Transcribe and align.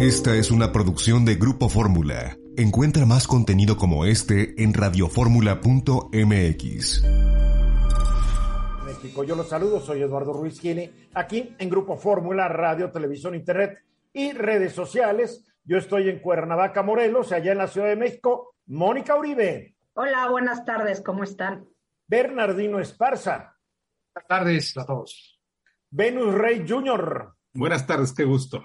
Esta 0.00 0.34
es 0.36 0.50
una 0.50 0.72
producción 0.72 1.24
de 1.24 1.36
Grupo 1.36 1.70
Fórmula. 1.70 2.36
Encuentra 2.58 3.06
más 3.06 3.26
contenido 3.26 3.78
como 3.78 4.04
este 4.04 4.62
en 4.62 4.74
radioformula.mx. 4.74 7.02
México, 8.84 9.24
yo 9.24 9.34
los 9.34 9.48
saludo, 9.48 9.80
soy 9.80 10.02
Eduardo 10.02 10.34
Ruiz 10.34 10.60
Gine, 10.60 10.92
aquí 11.14 11.56
en 11.58 11.70
Grupo 11.70 11.96
Fórmula, 11.96 12.46
Radio, 12.46 12.90
Televisión, 12.90 13.34
Internet 13.34 13.78
y 14.12 14.32
redes 14.32 14.74
sociales. 14.74 15.46
Yo 15.64 15.78
estoy 15.78 16.10
en 16.10 16.18
Cuernavaca, 16.18 16.82
Morelos, 16.82 17.32
allá 17.32 17.52
en 17.52 17.58
la 17.58 17.68
Ciudad 17.68 17.88
de 17.88 17.96
México. 17.96 18.54
Mónica 18.66 19.16
Uribe. 19.16 19.76
Hola, 19.94 20.28
buenas 20.28 20.62
tardes, 20.66 21.00
¿cómo 21.00 21.24
están? 21.24 21.64
Bernardino 22.06 22.80
Esparza. 22.80 23.56
Buenas 24.14 24.28
tardes 24.28 24.76
a 24.76 24.84
todos. 24.84 25.40
Venus 25.88 26.34
Rey 26.34 26.66
Jr. 26.68 27.32
Buenas 27.54 27.86
tardes, 27.86 28.12
qué 28.12 28.24
gusto. 28.24 28.62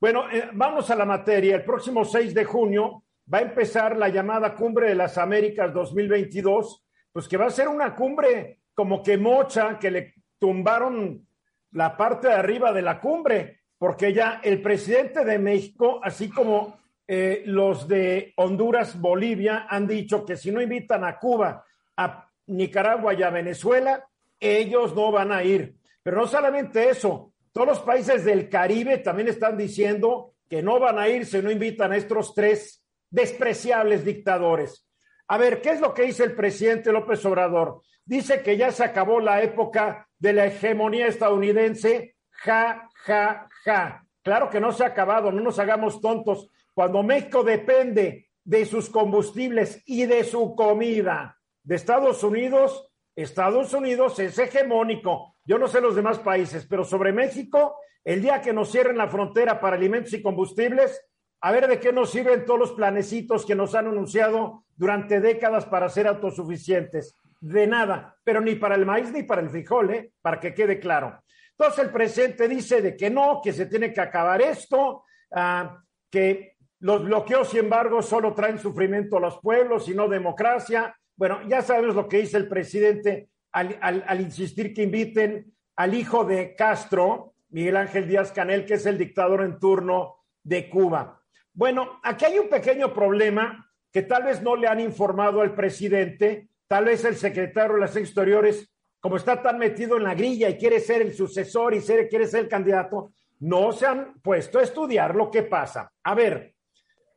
Bueno, 0.00 0.30
eh, 0.30 0.50
vamos 0.52 0.90
a 0.90 0.94
la 0.94 1.04
materia. 1.04 1.56
El 1.56 1.64
próximo 1.64 2.04
6 2.04 2.32
de 2.32 2.44
junio 2.44 3.02
va 3.32 3.38
a 3.38 3.42
empezar 3.42 3.96
la 3.96 4.08
llamada 4.08 4.54
Cumbre 4.54 4.90
de 4.90 4.94
las 4.94 5.18
Américas 5.18 5.74
2022, 5.74 6.86
pues 7.12 7.26
que 7.26 7.36
va 7.36 7.46
a 7.46 7.50
ser 7.50 7.66
una 7.66 7.96
cumbre 7.96 8.60
como 8.74 9.02
que 9.02 9.18
mocha, 9.18 9.76
que 9.76 9.90
le 9.90 10.14
tumbaron 10.38 11.26
la 11.72 11.96
parte 11.96 12.28
de 12.28 12.34
arriba 12.34 12.72
de 12.72 12.82
la 12.82 13.00
cumbre, 13.00 13.62
porque 13.76 14.12
ya 14.12 14.40
el 14.44 14.62
presidente 14.62 15.24
de 15.24 15.36
México, 15.40 15.98
así 16.00 16.30
como 16.30 16.78
eh, 17.08 17.42
los 17.46 17.88
de 17.88 18.34
Honduras, 18.36 19.00
Bolivia, 19.00 19.66
han 19.68 19.88
dicho 19.88 20.24
que 20.24 20.36
si 20.36 20.52
no 20.52 20.62
invitan 20.62 21.02
a 21.02 21.18
Cuba, 21.18 21.64
a 21.96 22.30
Nicaragua 22.46 23.14
y 23.14 23.24
a 23.24 23.30
Venezuela, 23.30 24.06
ellos 24.38 24.94
no 24.94 25.10
van 25.10 25.32
a 25.32 25.42
ir. 25.42 25.74
Pero 26.04 26.18
no 26.18 26.28
solamente 26.28 26.88
eso, 26.88 27.27
todos 27.58 27.70
los 27.70 27.80
países 27.80 28.24
del 28.24 28.48
Caribe 28.48 28.98
también 28.98 29.26
están 29.26 29.58
diciendo 29.58 30.34
que 30.48 30.62
no 30.62 30.78
van 30.78 30.96
a 30.96 31.08
ir 31.08 31.26
si 31.26 31.42
no 31.42 31.50
invitan 31.50 31.90
a 31.90 31.96
estos 31.96 32.32
tres 32.32 32.84
despreciables 33.10 34.04
dictadores. 34.04 34.86
A 35.26 35.38
ver, 35.38 35.60
¿qué 35.60 35.70
es 35.70 35.80
lo 35.80 35.92
que 35.92 36.02
dice 36.02 36.22
el 36.22 36.36
presidente 36.36 36.92
López 36.92 37.26
Obrador? 37.26 37.82
Dice 38.04 38.42
que 38.42 38.56
ya 38.56 38.70
se 38.70 38.84
acabó 38.84 39.18
la 39.18 39.42
época 39.42 40.06
de 40.20 40.34
la 40.34 40.46
hegemonía 40.46 41.08
estadounidense. 41.08 42.14
Ja, 42.30 42.88
ja, 43.04 43.48
ja. 43.64 44.04
Claro 44.22 44.50
que 44.50 44.60
no 44.60 44.70
se 44.70 44.84
ha 44.84 44.88
acabado, 44.88 45.32
no 45.32 45.42
nos 45.42 45.58
hagamos 45.58 46.00
tontos. 46.00 46.48
Cuando 46.72 47.02
México 47.02 47.42
depende 47.42 48.28
de 48.44 48.66
sus 48.66 48.88
combustibles 48.88 49.82
y 49.84 50.06
de 50.06 50.22
su 50.22 50.54
comida 50.54 51.36
de 51.64 51.74
Estados 51.74 52.22
Unidos, 52.22 52.87
Estados 53.22 53.72
Unidos 53.74 54.18
es 54.20 54.38
hegemónico. 54.38 55.34
Yo 55.44 55.58
no 55.58 55.66
sé 55.66 55.80
los 55.80 55.96
demás 55.96 56.20
países, 56.20 56.66
pero 56.70 56.84
sobre 56.84 57.12
México, 57.12 57.76
el 58.04 58.22
día 58.22 58.40
que 58.40 58.52
nos 58.52 58.70
cierren 58.70 58.96
la 58.96 59.08
frontera 59.08 59.60
para 59.60 59.76
alimentos 59.76 60.12
y 60.12 60.22
combustibles, 60.22 61.04
a 61.40 61.50
ver 61.50 61.66
de 61.66 61.80
qué 61.80 61.92
nos 61.92 62.10
sirven 62.10 62.44
todos 62.44 62.60
los 62.60 62.72
planecitos 62.72 63.44
que 63.44 63.56
nos 63.56 63.74
han 63.74 63.88
anunciado 63.88 64.64
durante 64.76 65.20
décadas 65.20 65.66
para 65.66 65.88
ser 65.88 66.06
autosuficientes. 66.06 67.16
De 67.40 67.66
nada, 67.66 68.16
pero 68.22 68.40
ni 68.40 68.54
para 68.54 68.76
el 68.76 68.86
maíz 68.86 69.12
ni 69.12 69.24
para 69.24 69.40
el 69.40 69.50
frijol, 69.50 69.90
¿eh? 69.90 70.12
para 70.22 70.38
que 70.38 70.54
quede 70.54 70.78
claro. 70.78 71.20
Entonces 71.58 71.84
el 71.84 71.90
presidente 71.90 72.46
dice 72.46 72.80
de 72.80 72.96
que 72.96 73.10
no, 73.10 73.40
que 73.42 73.52
se 73.52 73.66
tiene 73.66 73.92
que 73.92 74.00
acabar 74.00 74.40
esto, 74.42 75.02
uh, 75.30 75.68
que 76.08 76.56
los 76.80 77.04
bloqueos 77.04 77.52
y 77.54 77.58
embargos 77.58 78.06
solo 78.06 78.32
traen 78.32 78.58
sufrimiento 78.58 79.16
a 79.16 79.20
los 79.20 79.40
pueblos 79.40 79.88
y 79.88 79.94
no 79.94 80.08
democracia. 80.08 80.96
Bueno, 81.18 81.40
ya 81.48 81.62
sabemos 81.62 81.96
lo 81.96 82.08
que 82.08 82.18
dice 82.18 82.36
el 82.36 82.46
presidente 82.46 83.28
al, 83.50 84.20
insistir 84.20 84.72
que 84.72 84.84
inviten 84.84 85.52
al 85.74 85.92
hijo 85.94 86.24
de 86.24 86.54
Castro, 86.54 87.34
Miguel 87.48 87.76
Ángel 87.76 88.06
Díaz 88.06 88.30
Canel, 88.30 88.64
que 88.64 88.74
es 88.74 88.86
el 88.86 88.96
dictador 88.96 89.42
en 89.42 89.58
turno 89.58 90.18
de 90.44 90.70
Cuba. 90.70 91.20
Bueno, 91.52 91.98
aquí 92.04 92.24
hay 92.24 92.38
un 92.38 92.48
pequeño 92.48 92.94
problema 92.94 93.68
que 93.90 94.02
tal 94.02 94.22
vez 94.22 94.42
no 94.42 94.54
le 94.54 94.68
han 94.68 94.78
informado 94.78 95.40
al 95.40 95.56
presidente, 95.56 96.50
tal 96.68 96.84
vez 96.84 97.04
el 97.04 97.16
secretario 97.16 97.74
de 97.74 97.80
las 97.80 97.96
Exteriores, 97.96 98.70
como 99.00 99.16
está 99.16 99.42
tan 99.42 99.58
metido 99.58 99.96
en 99.96 100.04
la 100.04 100.14
grilla 100.14 100.48
y 100.48 100.56
quiere 100.56 100.78
ser 100.78 101.02
el 101.02 101.14
sucesor 101.14 101.74
y 101.74 101.80
quiere 101.80 102.28
ser 102.28 102.44
el 102.44 102.48
candidato, 102.48 103.10
no 103.40 103.72
se 103.72 103.86
han 103.86 104.20
puesto 104.20 104.60
a 104.60 104.62
estudiar 104.62 105.16
lo 105.16 105.32
que 105.32 105.42
pasa. 105.42 105.90
A 106.04 106.14
ver, 106.14 106.54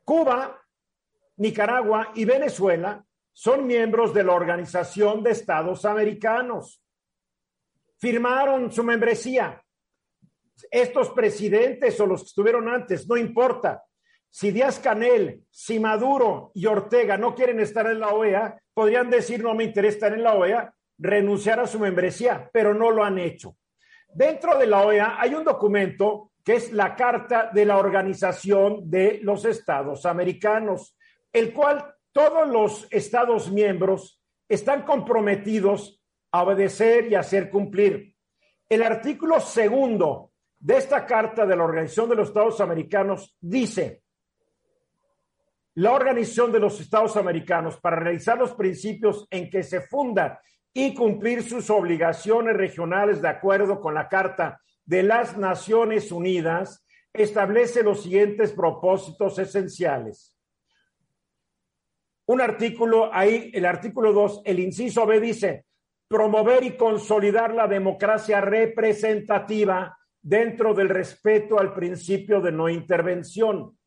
Cuba, 0.04 0.60
Nicaragua 1.38 2.14
y 2.16 2.26
Venezuela 2.26 3.06
son 3.34 3.66
miembros 3.66 4.14
de 4.14 4.24
la 4.24 4.34
Organización 4.34 5.24
de 5.24 5.32
Estados 5.32 5.86
Americanos. 5.86 6.84
Firmaron 7.98 8.72
su 8.72 8.84
membresía. 8.84 9.64
Estos 10.70 11.10
presidentes 11.10 12.00
o 12.00 12.06
los 12.06 12.22
que 12.22 12.28
estuvieron 12.28 12.70
antes, 12.70 13.08
no 13.08 13.18
importa. 13.18 13.84
Si 14.30 14.52
Díaz 14.52 14.80
Canel, 14.80 15.44
si 15.50 15.80
Maduro 15.80 16.52
y 16.54 16.66
Ortega 16.66 17.18
no 17.18 17.36
quieren 17.36 17.60
estar 17.60 17.88
en 17.88 18.00
la 18.00 18.10
OEA, 18.10 18.62
podrían 18.74 19.10
decir 19.10 19.44
no 19.44 19.54
me 19.54 19.66
interesa 19.66 19.96
estar 19.96 20.14
en 20.14 20.24
la 20.24 20.36
OEA, 20.36 20.74
renunciar 20.98 21.60
a 21.60 21.68
su 21.68 21.80
membresía, 21.80 22.50
pero 22.54 22.74
no 22.74 22.92
lo 22.92 23.04
han 23.04 23.18
hecho. 23.18 23.58
Dentro 24.14 24.58
de 24.58 24.68
la 24.68 24.84
OEA 24.84 25.18
hay 25.20 25.34
un 25.34 25.44
documento 25.44 26.32
que 26.44 26.56
es 26.56 26.72
la 26.72 26.96
Carta 26.96 27.50
de 27.54 27.66
la 27.66 27.78
Organización 27.78 28.90
de 28.90 29.20
los 29.22 29.46
Estados 29.46 30.06
Americanos, 30.06 30.96
el 31.32 31.54
cual 31.54 31.94
todos 32.12 32.48
los 32.48 32.88
Estados 32.92 33.52
miembros 33.52 34.22
están 34.50 34.84
comprometidos 34.84 36.02
a 36.32 36.44
obedecer 36.44 37.12
y 37.12 37.16
hacer 37.16 37.50
cumplir. 37.50 38.16
El 38.68 38.84
artículo 38.84 39.40
segundo 39.40 40.32
de 40.60 40.78
esta 40.78 41.06
Carta 41.06 41.46
de 41.46 41.56
la 41.56 41.64
Organización 41.64 42.10
de 42.10 42.16
los 42.16 42.30
Estados 42.30 42.62
Americanos 42.62 43.36
dice, 43.40 44.04
la 45.76 45.94
Organización 45.94 46.52
de 46.52 46.60
los 46.60 46.82
Estados 46.82 47.16
Americanos, 47.16 47.80
para 47.80 47.96
realizar 47.96 48.38
los 48.38 48.54
principios 48.54 49.26
en 49.32 49.50
que 49.50 49.64
se 49.64 49.82
funda 49.82 50.42
y 50.74 50.94
cumplir 50.94 51.44
sus 51.44 51.70
obligaciones 51.70 52.56
regionales 52.56 53.22
de 53.22 53.30
acuerdo 53.30 53.80
con 53.80 53.94
la 53.94 54.10
Carta 54.10 54.62
de 54.86 55.04
las 55.04 55.38
Naciones 55.38 56.12
Unidas, 56.12 56.86
establece 57.14 57.84
los 57.84 58.04
siguientes 58.04 58.52
propósitos 58.52 59.40
esenciales 59.40 60.36
un 62.32 62.40
artículo 62.40 63.14
ahí, 63.14 63.52
el 63.54 63.66
artículo 63.66 64.14
2, 64.14 64.44
el 64.46 64.60
inciso 64.60 65.06
B 65.06 65.20
dice, 65.20 65.66
promover 66.08 66.64
y 66.64 66.78
consolidar 66.78 67.54
la 67.54 67.68
democracia 67.68 68.40
representativa 68.40 69.98
dentro 70.22 70.74
del 70.74 70.88
respeto 70.88 71.60
al 71.60 71.74
principio 71.74 72.40
de 72.40 72.54
no 72.54 72.70
intervención. 72.70 73.78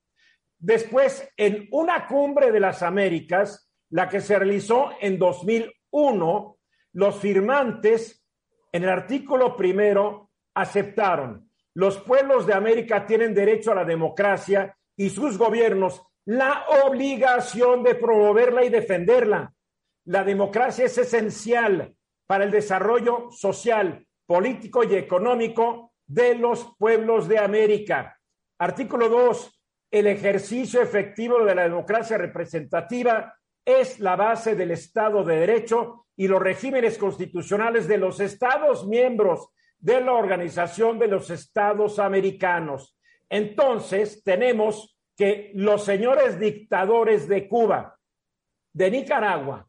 Después, 0.59 1.27
en 1.38 1.69
una 1.71 2.06
cumbre 2.06 2.53
de 2.53 2.60
las 2.60 2.82
Américas, 2.82 3.71
la 3.88 4.10
que 4.10 4.21
se 4.21 4.38
realizó 4.38 4.91
en 5.00 5.19
2001, 5.19 6.59
los 6.93 7.16
firmantes, 7.16 8.26
en 8.72 8.82
el 8.82 8.91
artículo 8.91 9.56
primero, 9.56 10.31
aceptaron, 10.55 11.50
los 11.72 11.97
pueblos 11.99 12.47
de 12.47 12.53
América 12.53 13.06
tienen 13.06 13.34
derecho 13.34 13.72
a 13.72 13.76
la 13.76 13.84
democracia 13.84 14.76
y 14.96 15.08
sus 15.08 15.38
gobiernos 15.38 16.02
la 16.26 16.65
obligación 16.87 17.82
de 17.82 17.94
promoverla 17.94 18.65
y 18.65 18.71
defenderla. 18.71 19.53
La 20.06 20.25
democracia 20.25 20.87
es 20.87 20.97
esencial 20.99 21.94
para 22.26 22.44
el 22.44 22.50
desarrollo 22.50 23.31
social, 23.31 24.06
político 24.26 24.85
y 24.85 24.94
económico 24.94 25.93
de 26.06 26.35
los 26.35 26.75
pueblos 26.79 27.29
de 27.29 27.38
América. 27.38 28.19
Artículo 28.59 29.09
2. 29.09 29.61
El 29.91 30.06
ejercicio 30.06 30.82
efectivo 30.82 31.44
de 31.44 31.55
la 31.55 31.65
democracia 31.65 32.19
representativa 32.19 33.35
es 33.65 34.00
la 34.00 34.17
base 34.17 34.55
del 34.55 34.73
Estado 34.73 35.25
de 35.25 35.37
Derecho 35.37 36.06
y 36.17 36.29
los 36.29 36.43
regímenes 36.43 36.99
constitucionales 36.99 37.88
de 37.88 37.99
los 37.99 38.20
Estados 38.20 38.87
miembros 38.87 39.49
de 39.79 40.00
la 40.00 40.12
Organización 40.12 40.99
de 40.99 41.09
los 41.09 41.31
Estados 41.31 41.99
Americanos. 41.99 42.97
Entonces, 43.29 44.23
tenemos 44.23 44.94
que 45.16 45.52
los 45.55 45.84
señores 45.84 46.38
dictadores 46.38 47.28
de 47.28 47.49
Cuba, 47.49 47.99
de 48.72 48.90
Nicaragua 48.90 49.66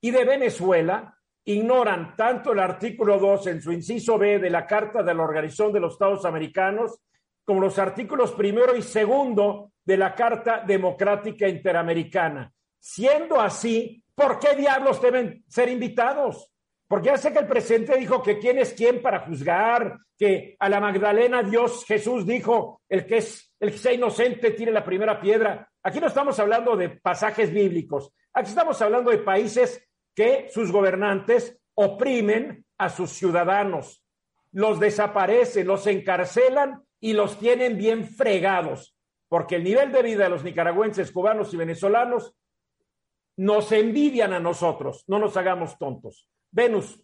y 0.00 0.10
de 0.10 0.24
Venezuela 0.24 1.16
ignoran 1.44 2.14
tanto 2.16 2.52
el 2.52 2.60
artículo 2.60 3.18
2 3.18 3.46
en 3.48 3.62
su 3.62 3.72
inciso 3.72 4.18
B 4.18 4.38
de 4.38 4.50
la 4.50 4.66
Carta 4.66 5.02
de 5.02 5.14
la 5.14 5.22
Organización 5.22 5.72
de 5.72 5.80
los 5.80 5.94
Estados 5.94 6.24
Americanos 6.24 7.00
como 7.44 7.60
los 7.60 7.78
artículos 7.78 8.32
primero 8.32 8.76
y 8.76 8.82
segundo 8.82 9.72
de 9.84 9.96
la 9.96 10.14
Carta 10.14 10.62
Democrática 10.64 11.48
Interamericana. 11.48 12.52
Siendo 12.78 13.40
así, 13.40 14.04
¿por 14.14 14.38
qué 14.38 14.54
diablos 14.54 15.02
deben 15.02 15.44
ser 15.48 15.68
invitados? 15.68 16.49
Porque 16.90 17.06
ya 17.06 17.16
sé 17.16 17.32
que 17.32 17.38
el 17.38 17.46
presidente 17.46 17.96
dijo 17.96 18.20
que 18.20 18.40
quién 18.40 18.58
es 18.58 18.72
quién 18.72 19.00
para 19.00 19.20
juzgar, 19.20 19.96
que 20.18 20.56
a 20.58 20.68
la 20.68 20.80
Magdalena 20.80 21.40
Dios 21.40 21.84
Jesús 21.86 22.26
dijo, 22.26 22.82
el 22.88 23.06
que 23.06 23.18
es 23.18 23.54
el 23.60 23.70
que 23.70 23.78
sea 23.78 23.92
inocente 23.92 24.50
tire 24.50 24.72
la 24.72 24.82
primera 24.82 25.20
piedra. 25.20 25.70
Aquí 25.84 26.00
no 26.00 26.08
estamos 26.08 26.36
hablando 26.40 26.76
de 26.76 26.88
pasajes 26.88 27.52
bíblicos, 27.52 28.12
aquí 28.32 28.48
estamos 28.48 28.82
hablando 28.82 29.12
de 29.12 29.18
países 29.18 29.88
que 30.16 30.48
sus 30.50 30.72
gobernantes 30.72 31.56
oprimen 31.74 32.66
a 32.76 32.88
sus 32.88 33.10
ciudadanos, 33.10 34.04
los 34.50 34.80
desaparecen, 34.80 35.68
los 35.68 35.86
encarcelan 35.86 36.82
y 36.98 37.12
los 37.12 37.38
tienen 37.38 37.78
bien 37.78 38.04
fregados, 38.04 38.96
porque 39.28 39.54
el 39.54 39.62
nivel 39.62 39.92
de 39.92 40.02
vida 40.02 40.24
de 40.24 40.30
los 40.30 40.42
nicaragüenses, 40.42 41.12
cubanos 41.12 41.54
y 41.54 41.56
venezolanos 41.56 42.34
nos 43.36 43.70
envidian 43.70 44.32
a 44.32 44.40
nosotros, 44.40 45.04
no 45.06 45.20
nos 45.20 45.36
hagamos 45.36 45.78
tontos. 45.78 46.28
Venus. 46.50 47.00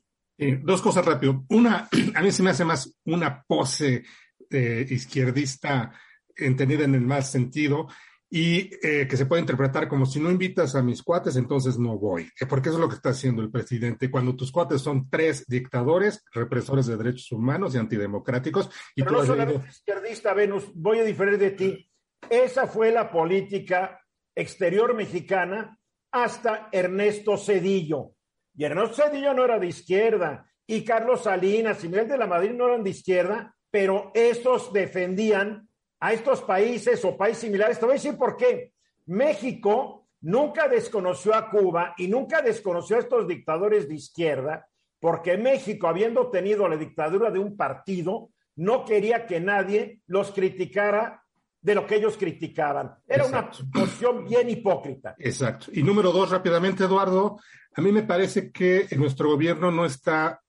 dos 0.62 0.82
cosas 0.82 1.04
rápido. 1.04 1.44
Una, 1.50 1.88
a 2.14 2.22
mí 2.22 2.31
se 2.31 2.43
me 2.43 2.50
hace 2.50 2.64
más 2.64 2.96
una 3.04 3.43
pose 3.43 4.04
eh, 4.50 4.87
izquierdista 4.90 5.93
entendida 6.37 6.84
en 6.84 6.94
el 6.94 7.00
mal 7.00 7.25
sentido 7.25 7.88
y 8.28 8.70
eh, 8.82 9.06
que 9.08 9.16
se 9.16 9.26
puede 9.26 9.40
interpretar 9.40 9.88
como 9.88 10.04
si 10.04 10.19
no 10.19 10.31
invitas 10.31 10.75
a 10.75 10.82
mis 10.82 11.02
cuates, 11.02 11.37
entonces 11.37 11.78
no 11.78 11.96
voy. 11.96 12.28
Eh, 12.40 12.46
porque 12.46 12.69
eso 12.69 12.78
es 12.78 12.82
lo 12.82 12.88
que 12.88 12.96
está 12.96 13.10
haciendo 13.10 13.40
el 13.40 13.50
presidente. 13.50 14.10
Cuando 14.10 14.34
tus 14.34 14.50
cuates 14.50 14.82
son 14.82 15.08
tres 15.08 15.46
dictadores, 15.46 16.25
represores 16.32 16.87
de 16.87 16.96
derechos 16.96 17.31
humanos 17.32 17.75
y 17.75 17.78
antidemocráticos. 17.78 18.69
Y 18.96 19.02
Pero 19.02 19.19
no 19.19 19.26
solamente 19.26 19.69
izquierdista, 19.69 20.34
Venus, 20.34 20.64
voy 20.75 20.98
a 20.98 21.04
diferir 21.04 21.38
de 21.38 21.50
ti. 21.52 21.90
Esa 22.28 22.66
fue 22.66 22.90
la 22.90 23.10
política 23.10 24.00
exterior 24.34 24.94
mexicana 24.94 25.78
hasta 26.10 26.69
Ernesto 26.72 27.37
Cedillo. 27.37 28.15
Y 28.56 28.64
Ernesto 28.64 29.03
Cedillo 29.03 29.35
no 29.35 29.44
era 29.44 29.58
de 29.58 29.67
izquierda, 29.67 30.47
y 30.67 30.82
Carlos 30.85 31.23
Salinas 31.23 31.82
y 31.85 31.88
Miguel 31.88 32.08
de 32.08 32.19
la 32.19 32.26
Madrid 32.26 32.53
no 32.53 32.67
eran 32.67 32.82
de 32.82 32.91
izquierda, 32.91 33.55
pero 33.70 34.11
estos 34.14 34.73
defendían 34.73 35.69
a 36.00 36.12
estos 36.12 36.43
países 36.43 37.05
o 37.05 37.17
países 37.17 37.43
similares. 37.43 37.79
Te 37.79 37.85
voy 37.85 37.93
a 37.93 38.00
decir 38.00 38.17
por 38.17 38.37
qué. 38.37 38.73
México 39.06 40.08
nunca 40.23 40.69
desconoció 40.69 41.35
a 41.35 41.50
Cuba 41.50 41.94
y 41.97 42.08
nunca 42.08 42.43
desconoció 42.43 42.97
a 42.97 43.00
estos 43.00 43.29
dictadores 43.29 43.88
de 43.88 43.94
izquierda, 43.94 44.67
porque 44.99 45.37
México, 45.37 45.87
habiendo 45.87 46.31
tenido 46.31 46.69
la 46.69 46.76
dictadura 46.76 47.31
de 47.31 47.38
un 47.38 47.56
partido, 47.56 48.31
no 48.56 48.85
quería 48.85 49.26
que 49.26 49.38
nadie 49.38 50.00
los 50.06 50.32
criticara 50.32 51.23
de 51.66 51.74
lo 51.74 51.84
que 51.84 51.96
ellos 51.96 52.16
criticaban. 52.16 52.94
Era 53.08 53.26
una 53.26 53.50
posición 53.50 54.24
bien 54.24 54.48
hipócrita. 54.48 55.16
Exacto. 55.18 55.66
Y 55.72 55.82
número 55.82 56.12
dos, 56.12 56.30
rápidamente, 56.30 56.84
Eduardo, 56.84 57.40
a 57.74 57.80
mí 57.80 57.90
me 57.90 58.04
parece 58.04 58.52
que 58.52 58.86
nuestro 58.96 59.30
gobierno 59.30 59.72
no 59.72 59.84
está 59.84 60.40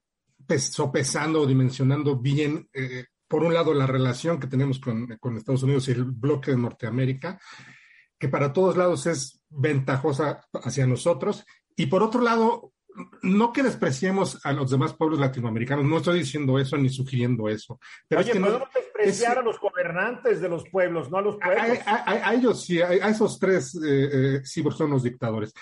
sopesando 0.59 1.41
o 1.41 1.47
dimensionando 1.47 2.17
bien 2.17 2.69
eh, 2.71 3.05
por 3.27 3.43
un 3.43 3.51
lado, 3.51 3.73
la 3.73 3.87
relación 3.87 4.39
que 4.39 4.45
tenemos 4.45 4.79
con, 4.79 5.11
Estados 5.35 5.63
Unidos 5.63 5.87
y 5.87 5.91
el 5.91 6.05
bloque 6.05 6.51
de 6.51 6.57
Norteamérica, 6.57 7.41
que 8.19 8.29
para 8.29 8.53
todos 8.53 8.77
lados 8.77 9.07
es 9.07 9.41
ventajosa 9.49 10.45
hacia 10.53 10.85
nosotros. 10.85 11.43
Y 11.75 11.87
por 11.87 12.03
otro 12.03 12.21
lado, 12.21 12.73
no 13.21 13.53
que 13.53 13.63
despreciemos 13.63 14.43
a 14.45 14.53
los 14.53 14.71
demás 14.71 14.93
pueblos 14.93 15.19
latinoamericanos, 15.19 15.85
no 15.85 15.97
estoy 15.97 16.19
diciendo 16.19 16.57
eso 16.59 16.77
ni 16.77 16.89
sugiriendo 16.89 17.49
eso. 17.49 17.79
Pero 18.07 18.21
Oye, 18.21 18.31
es 18.31 18.37
que 18.37 18.43
podemos 18.43 18.69
despreciar 18.73 19.39
a 19.39 19.41
los 19.41 19.59
gobernantes 19.59 20.41
de 20.41 20.49
los 20.49 20.67
pueblos, 20.69 21.09
no 21.11 21.17
a 21.17 21.21
los 21.21 21.37
pueblos. 21.37 21.79
A, 21.85 22.33
ellos 22.33 22.63
sí, 22.63 22.81
a, 22.81 22.93
esos 22.93 23.39
tres 23.39 23.75
eh, 23.75 24.09
eh, 24.37 24.41
sí 24.43 24.63
son 24.75 24.91
los 24.91 25.03
dictadores. 25.03 25.53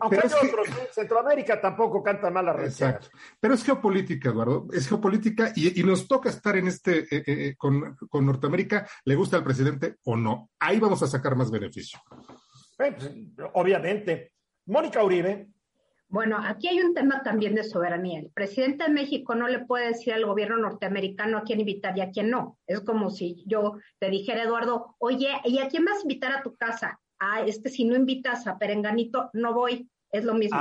Aunque 0.00 0.18
hay 0.18 0.48
otros, 0.48 0.68
Centroamérica 0.92 1.60
tampoco 1.60 2.02
canta 2.02 2.30
mal 2.30 2.46
la 2.46 2.64
Exacto. 2.64 3.08
Pero 3.38 3.54
es 3.54 3.64
geopolítica, 3.64 4.30
Eduardo, 4.30 4.66
es 4.72 4.88
geopolítica 4.88 5.52
y, 5.54 5.82
nos 5.82 6.08
toca 6.08 6.28
estar 6.28 6.56
en 6.56 6.68
este, 6.68 7.00
eh, 7.14 7.22
eh, 7.26 7.54
con, 7.56 7.96
Norteamérica, 8.12 8.86
le 9.04 9.14
gusta 9.14 9.36
al 9.36 9.44
presidente 9.44 9.96
o 10.04 10.16
no. 10.16 10.50
Ahí 10.58 10.78
vamos 10.78 11.02
a 11.02 11.06
sacar 11.06 11.36
más 11.36 11.50
beneficio. 11.50 12.00
Pues, 12.76 12.94
obviamente. 13.54 14.32
Mónica 14.66 15.02
Uribe. 15.02 15.48
Bueno, 16.10 16.38
aquí 16.44 16.68
hay 16.68 16.80
un 16.80 16.92
tema 16.92 17.22
también 17.22 17.54
de 17.54 17.64
soberanía. 17.64 18.20
El 18.20 18.30
presidente 18.30 18.84
de 18.84 18.90
México 18.90 19.34
no 19.34 19.48
le 19.48 19.60
puede 19.60 19.88
decir 19.88 20.12
al 20.12 20.26
gobierno 20.26 20.56
norteamericano 20.58 21.38
a 21.38 21.44
quién 21.44 21.60
invitar 21.60 21.96
y 21.96 22.02
a 22.02 22.10
quién 22.10 22.30
no. 22.30 22.58
Es 22.66 22.80
como 22.80 23.10
si 23.10 23.42
yo 23.46 23.78
te 23.98 24.10
dijera, 24.10 24.42
Eduardo, 24.42 24.96
oye, 24.98 25.28
¿y 25.44 25.58
a 25.58 25.68
quién 25.68 25.84
vas 25.84 25.98
a 25.98 26.02
invitar 26.02 26.32
a 26.32 26.42
tu 26.42 26.56
casa? 26.56 27.00
ah, 27.20 27.42
es 27.46 27.60
que 27.62 27.68
si 27.68 27.84
no 27.84 27.94
invitas 27.94 28.46
a 28.46 28.58
Perenganito, 28.58 29.30
no 29.34 29.54
voy. 29.54 29.88
Es 30.10 30.24
lo 30.24 30.34
mismo. 30.34 30.60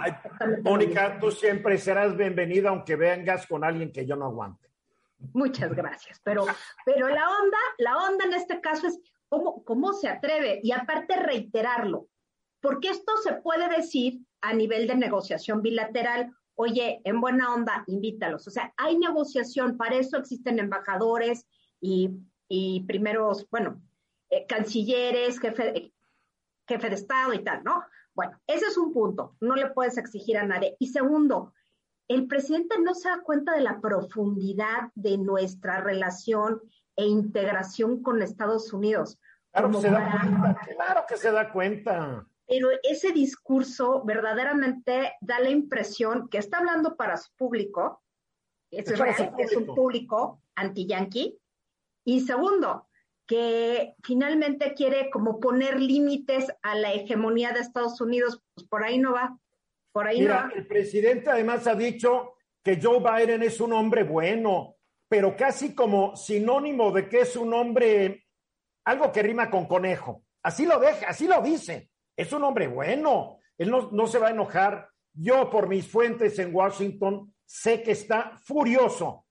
Mónica, 0.61 1.17
tú 1.19 1.31
siempre 1.31 1.79
serás 1.79 2.15
bienvenida 2.15 2.69
aunque 2.69 2.95
vengas 2.95 3.47
con 3.47 3.63
alguien 3.63 3.91
que 3.91 4.05
yo 4.05 4.15
no 4.15 4.25
aguante. 4.25 4.69
Muchas 5.33 5.73
gracias. 5.73 6.21
Pero, 6.23 6.45
pero 6.85 7.07
la 7.07 7.27
onda, 7.27 7.57
la 7.79 7.97
onda 7.97 8.25
en 8.25 8.33
este 8.33 8.61
caso 8.61 8.85
es 8.85 8.99
cómo, 9.27 9.63
cómo 9.63 9.93
se 9.93 10.07
atreve 10.07 10.59
y 10.61 10.71
aparte 10.71 11.15
reiterarlo. 11.15 12.07
Porque 12.61 12.89
esto 12.89 13.17
se 13.23 13.33
puede 13.33 13.69
decir 13.69 14.19
a 14.41 14.53
nivel 14.53 14.87
de 14.87 14.95
negociación 14.95 15.61
bilateral. 15.61 16.31
Oye, 16.55 17.01
en 17.03 17.21
buena 17.21 17.53
onda, 17.53 17.83
invítalos. 17.87 18.47
O 18.47 18.51
sea, 18.51 18.73
hay 18.77 18.97
negociación, 18.97 19.77
para 19.77 19.95
eso 19.95 20.17
existen 20.17 20.59
embajadores 20.59 21.45
y, 21.79 22.11
y 22.47 22.83
primeros, 22.85 23.47
bueno, 23.49 23.81
eh, 24.29 24.45
cancilleres, 24.47 25.39
jefe, 25.39 25.93
jefe 26.67 26.89
de 26.89 26.95
Estado 26.95 27.33
y 27.33 27.43
tal, 27.43 27.63
¿no? 27.63 27.83
Bueno, 28.13 28.39
ese 28.47 28.65
es 28.65 28.77
un 28.77 28.91
punto, 28.91 29.35
no 29.39 29.55
le 29.55 29.69
puedes 29.71 29.97
exigir 29.97 30.37
a 30.37 30.45
nadie. 30.45 30.75
Y 30.79 30.87
segundo, 30.87 31.53
el 32.09 32.27
presidente 32.27 32.75
no 32.79 32.93
se 32.93 33.07
da 33.07 33.21
cuenta 33.21 33.53
de 33.53 33.61
la 33.61 33.79
profundidad 33.79 34.91
de 34.95 35.17
nuestra 35.17 35.79
relación 35.81 36.61
e 36.95 37.05
integración 37.05 38.03
con 38.03 38.21
Estados 38.21 38.73
Unidos. 38.73 39.19
Claro 39.51 39.71
que 39.71 39.77
se 39.77 39.89
da 39.89 40.11
cuenta, 40.11 40.61
claro 40.75 41.05
que 41.07 41.17
se 41.17 41.31
da 41.31 41.51
cuenta. 41.51 42.27
Pero 42.49 42.69
ese 42.81 43.11
discurso 43.11 44.03
verdaderamente 44.03 45.13
da 45.21 45.39
la 45.39 45.51
impresión 45.51 46.29
que 46.29 46.39
está 46.39 46.57
hablando 46.57 46.97
para 46.97 47.15
su 47.15 47.31
público, 47.35 48.01
es, 48.71 48.89
es 49.37 49.55
un 49.55 49.67
público 49.67 50.41
anti-yanqui. 50.55 51.39
Y 52.05 52.21
segundo, 52.21 52.87
que 53.27 53.93
finalmente 54.03 54.73
quiere 54.73 55.11
como 55.11 55.39
poner 55.39 55.79
límites 55.79 56.51
a 56.63 56.73
la 56.73 56.91
hegemonía 56.91 57.51
de 57.51 57.59
Estados 57.59 58.01
Unidos, 58.01 58.41
pues 58.55 58.67
por 58.67 58.83
ahí 58.83 58.97
no 58.97 59.13
va, 59.13 59.37
por 59.91 60.07
ahí 60.07 60.21
no 60.21 60.33
va. 60.33 60.51
El 60.55 60.65
presidente 60.65 61.29
además 61.29 61.67
ha 61.67 61.75
dicho 61.75 62.33
que 62.63 62.79
Joe 62.81 62.99
Biden 62.99 63.43
es 63.43 63.61
un 63.61 63.73
hombre 63.73 64.03
bueno, 64.03 64.77
pero 65.07 65.37
casi 65.37 65.75
como 65.75 66.15
sinónimo 66.15 66.91
de 66.91 67.07
que 67.07 67.21
es 67.21 67.35
un 67.35 67.53
hombre, 67.53 68.25
algo 68.85 69.11
que 69.11 69.21
rima 69.21 69.51
con 69.51 69.67
conejo. 69.67 70.23
Así 70.41 70.65
lo 70.65 70.79
deja, 70.79 71.09
así 71.09 71.27
lo 71.27 71.39
dice. 71.43 71.91
Es 72.19 72.33
un 72.33 72.43
hombre 72.43 72.67
bueno. 72.67 73.39
Él 73.57 73.71
no, 73.71 73.91
no 73.93 74.05
se 74.05 74.19
va 74.19 74.27
a 74.27 74.31
enojar. 74.31 74.89
Yo, 75.13 75.49
por 75.49 75.69
mis 75.69 75.87
fuentes 75.89 76.37
en 76.37 76.53
Washington, 76.53 77.33
sé 77.45 77.81
que 77.81 77.91
está 77.91 78.37
furioso, 78.43 79.25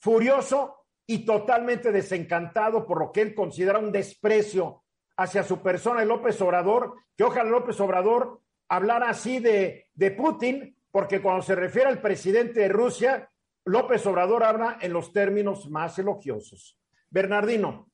furioso 0.00 0.86
y 1.06 1.24
totalmente 1.24 1.92
desencantado 1.92 2.84
por 2.84 2.98
lo 2.98 3.12
que 3.12 3.20
él 3.20 3.36
considera 3.36 3.78
un 3.78 3.92
desprecio 3.92 4.82
hacia 5.16 5.44
su 5.44 5.62
persona, 5.62 6.04
López 6.04 6.40
Obrador, 6.40 6.96
que 7.16 7.22
ojalá 7.22 7.48
López 7.48 7.78
Obrador 7.78 8.40
hablara 8.68 9.10
así 9.10 9.38
de, 9.38 9.86
de 9.94 10.10
Putin, 10.10 10.76
porque 10.90 11.22
cuando 11.22 11.40
se 11.42 11.54
refiere 11.54 11.88
al 11.88 12.00
presidente 12.00 12.60
de 12.60 12.68
Rusia, 12.68 13.30
López 13.64 14.04
Obrador 14.06 14.42
habla 14.42 14.78
en 14.80 14.92
los 14.92 15.12
términos 15.12 15.70
más 15.70 16.00
elogiosos. 16.00 16.80
Bernardino. 17.10 17.92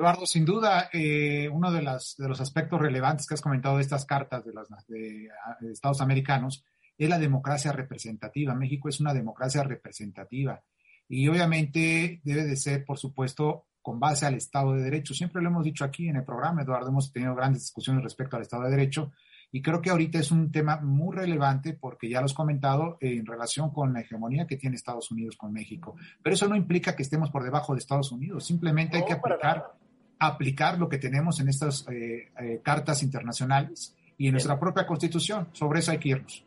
Eduardo, 0.00 0.24
sin 0.24 0.46
duda, 0.46 0.88
eh, 0.94 1.46
uno 1.52 1.70
de, 1.70 1.82
las, 1.82 2.16
de, 2.16 2.26
los 2.26 2.40
aspectos 2.40 2.80
relevantes 2.80 3.26
que 3.26 3.34
has 3.34 3.42
comentado 3.42 3.76
de 3.76 3.82
estas 3.82 4.06
cartas 4.06 4.42
de, 4.46 4.54
las, 4.54 4.66
de 4.88 5.28
Estados 5.70 6.00
americanos 6.00 6.64
es 6.96 7.10
la 7.10 7.18
democracia 7.18 7.70
representativa. 7.70 8.54
México 8.54 8.88
es 8.88 8.98
una 9.00 9.12
democracia 9.12 9.62
representativa 9.62 10.62
y 11.06 11.28
obviamente 11.28 12.22
debe 12.24 12.44
de 12.44 12.56
ser, 12.56 12.86
por 12.86 12.96
supuesto, 12.96 13.66
con 13.82 14.00
base 14.00 14.24
al 14.24 14.36
Estado 14.36 14.72
de 14.72 14.84
Derecho. 14.84 15.12
Siempre 15.12 15.42
lo 15.42 15.50
hemos 15.50 15.64
dicho 15.64 15.84
aquí 15.84 16.08
en 16.08 16.16
el 16.16 16.24
programa, 16.24 16.62
Eduardo, 16.62 16.88
hemos 16.88 17.12
tenido 17.12 17.34
grandes 17.34 17.60
discusiones 17.60 18.02
respecto 18.02 18.36
al 18.36 18.42
Estado 18.42 18.64
de 18.64 18.70
Derecho 18.70 19.12
y 19.52 19.62
creo 19.62 19.82
que 19.82 19.90
ahorita 19.90 20.18
es 20.18 20.30
un 20.30 20.52
tema 20.52 20.80
muy 20.80 21.14
relevante 21.16 21.72
porque 21.72 22.08
ya 22.08 22.20
lo 22.20 22.26
has 22.26 22.34
comentado 22.34 22.96
en 23.00 23.26
relación 23.26 23.70
con 23.70 23.92
la 23.92 24.00
hegemonía 24.00 24.46
que 24.46 24.56
tiene 24.56 24.76
Estados 24.76 25.10
Unidos 25.10 25.36
con 25.36 25.52
México. 25.52 25.96
Pero 26.22 26.34
eso 26.34 26.48
no 26.48 26.56
implica 26.56 26.94
que 26.94 27.02
estemos 27.02 27.30
por 27.30 27.42
debajo 27.42 27.74
de 27.74 27.80
Estados 27.80 28.12
Unidos, 28.12 28.46
simplemente 28.46 28.96
hay 28.96 29.04
que 29.04 29.14
aplicar, 29.14 29.72
aplicar 30.20 30.78
lo 30.78 30.88
que 30.88 30.98
tenemos 30.98 31.40
en 31.40 31.48
estas 31.48 31.86
eh, 31.88 32.28
eh, 32.38 32.60
cartas 32.62 33.02
internacionales 33.02 33.96
y 34.18 34.26
en 34.26 34.32
nuestra 34.32 34.60
propia 34.60 34.86
constitución. 34.86 35.48
Sobre 35.52 35.80
eso 35.80 35.90
hay 35.90 35.98
que 35.98 36.10
irnos. 36.10 36.44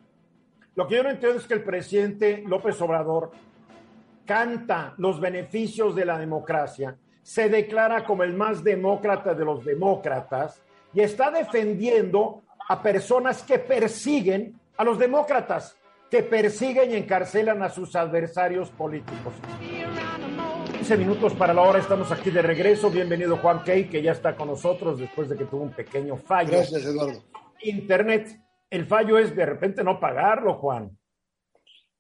Lo 0.76 0.88
que 0.88 0.96
yo 0.96 1.04
no 1.04 1.10
entiendo 1.10 1.40
es 1.40 1.46
que 1.46 1.56
el 1.56 1.64
presidente 1.64 2.44
López 2.48 2.80
Obrador 2.82 3.32
canta 4.26 4.94
los 4.98 5.20
beneficios 5.20 5.96
de 5.96 6.06
la 6.06 6.18
democracia, 6.18 6.96
se 7.22 7.50
declara 7.50 8.06
como 8.06 8.24
el 8.24 8.34
más 8.34 8.64
demócrata 8.64 9.34
de 9.34 9.44
los 9.44 9.66
demócratas 9.66 10.62
y 10.94 11.02
está 11.02 11.32
defendiendo 11.32 12.44
a 12.70 12.82
personas 12.82 13.44
que 13.44 13.60
persiguen 13.60 14.60
a 14.78 14.84
los 14.84 15.00
demócratas, 15.00 15.76
que 16.10 16.24
persiguen 16.24 16.92
y 16.92 16.96
encarcelan 16.96 17.64
a 17.64 17.70
sus 17.70 17.96
adversarios 17.96 18.70
políticos. 18.70 19.34
15 20.84 20.98
minutos 20.98 21.34
para 21.36 21.54
la 21.54 21.62
hora, 21.62 21.80
estamos 21.80 22.12
aquí 22.12 22.30
de 22.30 22.42
regreso. 22.42 22.90
Bienvenido 22.90 23.38
Juan 23.38 23.64
Key, 23.64 23.88
que 23.88 24.02
ya 24.02 24.12
está 24.12 24.36
con 24.36 24.50
nosotros 24.50 25.00
después 25.00 25.30
de 25.30 25.38
que 25.38 25.46
tuvo 25.46 25.64
un 25.64 25.72
pequeño 25.72 26.18
fallo. 26.18 26.52
Gracias, 26.52 26.84
Eduardo. 26.84 27.24
Internet, 27.62 28.38
el 28.70 28.86
fallo 28.86 29.18
es 29.18 29.34
de 29.34 29.46
repente 29.46 29.82
no 29.82 29.98
pagarlo, 29.98 30.56
Juan. 30.56 30.92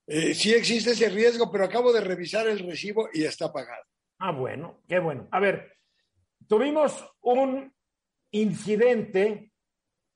Eh, 0.05 0.33
sí 0.33 0.53
existe 0.53 0.91
ese 0.91 1.07
riesgo, 1.07 1.49
pero 1.49 1.63
acabo 1.63 1.93
de 1.93 2.01
revisar 2.01 2.45
el 2.45 2.59
recibo 2.59 3.07
y 3.13 3.23
está 3.23 3.53
pagado. 3.53 3.85
Ah, 4.19 4.33
bueno, 4.33 4.81
qué 4.85 4.99
bueno. 4.99 5.29
A 5.31 5.39
ver, 5.39 5.77
tuvimos 6.45 7.09
un 7.21 7.73
incidente 8.31 9.53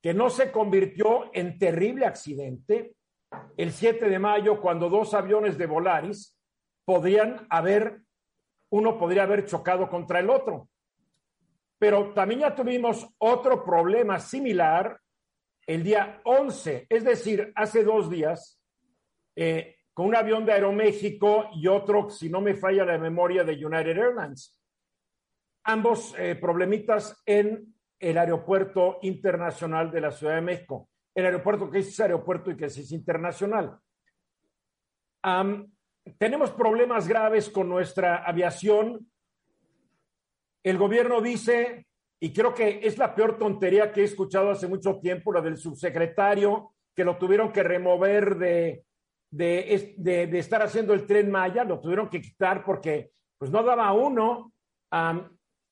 que 0.02 0.14
no 0.14 0.30
se 0.30 0.52
convirtió 0.52 1.32
en 1.34 1.58
terrible 1.58 2.06
accidente 2.06 2.96
el 3.56 3.72
7 3.72 4.10
de 4.10 4.20
mayo 4.20 4.60
cuando 4.60 4.90
dos 4.90 5.14
aviones 5.14 5.58
de 5.58 5.68
Volaris 5.68 6.38
podían 6.84 7.48
haber, 7.50 8.02
uno 8.70 8.98
podría 8.98 9.24
haber 9.24 9.46
chocado 9.46 9.90
contra 9.90 10.20
el 10.20 10.30
otro. 10.30 10.70
Pero 11.80 12.14
también 12.14 12.42
ya 12.42 12.56
tuvimos 12.56 13.08
otro 13.20 13.64
problema 13.64 14.20
similar 14.20 15.00
el 15.68 15.84
día 15.84 16.22
11, 16.24 16.88
es 16.90 17.04
decir, 17.04 17.52
hace 17.56 17.84
dos 17.84 18.10
días, 18.10 18.62
eh, 19.36 19.76
con 19.94 20.08
un 20.08 20.16
avión 20.16 20.46
de 20.46 20.54
Aeroméxico 20.54 21.50
y 21.54 21.68
otro, 21.68 22.10
si 22.10 22.30
no 22.30 22.40
me 22.40 22.56
falla 22.56 22.86
la 22.86 22.98
memoria, 22.98 23.44
de 23.44 23.66
United 23.66 23.98
Airlines. 23.98 24.58
Ambos 25.64 26.16
eh, 26.18 26.36
problemitas 26.36 27.22
en 27.26 27.76
el 28.00 28.18
aeropuerto 28.18 29.00
internacional 29.02 29.92
de 29.92 30.02
la 30.02 30.12
Ciudad 30.12 30.36
de 30.36 30.42
México. 30.42 30.90
El 31.14 31.26
aeropuerto 31.26 31.70
que 31.70 31.80
es 31.80 32.00
aeropuerto 32.00 32.52
y 32.52 32.56
que 32.56 32.66
es 32.66 32.92
internacional. 32.92 33.78
Tenemos 36.18 36.52
problemas 36.52 37.08
graves 37.08 37.50
con 37.50 37.70
nuestra 37.70 38.18
aviación. 38.18 39.10
El 40.64 40.78
gobierno 40.78 41.22
dice, 41.22 41.88
y 42.20 42.34
creo 42.34 42.54
que 42.54 42.80
es 42.84 42.98
la 42.98 43.14
peor 43.16 43.38
tontería 43.38 43.92
que 43.92 44.02
he 44.02 44.06
escuchado 44.06 44.52
hace 44.52 44.68
mucho 44.68 45.00
tiempo, 45.00 45.32
la 45.32 45.42
del 45.42 45.58
subsecretario, 45.58 46.74
que 46.96 47.06
lo 47.06 47.18
tuvieron 47.18 47.52
que 47.52 47.64
remover 47.64 48.38
de, 48.38 48.84
de, 49.30 50.40
estar 50.40 50.62
haciendo 50.62 50.94
el 50.94 51.06
tren 51.06 51.30
Maya, 51.30 51.64
lo 51.64 51.80
tuvieron 51.80 52.10
que 52.10 52.22
quitar 52.22 52.64
porque 52.64 53.12
pues 53.38 53.52
no 53.52 53.62
daba 53.64 53.94
uno 53.94 54.52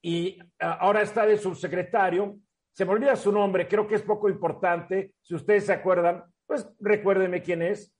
y 0.01 0.37
ahora 0.59 1.01
está 1.01 1.25
de 1.25 1.37
subsecretario. 1.37 2.37
Se 2.73 2.85
me 2.85 2.91
olvida 2.91 3.15
su 3.15 3.31
nombre, 3.31 3.67
creo 3.67 3.87
que 3.87 3.95
es 3.95 4.03
poco 4.03 4.29
importante. 4.29 5.13
Si 5.21 5.33
ustedes 5.33 5.65
se 5.65 5.73
acuerdan, 5.73 6.23
pues 6.45 6.67
recuérdenme 6.79 7.41
quién 7.41 7.61
es. 7.61 7.91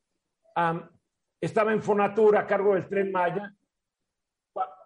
Estaba 1.46 1.72
en 1.72 1.82
Fonatura 1.82 2.42
a 2.42 2.48
cargo 2.48 2.74
del 2.74 2.88
tren 2.88 3.12
Maya 3.12 3.54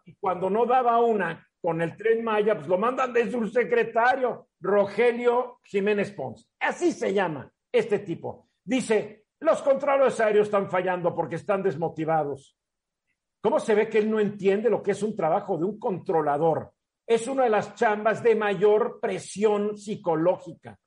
y 0.06 0.16
cuando 0.16 0.50
no 0.50 0.66
daba 0.66 1.00
una 1.00 1.48
con 1.62 1.82
el 1.82 1.96
tren 1.96 2.24
Maya, 2.24 2.56
pues 2.56 2.68
lo 2.68 2.78
mandan 2.78 3.14
de 3.14 3.30
subsecretario, 3.30 4.48
Rogelio 4.60 5.60
Jiménez 5.64 6.12
Pons. 6.12 6.50
Así 6.60 6.92
se 6.92 7.14
llama 7.14 7.52
este 7.72 8.00
tipo. 8.00 8.50
Dice, 8.64 9.26
los 9.40 9.62
controles 9.62 10.20
aéreos 10.20 10.48
están 10.48 10.70
fallando 10.70 11.14
porque 11.14 11.36
están 11.36 11.62
desmotivados. 11.62 12.58
¿Cómo 13.42 13.60
se 13.60 13.76
ve 13.76 13.88
que 13.88 14.00
él 14.00 14.10
no 14.10 14.20
entiende 14.20 14.70
lo 14.70 14.84
que 14.84 14.92
es 14.92 15.04
un 15.04 15.16
trabajo 15.16 15.58
de 15.58 15.66
un 15.66 15.80
controlador? 15.80 16.74
Es 17.06 17.28
una 17.28 17.44
de 17.44 17.50
las 17.50 17.76
chambas 17.76 18.22
de 18.22 18.36
mayor 18.36 19.00
presión 19.00 19.78
psicológica. 19.78 20.78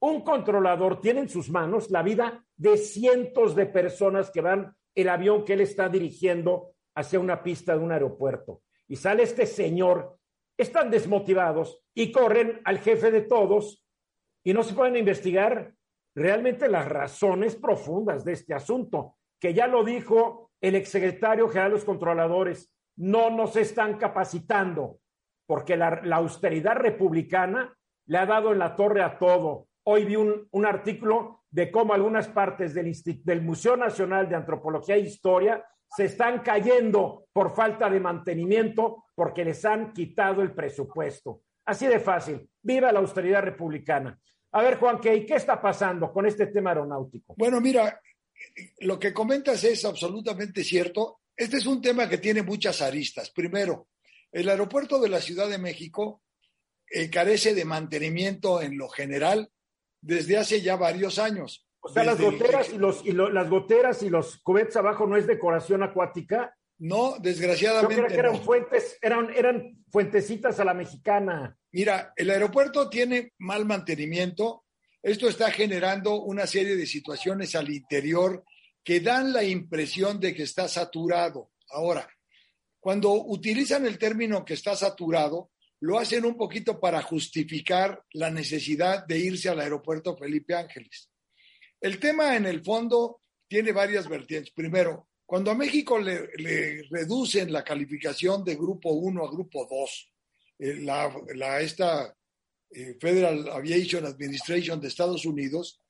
Un 0.00 0.22
controlador 0.22 1.00
tiene 1.00 1.20
en 1.20 1.28
sus 1.28 1.50
manos 1.50 1.90
la 1.90 2.02
vida 2.02 2.44
de 2.56 2.76
cientos 2.76 3.54
de 3.54 3.66
personas 3.66 4.30
que 4.30 4.40
van 4.40 4.74
el 4.94 5.08
avión 5.08 5.44
que 5.44 5.54
él 5.54 5.60
está 5.60 5.88
dirigiendo 5.88 6.74
hacia 6.94 7.20
una 7.20 7.42
pista 7.42 7.76
de 7.76 7.82
un 7.82 7.92
aeropuerto. 7.92 8.62
Y 8.88 8.96
sale 8.96 9.22
este 9.22 9.46
señor, 9.46 10.18
están 10.56 10.90
desmotivados 10.90 11.82
y 11.94 12.12
corren 12.12 12.60
al 12.64 12.78
jefe 12.78 13.10
de 13.10 13.22
todos 13.22 13.84
y 14.44 14.52
no 14.52 14.62
se 14.62 14.74
pueden 14.74 14.96
investigar 14.96 15.72
realmente 16.14 16.68
las 16.68 16.88
razones 16.88 17.56
profundas 17.56 18.24
de 18.24 18.32
este 18.32 18.54
asunto, 18.54 19.16
que 19.40 19.54
ya 19.54 19.66
lo 19.66 19.84
dijo 19.84 20.50
el 20.60 20.74
exsecretario 20.74 21.48
general 21.48 21.70
de 21.70 21.76
los 21.76 21.84
controladores, 21.84 22.72
no 22.96 23.30
nos 23.30 23.56
están 23.56 23.96
capacitando, 23.96 24.98
porque 25.46 25.76
la, 25.76 26.02
austeridad 26.12 26.76
republicana 26.76 27.76
le 28.06 28.18
ha 28.18 28.26
dado 28.26 28.52
en 28.52 28.58
la 28.58 28.76
torre 28.76 29.02
a 29.02 29.18
todo. 29.18 29.68
Hoy 29.84 30.04
vi 30.04 30.16
un, 30.16 30.48
un 30.50 30.66
artículo 30.66 31.41
de 31.52 31.70
cómo 31.70 31.92
algunas 31.92 32.28
partes 32.28 32.74
del, 32.74 32.92
del 33.22 33.42
Museo 33.42 33.76
Nacional 33.76 34.28
de 34.28 34.36
Antropología 34.36 34.96
e 34.96 35.00
Historia 35.00 35.64
se 35.94 36.06
están 36.06 36.40
cayendo 36.40 37.26
por 37.32 37.54
falta 37.54 37.90
de 37.90 38.00
mantenimiento 38.00 39.04
porque 39.14 39.44
les 39.44 39.62
han 39.66 39.92
quitado 39.92 40.40
el 40.40 40.54
presupuesto. 40.54 41.42
Así 41.66 41.86
de 41.86 42.00
fácil. 42.00 42.48
Viva 42.62 42.90
la 42.90 43.00
austeridad 43.00 43.42
republicana. 43.42 44.18
A 44.52 44.62
ver, 44.62 44.78
Juan, 44.78 44.98
¿qué, 44.98 45.24
¿qué 45.26 45.34
está 45.34 45.60
pasando 45.60 46.10
con 46.10 46.26
este 46.26 46.46
tema 46.46 46.70
aeronáutico? 46.70 47.34
Bueno, 47.36 47.60
mira, 47.60 48.00
lo 48.80 48.98
que 48.98 49.12
comentas 49.12 49.62
es 49.64 49.84
absolutamente 49.84 50.64
cierto. 50.64 51.20
Este 51.36 51.58
es 51.58 51.66
un 51.66 51.82
tema 51.82 52.08
que 52.08 52.18
tiene 52.18 52.42
muchas 52.42 52.80
aristas. 52.80 53.30
Primero, 53.30 53.88
el 54.30 54.48
aeropuerto 54.48 54.98
de 54.98 55.10
la 55.10 55.20
Ciudad 55.20 55.48
de 55.48 55.58
México 55.58 56.22
carece 57.10 57.54
de 57.54 57.64
mantenimiento 57.66 58.62
en 58.62 58.76
lo 58.76 58.88
general 58.88 59.50
desde 60.02 60.36
hace 60.36 60.60
ya 60.60 60.76
varios 60.76 61.18
años. 61.18 61.66
O 61.80 61.88
sea, 61.88 62.04
las 62.04 62.20
goteras, 62.20 62.72
y 62.72 62.78
los, 62.78 63.04
y 63.04 63.12
las 63.12 63.48
goteras 63.48 64.02
y 64.02 64.10
los 64.10 64.36
cubetes 64.42 64.76
abajo 64.76 65.06
no 65.06 65.16
es 65.16 65.26
decoración 65.26 65.82
acuática. 65.82 66.54
No, 66.78 67.16
desgraciadamente. 67.18 67.96
Yo 67.96 68.04
creo 68.04 68.14
que 68.14 68.20
eran 68.20 68.42
fuentes, 68.42 68.98
eran, 69.00 69.30
eran 69.34 69.84
fuentecitas 69.90 70.60
a 70.60 70.64
la 70.64 70.74
mexicana. 70.74 71.56
Mira, 71.72 72.12
el 72.16 72.30
aeropuerto 72.30 72.88
tiene 72.88 73.32
mal 73.38 73.64
mantenimiento. 73.64 74.64
Esto 75.02 75.28
está 75.28 75.50
generando 75.50 76.20
una 76.20 76.46
serie 76.46 76.76
de 76.76 76.86
situaciones 76.86 77.56
al 77.56 77.70
interior 77.70 78.44
que 78.84 79.00
dan 79.00 79.32
la 79.32 79.42
impresión 79.42 80.20
de 80.20 80.34
que 80.34 80.42
está 80.42 80.68
saturado. 80.68 81.50
Ahora, 81.70 82.08
cuando 82.78 83.12
utilizan 83.12 83.86
el 83.86 83.98
término 83.98 84.44
que 84.44 84.54
está 84.54 84.76
saturado, 84.76 85.51
lo 85.82 85.98
hacen 85.98 86.24
un 86.24 86.36
poquito 86.36 86.78
para 86.78 87.02
justificar 87.02 88.04
la 88.12 88.30
necesidad 88.30 89.04
de 89.04 89.18
irse 89.18 89.48
al 89.48 89.58
aeropuerto 89.58 90.16
Felipe 90.16 90.54
Ángeles. 90.54 91.10
El 91.80 91.98
tema 91.98 92.36
en 92.36 92.46
el 92.46 92.62
fondo 92.62 93.22
tiene 93.48 93.72
varias 93.72 94.08
vertientes. 94.08 94.52
Primero, 94.54 95.08
cuando 95.26 95.50
a 95.50 95.56
México 95.56 95.98
le, 95.98 96.28
reducen 96.88 97.52
la 97.52 97.64
calificación 97.64 98.44
de 98.44 98.54
grupo 98.54 98.92
1 98.92 99.24
a 99.24 99.30
grupo 99.30 99.66
2, 99.68 100.12
eh, 100.60 100.74
la, 100.82 101.60
esta 101.60 102.14
eh, 102.70 102.96
Federal 103.00 103.48
Aviation 103.50 104.06
Administration 104.06 104.80
de 104.80 104.86
Estados 104.86 105.26
Unidos, 105.26 105.80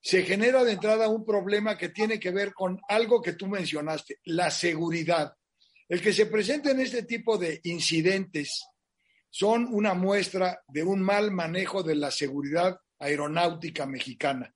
se 0.00 0.22
genera 0.22 0.62
de 0.62 0.74
entrada 0.74 1.08
un 1.08 1.26
problema 1.26 1.76
que 1.76 1.88
tiene 1.88 2.20
que 2.20 2.30
ver 2.30 2.54
con 2.54 2.80
algo 2.88 3.20
que 3.20 3.32
tú 3.32 3.48
mencionaste, 3.48 4.20
la 4.26 4.52
seguridad. 4.52 5.34
El 5.88 6.00
que 6.00 6.12
se 6.12 6.26
presenten 6.26 6.78
este 6.78 7.02
tipo 7.02 7.36
de 7.36 7.60
incidentes 7.64 8.64
son 9.30 9.68
una 9.70 9.94
muestra 9.94 10.62
de 10.68 10.82
un 10.82 11.00
mal 11.00 11.30
manejo 11.30 11.82
de 11.82 11.94
la 11.94 12.10
seguridad 12.10 12.78
aeronáutica 12.98 13.86
mexicana. 13.86 14.52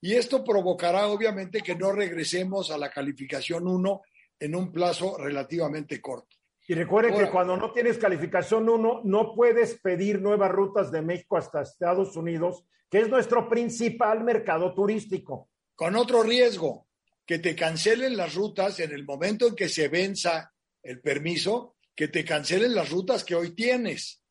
Y 0.00 0.14
esto 0.14 0.44
provocará 0.44 1.08
obviamente 1.08 1.60
que 1.60 1.74
no 1.74 1.92
regresemos 1.92 2.70
a 2.70 2.78
la 2.78 2.90
calificación 2.90 3.66
1 3.66 4.02
en 4.40 4.54
un 4.54 4.70
plazo 4.70 5.16
relativamente 5.18 6.00
corto. 6.00 6.36
Y 6.66 6.74
recuerden 6.74 7.16
que 7.16 7.30
cuando 7.30 7.56
no 7.56 7.72
tienes 7.72 7.98
calificación 7.98 8.68
1, 8.68 9.02
no 9.04 9.34
puedes 9.34 9.78
pedir 9.80 10.20
nuevas 10.20 10.50
rutas 10.50 10.90
de 10.90 11.02
México 11.02 11.36
hasta 11.36 11.62
Estados 11.62 12.16
Unidos, 12.16 12.64
que 12.88 13.00
es 13.00 13.08
nuestro 13.08 13.48
principal 13.48 14.24
mercado 14.24 14.72
turístico. 14.72 15.50
Con 15.74 15.96
otro 15.96 16.22
riesgo, 16.22 16.86
que 17.26 17.38
te 17.38 17.54
cancelen 17.54 18.16
las 18.16 18.34
rutas 18.34 18.80
en 18.80 18.92
el 18.92 19.04
momento 19.04 19.48
en 19.48 19.54
que 19.54 19.68
se 19.68 19.88
venza 19.88 20.52
el 20.82 21.00
permiso, 21.00 21.73
que 21.94 22.08
te 22.08 22.24
cancelen 22.24 22.74
las 22.74 22.90
rutas 22.90 23.24
que 23.24 23.34
hoy 23.34 23.54
tienes. 23.54 24.22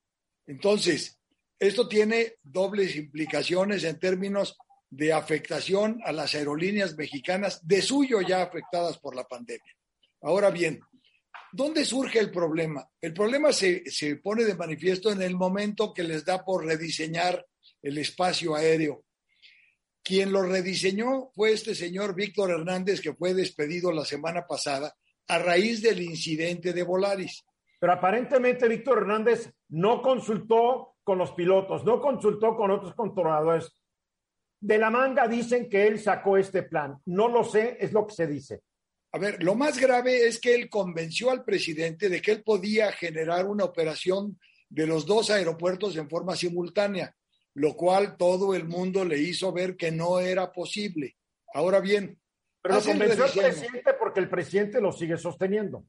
Entonces, 0.45 1.19
esto 1.59 1.87
tiene 1.87 2.35
dobles 2.43 2.95
implicaciones 2.95 3.83
en 3.83 3.99
términos 3.99 4.57
de 4.89 5.13
afectación 5.13 5.99
a 6.05 6.11
las 6.11 6.35
aerolíneas 6.35 6.95
mexicanas, 6.95 7.65
de 7.65 7.81
suyo 7.81 8.21
ya 8.21 8.43
afectadas 8.43 8.97
por 8.99 9.15
la 9.15 9.23
pandemia. 9.23 9.73
Ahora 10.21 10.51
bien, 10.51 10.79
¿Dónde 11.55 11.85
surge 11.85 12.17
el 12.17 12.31
problema? 12.31 12.89
El 12.99 13.13
problema 13.13 13.53
se, 13.53 13.83
pone 14.23 14.43
de 14.43 14.55
manifiesto 14.55 15.11
en 15.11 15.21
el 15.21 15.35
momento 15.35 15.93
que 15.93 16.01
les 16.01 16.25
da 16.25 16.43
por 16.43 16.65
rediseñar 16.65 17.45
el 17.79 17.99
espacio 17.99 18.55
aéreo. 18.55 19.05
Quien 20.01 20.31
lo 20.31 20.41
rediseñó 20.41 21.29
fue 21.35 21.51
este 21.51 21.75
señor 21.75 22.15
Víctor 22.15 22.49
Hernández, 22.49 23.01
que 23.01 23.13
fue 23.13 23.35
despedido 23.35 23.91
la 23.91 24.03
semana 24.03 24.47
pasada 24.47 24.97
a 25.27 25.37
raíz 25.37 25.83
del 25.83 26.01
incidente 26.01 26.73
de 26.73 26.81
Volaris. 26.81 27.45
Pero 27.83 27.95
aparentemente 27.95 28.69
Víctor 28.69 28.99
Hernández 28.99 29.51
no 29.67 30.01
consultó 30.01 30.95
con 31.03 31.17
los 31.17 31.33
pilotos, 31.33 31.83
no 31.83 31.99
consultó 31.99 32.55
con 32.55 32.71
otros 32.71 32.95
controladores. 32.95 33.75
De 34.61 34.77
la 34.77 34.89
manga 34.89 35.27
dicen 35.27 35.69
que 35.69 35.85
él 35.85 35.99
sacó 35.99 36.37
este 36.37 36.63
plan. 36.63 36.97
No 37.07 37.27
lo 37.27 37.43
sé, 37.43 37.75
es 37.81 37.91
lo 37.91 38.07
que 38.07 38.13
se 38.13 38.25
dice. 38.25 38.61
A 39.11 39.19
ver, 39.19 39.43
lo 39.43 39.55
más 39.55 39.77
grave 39.77 40.25
es 40.25 40.39
que 40.39 40.55
él 40.55 40.69
convenció 40.69 41.29
al 41.29 41.43
presidente 41.43 42.07
de 42.07 42.21
que 42.21 42.31
él 42.31 42.41
podía 42.41 42.89
generar 42.93 43.47
una 43.47 43.65
operación 43.65 44.39
de 44.69 44.87
los 44.87 45.05
dos 45.05 45.29
aeropuertos 45.29 45.97
en 45.97 46.09
forma 46.09 46.37
simultánea, 46.37 47.13
lo 47.55 47.75
cual 47.75 48.15
todo 48.15 48.55
el 48.55 48.63
mundo 48.63 49.03
le 49.03 49.19
hizo 49.19 49.51
ver 49.51 49.75
que 49.75 49.91
no 49.91 50.21
era 50.21 50.53
posible. 50.53 51.17
Ahora 51.53 51.81
bien, 51.81 52.17
pero 52.61 52.75
lo 52.75 52.81
convenció 52.81 53.25
al 53.25 53.31
presidente 53.33 53.93
porque 53.99 54.21
el 54.21 54.29
presidente 54.29 54.79
lo 54.79 54.93
sigue 54.93 55.17
sosteniendo. 55.17 55.83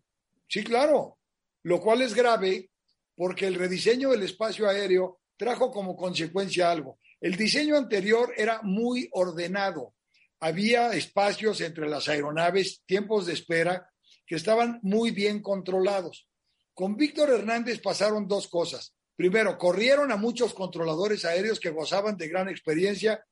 Sí, 0.48 0.64
claro, 0.64 1.18
lo 1.64 1.80
cual 1.80 2.02
es 2.02 2.14
grave 2.14 2.70
porque 3.14 3.46
el 3.46 3.56
rediseño 3.56 4.10
del 4.10 4.22
espacio 4.22 4.68
aéreo 4.68 5.20
trajo 5.36 5.70
como 5.70 5.96
consecuencia 5.96 6.70
algo. 6.70 6.98
El 7.20 7.36
diseño 7.36 7.76
anterior 7.76 8.32
era 8.36 8.60
muy 8.62 9.08
ordenado, 9.12 9.94
había 10.40 10.92
espacios 10.92 11.60
entre 11.60 11.88
las 11.88 12.08
aeronaves, 12.08 12.82
tiempos 12.86 13.26
de 13.26 13.32
espera 13.32 13.90
que 14.26 14.36
estaban 14.36 14.78
muy 14.82 15.10
bien 15.10 15.40
controlados. 15.40 16.28
Con 16.74 16.96
Víctor 16.96 17.30
Hernández 17.30 17.80
pasaron 17.80 18.28
dos 18.28 18.48
cosas. 18.48 18.94
Primero, 19.16 19.56
corrieron 19.56 20.10
a 20.10 20.16
muchos 20.16 20.52
controladores 20.54 21.24
aéreos 21.24 21.60
que 21.60 21.70
gozaban 21.70 22.16
de 22.16 22.28
gran 22.28 22.48
experiencia 22.48 23.24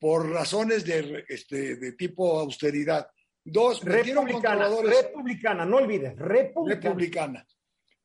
por 0.00 0.28
razones 0.28 0.84
de, 0.84 1.24
este, 1.28 1.92
tipo 1.92 2.38
austeridad. 2.38 3.06
Dos, 3.44 3.82
republicana, 3.82 4.68
republicana, 4.68 5.64
no 5.66 5.76
olvides, 5.76 6.16
republicana. 6.16 6.74
republicana. 6.74 7.46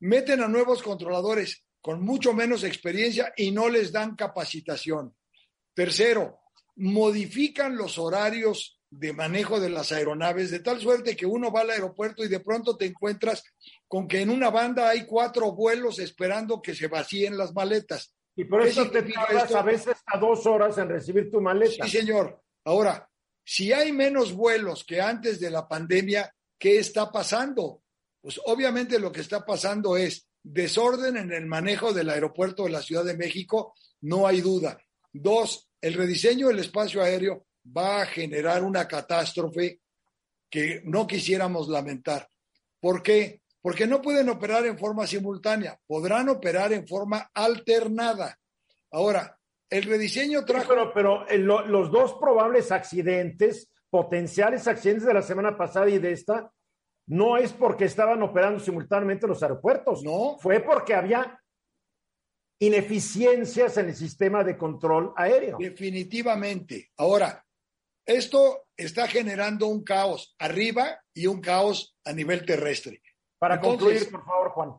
Meten 0.00 0.42
a 0.42 0.48
nuevos 0.48 0.82
controladores 0.82 1.64
con 1.80 2.02
mucho 2.02 2.34
menos 2.34 2.62
experiencia 2.62 3.32
y 3.36 3.50
no 3.50 3.68
les 3.68 3.90
dan 3.90 4.16
capacitación. 4.16 5.14
Tercero, 5.72 6.40
modifican 6.76 7.76
los 7.76 7.98
horarios 7.98 8.80
de 8.90 9.12
manejo 9.12 9.60
de 9.60 9.70
las 9.70 9.92
aeronaves 9.92 10.50
de 10.50 10.60
tal 10.60 10.80
suerte 10.80 11.16
que 11.16 11.26
uno 11.26 11.52
va 11.52 11.60
al 11.60 11.70
aeropuerto 11.70 12.24
y 12.24 12.28
de 12.28 12.40
pronto 12.40 12.76
te 12.76 12.86
encuentras 12.86 13.44
con 13.86 14.08
que 14.08 14.20
en 14.20 14.30
una 14.30 14.50
banda 14.50 14.88
hay 14.88 15.06
cuatro 15.06 15.52
vuelos 15.52 16.00
esperando 16.00 16.60
que 16.60 16.74
se 16.74 16.88
vacíen 16.88 17.38
las 17.38 17.54
maletas. 17.54 18.14
Y 18.36 18.44
por 18.44 18.62
eso 18.62 18.90
te 18.90 19.02
tardas 19.02 19.54
a 19.54 19.62
veces 19.62 19.96
a 20.06 20.18
dos 20.18 20.44
horas 20.46 20.76
en 20.78 20.88
recibir 20.88 21.30
tu 21.30 21.40
maleta. 21.40 21.84
Sí, 21.84 21.98
señor. 21.98 22.42
Ahora, 22.64 23.08
si 23.44 23.72
hay 23.72 23.92
menos 23.92 24.32
vuelos 24.32 24.84
que 24.84 25.00
antes 25.00 25.40
de 25.40 25.50
la 25.50 25.66
pandemia, 25.66 26.32
¿qué 26.58 26.78
está 26.78 27.10
pasando? 27.10 27.82
Pues 28.20 28.40
obviamente 28.44 28.98
lo 28.98 29.10
que 29.10 29.22
está 29.22 29.44
pasando 29.44 29.96
es 29.96 30.26
desorden 30.42 31.16
en 31.16 31.32
el 31.32 31.46
manejo 31.46 31.92
del 31.92 32.10
aeropuerto 32.10 32.64
de 32.64 32.70
la 32.70 32.82
Ciudad 32.82 33.04
de 33.04 33.16
México, 33.16 33.74
no 34.02 34.26
hay 34.26 34.40
duda. 34.40 34.78
Dos, 35.12 35.68
el 35.80 35.94
rediseño 35.94 36.48
del 36.48 36.60
espacio 36.60 37.02
aéreo 37.02 37.46
va 37.76 38.02
a 38.02 38.06
generar 38.06 38.62
una 38.62 38.86
catástrofe 38.86 39.80
que 40.48 40.82
no 40.84 41.06
quisiéramos 41.06 41.68
lamentar. 41.68 42.28
¿Por 42.80 43.02
qué? 43.02 43.42
Porque 43.62 43.86
no 43.86 44.00
pueden 44.00 44.28
operar 44.28 44.66
en 44.66 44.78
forma 44.78 45.06
simultánea, 45.06 45.78
podrán 45.86 46.28
operar 46.28 46.72
en 46.72 46.86
forma 46.86 47.30
alternada. 47.34 48.38
Ahora, 48.90 49.38
el 49.70 49.84
rediseño 49.84 50.44
trajo... 50.44 50.92
pero, 50.92 51.28
eh, 51.28 51.38
los 51.38 51.90
dos 51.90 52.14
probables 52.14 52.72
accidentes, 52.72 53.70
potenciales 53.88 54.66
accidentes 54.66 55.06
de 55.06 55.14
la 55.14 55.22
semana 55.22 55.56
pasada 55.56 55.88
y 55.88 55.98
de 55.98 56.12
esta, 56.12 56.52
no 57.06 57.36
es 57.36 57.52
porque 57.52 57.84
estaban 57.86 58.22
operando 58.22 58.60
simultáneamente 58.60 59.26
los 59.26 59.42
aeropuertos. 59.42 60.02
No. 60.02 60.36
Fue 60.38 60.60
porque 60.60 60.94
había 60.94 61.40
ineficiencias 62.60 63.78
en 63.78 63.88
el 63.88 63.96
sistema 63.96 64.44
de 64.44 64.56
control 64.56 65.12
aéreo. 65.16 65.56
Definitivamente. 65.58 66.90
Ahora, 66.98 67.44
esto 68.06 68.66
está 68.76 69.06
generando 69.06 69.66
un 69.66 69.82
caos 69.82 70.34
arriba 70.38 71.00
y 71.14 71.26
un 71.26 71.40
caos 71.40 71.96
a 72.04 72.12
nivel 72.12 72.44
terrestre. 72.44 73.00
Para 73.38 73.60
concluir, 73.60 74.10
por 74.10 74.24
favor, 74.24 74.50
Juan. 74.50 74.74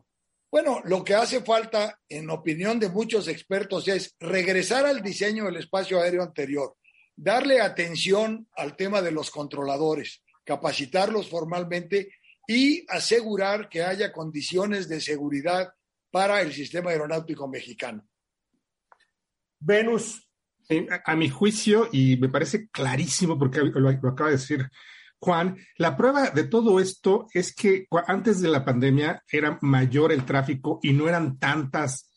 Bueno, 0.52 0.82
lo 0.84 1.02
que 1.02 1.14
hace 1.14 1.40
falta, 1.40 1.98
en 2.10 2.28
opinión 2.28 2.78
de 2.78 2.90
muchos 2.90 3.26
expertos, 3.26 3.88
es 3.88 4.14
regresar 4.20 4.84
al 4.84 5.00
diseño 5.00 5.46
del 5.46 5.56
espacio 5.56 5.98
aéreo 5.98 6.22
anterior, 6.22 6.76
darle 7.16 7.62
atención 7.62 8.46
al 8.54 8.76
tema 8.76 9.00
de 9.00 9.12
los 9.12 9.30
controladores, 9.30 10.22
capacitarlos 10.44 11.30
formalmente 11.30 12.10
y 12.46 12.84
asegurar 12.90 13.70
que 13.70 13.82
haya 13.82 14.12
condiciones 14.12 14.90
de 14.90 15.00
seguridad 15.00 15.72
para 16.10 16.42
el 16.42 16.52
sistema 16.52 16.90
aeronáutico 16.90 17.48
mexicano. 17.48 18.06
Venus. 19.58 20.28
a, 21.06 21.16
mi 21.16 21.30
juicio, 21.30 21.88
y 21.92 22.18
me 22.18 22.28
parece 22.28 22.68
clarísimo 22.68 23.38
porque 23.38 23.60
lo, 23.62 23.88
acaba 23.88 24.28
de 24.28 24.36
decir 24.36 24.68
Juan, 25.22 25.56
la 25.78 25.96
prueba 25.96 26.30
de 26.30 26.42
todo 26.44 26.80
esto 26.80 27.28
es 27.32 27.54
que 27.54 27.86
antes 28.08 28.40
de 28.40 28.48
la 28.48 28.64
pandemia 28.64 29.22
era 29.30 29.56
mayor 29.62 30.10
el 30.10 30.24
tráfico 30.24 30.80
y 30.82 30.92
no 30.92 31.08
eran 31.08 31.38
tantas 31.38 32.08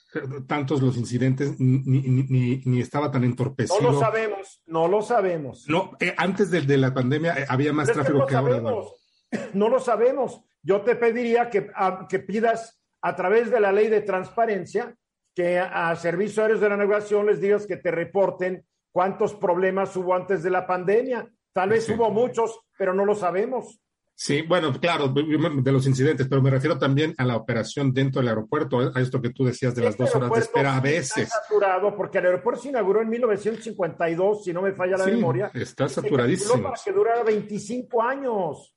tantos 0.48 0.82
los 0.82 0.98
incidentes 0.98 1.60
ni, 1.60 2.80
estaba 2.80 3.12
tan 3.12 3.24
entorpecido. 3.24 3.82
No 3.82 3.92
lo 3.92 4.00
sabemos, 4.00 4.62
no 4.66 4.88
lo 4.88 5.02
sabemos. 5.02 5.66
No, 5.68 5.92
eh, 6.00 6.16
antes 6.18 6.50
de, 6.50 6.78
la 6.78 6.94
pandemia 6.94 7.42
eh, 7.42 7.46
había 7.48 7.74
más 7.74 7.92
tráfico 7.92 8.26
que, 8.26 8.36
ahora. 8.36 8.62
No 9.54 9.70
lo 9.70 9.80
sabemos. 9.80 10.42
Yo 10.64 10.82
te 10.82 10.96
pediría 10.96 11.50
que, 11.50 11.70
que 12.08 12.20
pidas 12.20 12.80
a 13.02 13.16
través 13.16 13.52
de 13.52 13.60
la 13.60 13.72
ley 13.72 13.88
de 13.88 14.02
transparencia 14.02 14.96
que 15.36 15.60
a, 15.60 15.96
servicios 15.96 16.40
aéreos 16.40 16.62
de 16.62 16.70
la 16.70 16.78
navegación 16.78 17.26
les 17.26 17.42
digas 17.42 17.68
que 17.68 17.78
te 17.78 17.92
reporten 17.92 18.66
cuántos 18.92 19.36
problemas 19.36 19.96
hubo 19.98 20.16
antes 20.16 20.42
de 20.42 20.50
la 20.50 20.66
pandemia. 20.66 21.30
Tal 21.56 21.70
vez 21.70 21.88
hubo 21.88 22.12
muchos, 22.12 22.60
pero 22.78 22.94
no 22.94 23.06
lo 23.06 23.16
sabemos. 23.16 23.80
Sí, 24.14 24.42
bueno, 24.42 24.74
claro, 24.74 25.08
de 25.08 25.72
los 25.72 25.88
incidentes, 25.88 26.28
pero 26.28 26.42
me 26.42 26.50
refiero 26.50 26.78
también 26.78 27.16
a 27.18 27.24
la 27.24 27.38
operación 27.38 27.94
dentro 27.94 28.20
del 28.20 28.28
aeropuerto, 28.28 28.92
a 28.94 29.00
esto 29.00 29.22
que 29.22 29.30
tú 29.30 29.46
decías 29.46 29.74
de 29.74 29.84
las 29.84 29.96
dos 29.96 30.14
horas 30.16 30.32
de 30.32 30.40
espera 30.40 30.76
a 30.76 30.82
veces. 30.82 31.24
Está 31.24 31.42
saturado 31.42 31.96
porque 31.96 32.18
el 32.18 32.26
aeropuerto 32.26 32.62
se 32.62 32.70
inauguró 32.70 33.02
en 33.02 33.08
1952, 33.08 34.44
si 34.44 34.52
no 34.52 34.62
me 34.62 34.74
falla 34.74 34.98
la 34.98 35.06
memoria. 35.06 35.50
Está 35.54 35.88
saturadísimo. 35.88 36.62
Para 36.62 36.76
que 36.84 36.92
durara 36.92 37.24
25 37.24 38.04
años. 38.04 38.76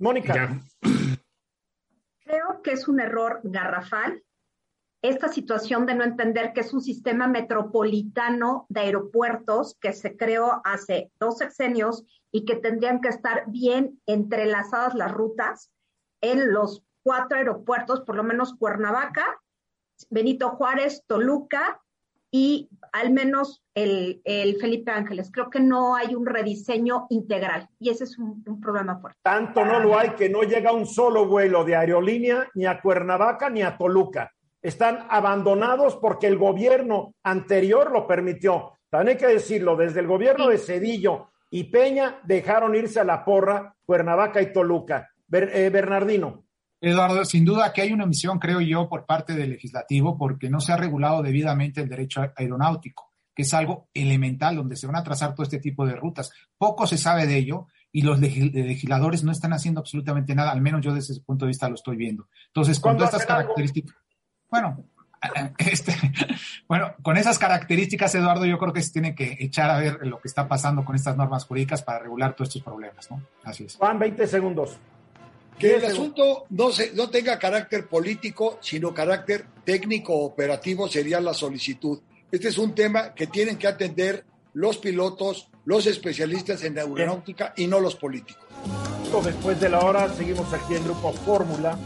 Mónica. 0.00 0.60
Creo 2.24 2.60
que 2.60 2.72
es 2.72 2.88
un 2.88 2.98
error 2.98 3.38
garrafal 3.44 4.20
esta 5.08 5.28
situación 5.28 5.86
de 5.86 5.94
no 5.94 6.04
entender 6.04 6.52
que 6.52 6.60
es 6.60 6.74
un 6.74 6.80
sistema 6.80 7.28
metropolitano 7.28 8.66
de 8.68 8.80
aeropuertos 8.80 9.76
que 9.80 9.92
se 9.92 10.16
creó 10.16 10.60
hace 10.64 11.10
dos 11.20 11.38
sexenios 11.38 12.04
y 12.32 12.44
que 12.44 12.56
tendrían 12.56 13.00
que 13.00 13.08
estar 13.08 13.44
bien 13.46 14.00
entrelazadas 14.06 14.94
las 14.94 15.12
rutas 15.12 15.70
en 16.20 16.52
los 16.52 16.82
cuatro 17.02 17.38
aeropuertos, 17.38 18.00
por 18.00 18.16
lo 18.16 18.24
menos 18.24 18.54
Cuernavaca, 18.54 19.40
Benito 20.10 20.50
Juárez, 20.50 21.04
Toluca 21.06 21.80
y 22.32 22.68
al 22.92 23.12
menos 23.12 23.62
el, 23.74 24.20
Felipe 24.60 24.90
Ángeles. 24.90 25.30
Creo 25.32 25.48
que 25.48 25.60
no 25.60 25.94
hay 25.94 26.14
un 26.14 26.26
rediseño 26.26 27.06
integral 27.10 27.68
y 27.78 27.90
ese 27.90 28.04
es 28.04 28.18
un, 28.18 28.42
problema 28.60 28.98
fuerte. 28.98 29.18
Tanto 29.22 29.64
no 29.64 29.78
lo 29.78 29.98
hay 29.98 30.10
que 30.10 30.28
no 30.28 30.42
llega 30.42 30.72
un 30.72 30.86
solo 30.86 31.26
vuelo 31.26 31.64
de 31.64 31.76
aerolínea 31.76 32.48
ni 32.54 32.66
a 32.66 32.80
Cuernavaca 32.80 33.48
ni 33.48 33.62
a 33.62 33.78
Toluca. 33.78 34.32
Están 34.66 35.06
abandonados 35.10 35.94
porque 35.94 36.26
el 36.26 36.36
gobierno 36.36 37.14
anterior 37.22 37.92
lo 37.92 38.04
permitió. 38.04 38.72
También 38.90 39.16
hay 39.16 39.20
que 39.24 39.32
decirlo, 39.32 39.76
desde 39.76 40.00
el 40.00 40.08
gobierno 40.08 40.48
de 40.48 40.58
Cedillo 40.58 41.28
y 41.52 41.70
Peña 41.70 42.18
dejaron 42.24 42.74
irse 42.74 42.98
a 42.98 43.04
la 43.04 43.24
porra 43.24 43.76
Cuernavaca 43.84 44.42
y 44.42 44.52
Toluca. 44.52 45.08
Eh, 45.30 45.70
Bernardino. 45.72 46.46
Eduardo, 46.80 47.24
sin 47.24 47.44
duda 47.44 47.72
que 47.72 47.82
hay 47.82 47.92
una 47.92 48.06
misión, 48.06 48.40
creo 48.40 48.60
yo, 48.60 48.88
por 48.88 49.06
parte 49.06 49.34
del 49.34 49.50
legislativo 49.50 50.18
porque 50.18 50.50
no 50.50 50.60
se 50.60 50.72
ha 50.72 50.76
regulado 50.76 51.22
debidamente 51.22 51.80
el 51.80 51.88
derecho 51.88 52.22
aeronáutico, 52.34 53.12
que 53.36 53.42
es 53.42 53.54
algo 53.54 53.88
elemental 53.94 54.56
donde 54.56 54.74
se 54.74 54.88
van 54.88 54.96
a 54.96 55.04
trazar 55.04 55.36
todo 55.36 55.44
este 55.44 55.60
tipo 55.60 55.86
de 55.86 55.94
rutas. 55.94 56.32
Poco 56.58 56.88
se 56.88 56.98
sabe 56.98 57.28
de 57.28 57.36
ello 57.36 57.68
y 57.92 58.02
los 58.02 58.18
legisladores 58.18 59.22
no 59.22 59.30
están 59.30 59.52
haciendo 59.52 59.78
absolutamente 59.78 60.34
nada, 60.34 60.50
al 60.50 60.60
menos 60.60 60.84
yo 60.84 60.92
desde 60.92 61.12
ese 61.12 61.22
punto 61.22 61.44
de 61.44 61.50
vista 61.50 61.68
lo 61.68 61.76
estoy 61.76 61.96
viendo. 61.96 62.28
Entonces, 62.48 62.80
con 62.80 62.96
todas 62.96 63.12
estas 63.12 63.26
características, 63.26 63.94
bueno, 64.50 64.84
este, 65.58 65.94
bueno, 66.68 66.94
con 67.02 67.16
esas 67.16 67.38
características, 67.38 68.14
Eduardo, 68.14 68.44
yo 68.44 68.58
creo 68.58 68.72
que 68.72 68.82
se 68.82 68.92
tiene 68.92 69.14
que 69.14 69.36
echar 69.40 69.70
a 69.70 69.78
ver 69.78 70.06
lo 70.06 70.20
que 70.20 70.28
está 70.28 70.48
pasando 70.48 70.84
con 70.84 70.96
estas 70.96 71.16
normas 71.16 71.44
jurídicas 71.44 71.82
para 71.82 72.00
regular 72.00 72.34
todos 72.34 72.48
estos 72.48 72.62
problemas, 72.62 73.10
¿no? 73.10 73.22
Así 73.44 73.64
es. 73.64 73.76
Juan, 73.76 73.98
20 73.98 74.26
segundos. 74.26 74.76
Que 75.58 75.76
el 75.76 75.86
asunto 75.86 76.44
no, 76.50 76.70
se, 76.70 76.92
no 76.92 77.08
tenga 77.08 77.38
carácter 77.38 77.86
político, 77.86 78.58
sino 78.60 78.92
carácter 78.92 79.46
técnico 79.64 80.14
operativo 80.14 80.86
sería 80.86 81.18
la 81.18 81.32
solicitud. 81.32 81.98
Este 82.30 82.48
es 82.48 82.58
un 82.58 82.74
tema 82.74 83.14
que 83.14 83.26
tienen 83.26 83.56
que 83.56 83.66
atender 83.66 84.24
los 84.52 84.76
pilotos, 84.76 85.48
los 85.64 85.86
especialistas 85.86 86.62
en 86.64 86.78
aeronáutica 86.78 87.54
y 87.56 87.66
no 87.66 87.80
los 87.80 87.96
políticos. 87.96 88.44
Después 89.24 89.58
de 89.60 89.70
la 89.70 89.80
hora, 89.80 90.12
seguimos 90.12 90.52
aquí 90.52 90.74
en 90.74 90.84
Grupo 90.84 91.12
Fórmula. 91.12 91.78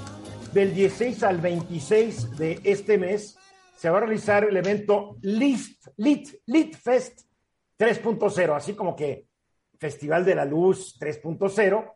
Del 0.52 0.74
16 0.74 1.22
al 1.22 1.40
26 1.40 2.36
de 2.36 2.60
este 2.64 2.98
mes 2.98 3.38
se 3.76 3.88
va 3.88 3.98
a 3.98 4.00
realizar 4.00 4.44
el 4.44 4.56
evento 4.56 5.16
Lit, 5.22 5.60
Lit, 5.96 6.28
Lit 6.46 6.76
Fest 6.76 7.20
3.0, 7.78 8.56
así 8.56 8.74
como 8.74 8.96
que 8.96 9.26
Festival 9.78 10.24
de 10.24 10.34
la 10.34 10.44
Luz 10.44 10.98
3.0. 11.00 11.94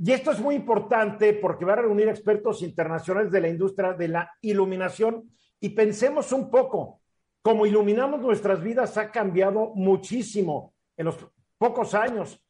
Y 0.00 0.12
esto 0.12 0.32
es 0.32 0.40
muy 0.40 0.54
importante 0.56 1.32
porque 1.34 1.64
va 1.64 1.74
a 1.74 1.76
reunir 1.76 2.08
expertos 2.08 2.62
internacionales 2.62 3.30
de 3.30 3.40
la 3.40 3.48
industria 3.48 3.92
de 3.92 4.08
la 4.08 4.30
iluminación 4.42 5.30
y 5.60 5.70
pensemos 5.70 6.32
un 6.32 6.50
poco, 6.50 7.00
como 7.42 7.64
iluminamos 7.64 8.20
nuestras 8.20 8.62
vidas 8.62 8.96
ha 8.98 9.10
cambiado 9.10 9.72
muchísimo 9.74 10.74
en 10.96 11.06
los 11.06 11.16
pocos 11.56 11.94
años. 11.94 12.44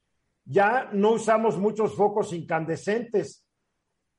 Ya 0.45 0.89
no 0.93 1.13
usamos 1.13 1.59
muchos 1.59 1.95
focos 1.95 2.33
incandescentes, 2.33 3.48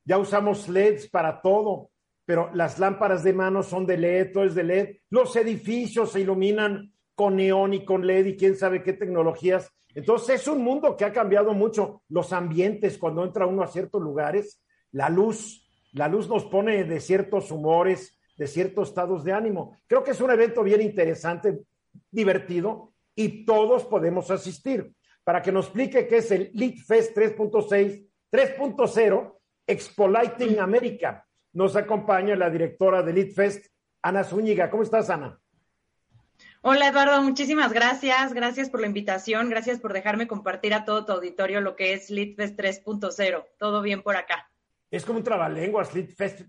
ya 0.06 0.18
usamos 0.18 0.68
LEDs 0.68 1.10
para 1.10 1.42
todo, 1.42 1.92
pero 2.26 2.52
las 2.54 2.78
lámparas 2.78 3.24
de 3.24 3.34
mano 3.34 3.64
son 3.64 3.86
de 3.88 3.98
LED, 3.98 4.34
todo 4.34 4.44
es 4.44 4.54
de 4.54 4.64
LED. 4.64 4.98
Los 5.10 5.36
edificios 5.36 6.12
se 6.12 6.22
iluminan 6.22 6.94
con 7.16 7.36
neón 7.36 7.74
y 7.74 7.84
con 7.84 8.06
LED 8.06 8.28
y 8.28 8.38
quién 8.38 8.56
sabe 8.56 8.84
qué 8.84 8.94
tecnologías. 8.94 9.72
Entonces 9.96 10.42
es 10.42 10.48
un 10.48 10.64
mundo 10.64 10.96
que 10.96 11.06
ha 11.06 11.12
cambiado 11.12 11.54
mucho. 11.54 12.04
Los 12.08 12.32
ambientes, 12.32 12.98
cuando 12.98 13.24
entra 13.24 13.48
uno 13.48 13.64
a 13.64 13.68
ciertos 13.68 14.02
lugares, 14.02 14.62
la 14.92 15.10
luz, 15.10 15.68
la 15.94 16.08
luz 16.08 16.30
nos 16.30 16.46
pone 16.46 16.84
de 16.84 17.00
ciertos 17.00 17.52
humores, 17.52 18.20
de 18.38 18.48
ciertos 18.48 18.90
estados 18.90 19.24
de 19.24 19.34
ánimo. 19.34 19.76
Creo 19.88 20.04
que 20.04 20.12
es 20.12 20.22
un 20.22 20.30
evento 20.30 20.64
bien 20.64 20.82
interesante, 20.82 21.60
divertido 22.12 22.94
y 23.16 23.44
todos 23.44 23.86
podemos 23.86 24.30
asistir. 24.32 24.94
Para 25.24 25.42
que 25.42 25.52
nos 25.52 25.66
explique 25.66 26.08
qué 26.08 26.18
es 26.18 26.32
el 26.32 26.52
Lead 26.54 26.76
Fest 26.88 27.18
3.6, 27.18 28.08
3.0, 28.32 29.39
Expoliting 29.70 30.60
América. 30.60 31.28
Nos 31.54 31.76
acompaña 31.76 32.36
la 32.36 32.50
directora 32.50 33.04
de 33.04 33.14
Lead 33.14 33.34
Fest, 33.34 33.68
Ana 34.02 34.24
Zúñiga. 34.24 34.68
¿Cómo 34.72 34.82
estás, 34.82 35.12
Ana? 35.12 35.40
Hola 36.62 36.88
Eduardo, 36.88 37.22
muchísimas 37.22 37.72
gracias. 37.72 38.34
Gracias 38.34 38.70
por 38.72 38.82
la 38.82 38.88
invitación. 38.88 39.48
Gracias 39.48 39.80
por 39.80 39.94
dejarme 39.94 40.28
compartir 40.28 40.74
a 40.74 40.86
todo 40.86 41.06
tu 41.06 41.12
auditorio 41.12 41.62
lo 41.62 41.76
que 41.76 41.94
es 41.94 42.10
Litfest 42.10 42.60
3.0. 42.60 43.46
Todo 43.60 43.84
bien 43.84 44.02
por 44.02 44.18
acá. 44.18 44.50
Es 44.90 45.06
como 45.06 45.20
un 45.20 45.24
trabalenguas, 45.24 45.94
Litfest. 45.94 46.48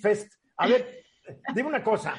Fest. 0.00 0.34
A 0.56 0.68
ver, 0.68 1.04
dime 1.54 1.68
una 1.68 1.84
cosa. 1.84 2.14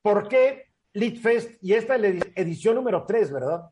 ¿Por 0.00 0.28
qué 0.28 0.72
Litfest? 0.94 1.62
Y 1.62 1.74
esta 1.74 1.96
es 1.96 2.00
la 2.00 2.08
edición 2.34 2.74
número 2.74 3.04
3, 3.04 3.32
¿verdad? 3.32 3.68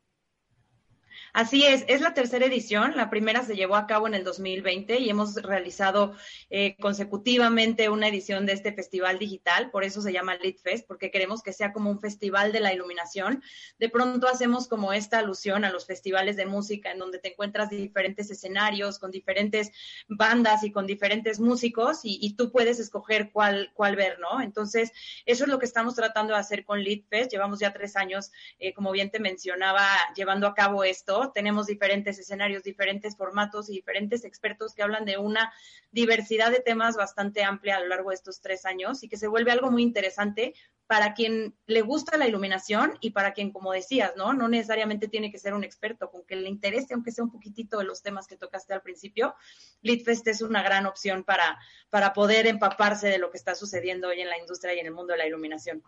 Así 1.35 1.65
es, 1.65 1.83
es 1.89 1.99
la 1.99 2.13
tercera 2.13 2.45
edición. 2.45 2.95
La 2.95 3.09
primera 3.09 3.43
se 3.43 3.57
llevó 3.57 3.75
a 3.75 3.87
cabo 3.87 4.07
en 4.07 4.13
el 4.13 4.23
2020 4.23 4.99
y 4.99 5.09
hemos 5.09 5.35
realizado 5.35 6.15
eh, 6.49 6.77
consecutivamente 6.79 7.89
una 7.89 8.07
edición 8.07 8.45
de 8.45 8.53
este 8.53 8.71
festival 8.71 9.19
digital. 9.19 9.69
Por 9.69 9.83
eso 9.83 10.01
se 10.01 10.13
llama 10.13 10.37
Lit 10.37 10.61
Fest, 10.61 10.87
porque 10.87 11.11
queremos 11.11 11.43
que 11.43 11.51
sea 11.51 11.73
como 11.73 11.91
un 11.91 11.99
festival 11.99 12.53
de 12.53 12.61
la 12.61 12.73
iluminación. 12.73 13.43
De 13.79 13.89
pronto 13.89 14.29
hacemos 14.29 14.69
como 14.69 14.93
esta 14.93 15.19
alusión 15.19 15.65
a 15.65 15.71
los 15.71 15.85
festivales 15.85 16.37
de 16.37 16.45
música, 16.45 16.93
en 16.93 16.99
donde 16.99 17.19
te 17.19 17.33
encuentras 17.33 17.69
diferentes 17.69 18.31
escenarios 18.31 18.97
con 18.97 19.11
diferentes 19.11 19.73
bandas 20.07 20.63
y 20.63 20.71
con 20.71 20.87
diferentes 20.87 21.41
músicos 21.41 21.99
y, 22.03 22.33
tú 22.37 22.49
puedes 22.49 22.79
escoger 22.79 23.31
cuál, 23.33 23.71
cuál 23.73 23.97
ver, 23.97 24.19
¿no? 24.19 24.41
Entonces, 24.41 24.93
eso 25.25 25.43
es 25.43 25.49
lo 25.49 25.59
que 25.59 25.65
estamos 25.65 25.95
tratando 25.95 26.33
de 26.33 26.39
hacer 26.39 26.63
con 26.63 26.79
Lit 26.79 27.05
Fest. 27.09 27.29
Llevamos 27.29 27.59
ya 27.59 27.73
tres 27.73 27.97
años, 27.97 28.31
eh, 28.57 28.73
como 28.73 28.93
bien 28.93 29.11
te 29.11 29.19
mencionaba, 29.19 29.85
llevando 30.15 30.47
a 30.47 30.53
cabo 30.53 30.85
esto 30.85 31.24
tenemos 31.31 31.67
diferentes 31.67 32.19
escenarios, 32.19 32.63
diferentes 32.63 33.15
formatos 33.15 33.69
y 33.69 33.73
diferentes 33.73 34.25
expertos 34.25 34.73
que 34.73 34.83
hablan 34.83 35.05
de 35.05 35.17
una 35.17 35.53
diversidad 35.91 36.51
de 36.51 36.59
temas 36.59 36.95
bastante 36.95 37.43
amplia 37.43 37.77
a 37.77 37.79
lo 37.79 37.87
largo 37.87 38.09
de 38.09 38.15
estos 38.15 38.41
tres 38.41 38.65
años 38.65 39.03
y 39.03 39.09
que 39.09 39.17
se 39.17 39.27
vuelve 39.27 39.51
algo 39.51 39.71
muy 39.71 39.83
interesante 39.83 40.53
para 40.87 41.13
quien 41.13 41.55
le 41.65 41.81
gusta 41.81 42.17
la 42.17 42.27
iluminación 42.27 42.93
y 43.01 43.11
para 43.11 43.33
quien, 43.33 43.51
como 43.51 43.71
decías, 43.71 44.13
¿no? 44.15 44.33
No 44.33 44.47
necesariamente 44.47 45.07
tiene 45.07 45.31
que 45.31 45.39
ser 45.39 45.53
un 45.53 45.63
experto, 45.63 46.11
con 46.11 46.23
que 46.25 46.35
le 46.35 46.47
interese, 46.47 46.93
aunque 46.93 47.11
sea 47.11 47.23
un 47.23 47.31
poquitito 47.31 47.79
de 47.79 47.85
los 47.85 48.03
temas 48.03 48.27
que 48.27 48.37
tocaste 48.37 48.73
al 48.73 48.81
principio, 48.81 49.35
Litfest 49.81 50.27
es 50.27 50.41
una 50.41 50.61
gran 50.61 50.85
opción 50.85 51.23
para, 51.23 51.57
para 51.89 52.13
poder 52.13 52.45
empaparse 52.45 53.07
de 53.07 53.17
lo 53.17 53.31
que 53.31 53.37
está 53.37 53.55
sucediendo 53.55 54.09
hoy 54.09 54.21
en 54.21 54.29
la 54.29 54.37
industria 54.37 54.75
y 54.75 54.79
en 54.79 54.85
el 54.85 54.93
mundo 54.93 55.13
de 55.13 55.19
la 55.19 55.27
iluminación. 55.27 55.81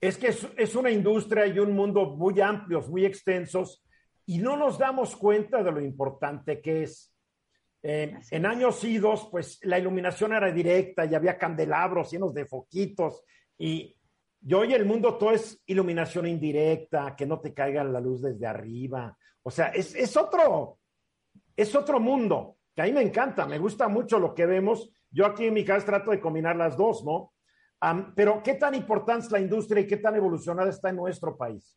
Es 0.00 0.18
que 0.18 0.28
es, 0.28 0.46
es 0.58 0.74
una 0.74 0.90
industria 0.90 1.46
y 1.46 1.58
un 1.58 1.72
mundo 1.72 2.10
muy 2.10 2.38
amplios, 2.40 2.88
muy 2.88 3.06
extensos, 3.06 3.82
y 4.26 4.38
no 4.38 4.56
nos 4.56 4.78
damos 4.78 5.16
cuenta 5.16 5.62
de 5.62 5.72
lo 5.72 5.80
importante 5.80 6.60
que 6.60 6.82
es. 6.82 7.12
Eh, 7.82 8.18
en 8.32 8.46
años 8.46 8.82
idos, 8.82 9.28
pues 9.30 9.60
la 9.62 9.78
iluminación 9.78 10.32
era 10.32 10.50
directa 10.50 11.04
y 11.04 11.14
había 11.14 11.38
candelabros 11.38 12.10
llenos 12.10 12.34
de 12.34 12.44
foquitos 12.44 13.22
y, 13.56 13.92
hoy 14.52 14.74
el 14.74 14.84
mundo 14.84 15.16
todo 15.16 15.32
es 15.32 15.60
iluminación 15.66 16.26
indirecta, 16.26 17.14
que 17.16 17.26
no 17.26 17.40
te 17.40 17.52
caiga 17.52 17.82
la 17.82 18.00
luz 18.00 18.22
desde 18.22 18.46
arriba. 18.46 19.16
O 19.42 19.50
sea, 19.50 19.68
es, 19.68 20.16
otro, 20.16 20.78
es 21.56 21.74
otro 21.74 21.98
mundo 21.98 22.58
que 22.74 22.82
a 22.82 22.84
mí 22.84 22.92
me 22.92 23.02
encanta, 23.02 23.46
me 23.46 23.58
gusta 23.58 23.88
mucho 23.88 24.18
lo 24.18 24.34
que 24.34 24.46
vemos. 24.46 24.90
Yo 25.10 25.26
aquí 25.26 25.46
en 25.46 25.54
mi 25.54 25.64
casa 25.64 25.86
trato 25.86 26.10
de 26.10 26.20
combinar 26.20 26.56
las 26.56 26.76
dos, 26.76 27.04
¿no? 27.04 27.32
pero 28.14 28.42
¿qué 28.42 28.54
tan 28.54 28.74
importante 28.74 29.26
es 29.26 29.32
la 29.32 29.40
industria 29.40 29.82
y 29.82 29.86
qué 29.86 29.98
tan 29.98 30.16
evolucionada 30.16 30.70
está 30.70 30.90
en 30.90 30.96
nuestro 30.96 31.36
país? 31.36 31.76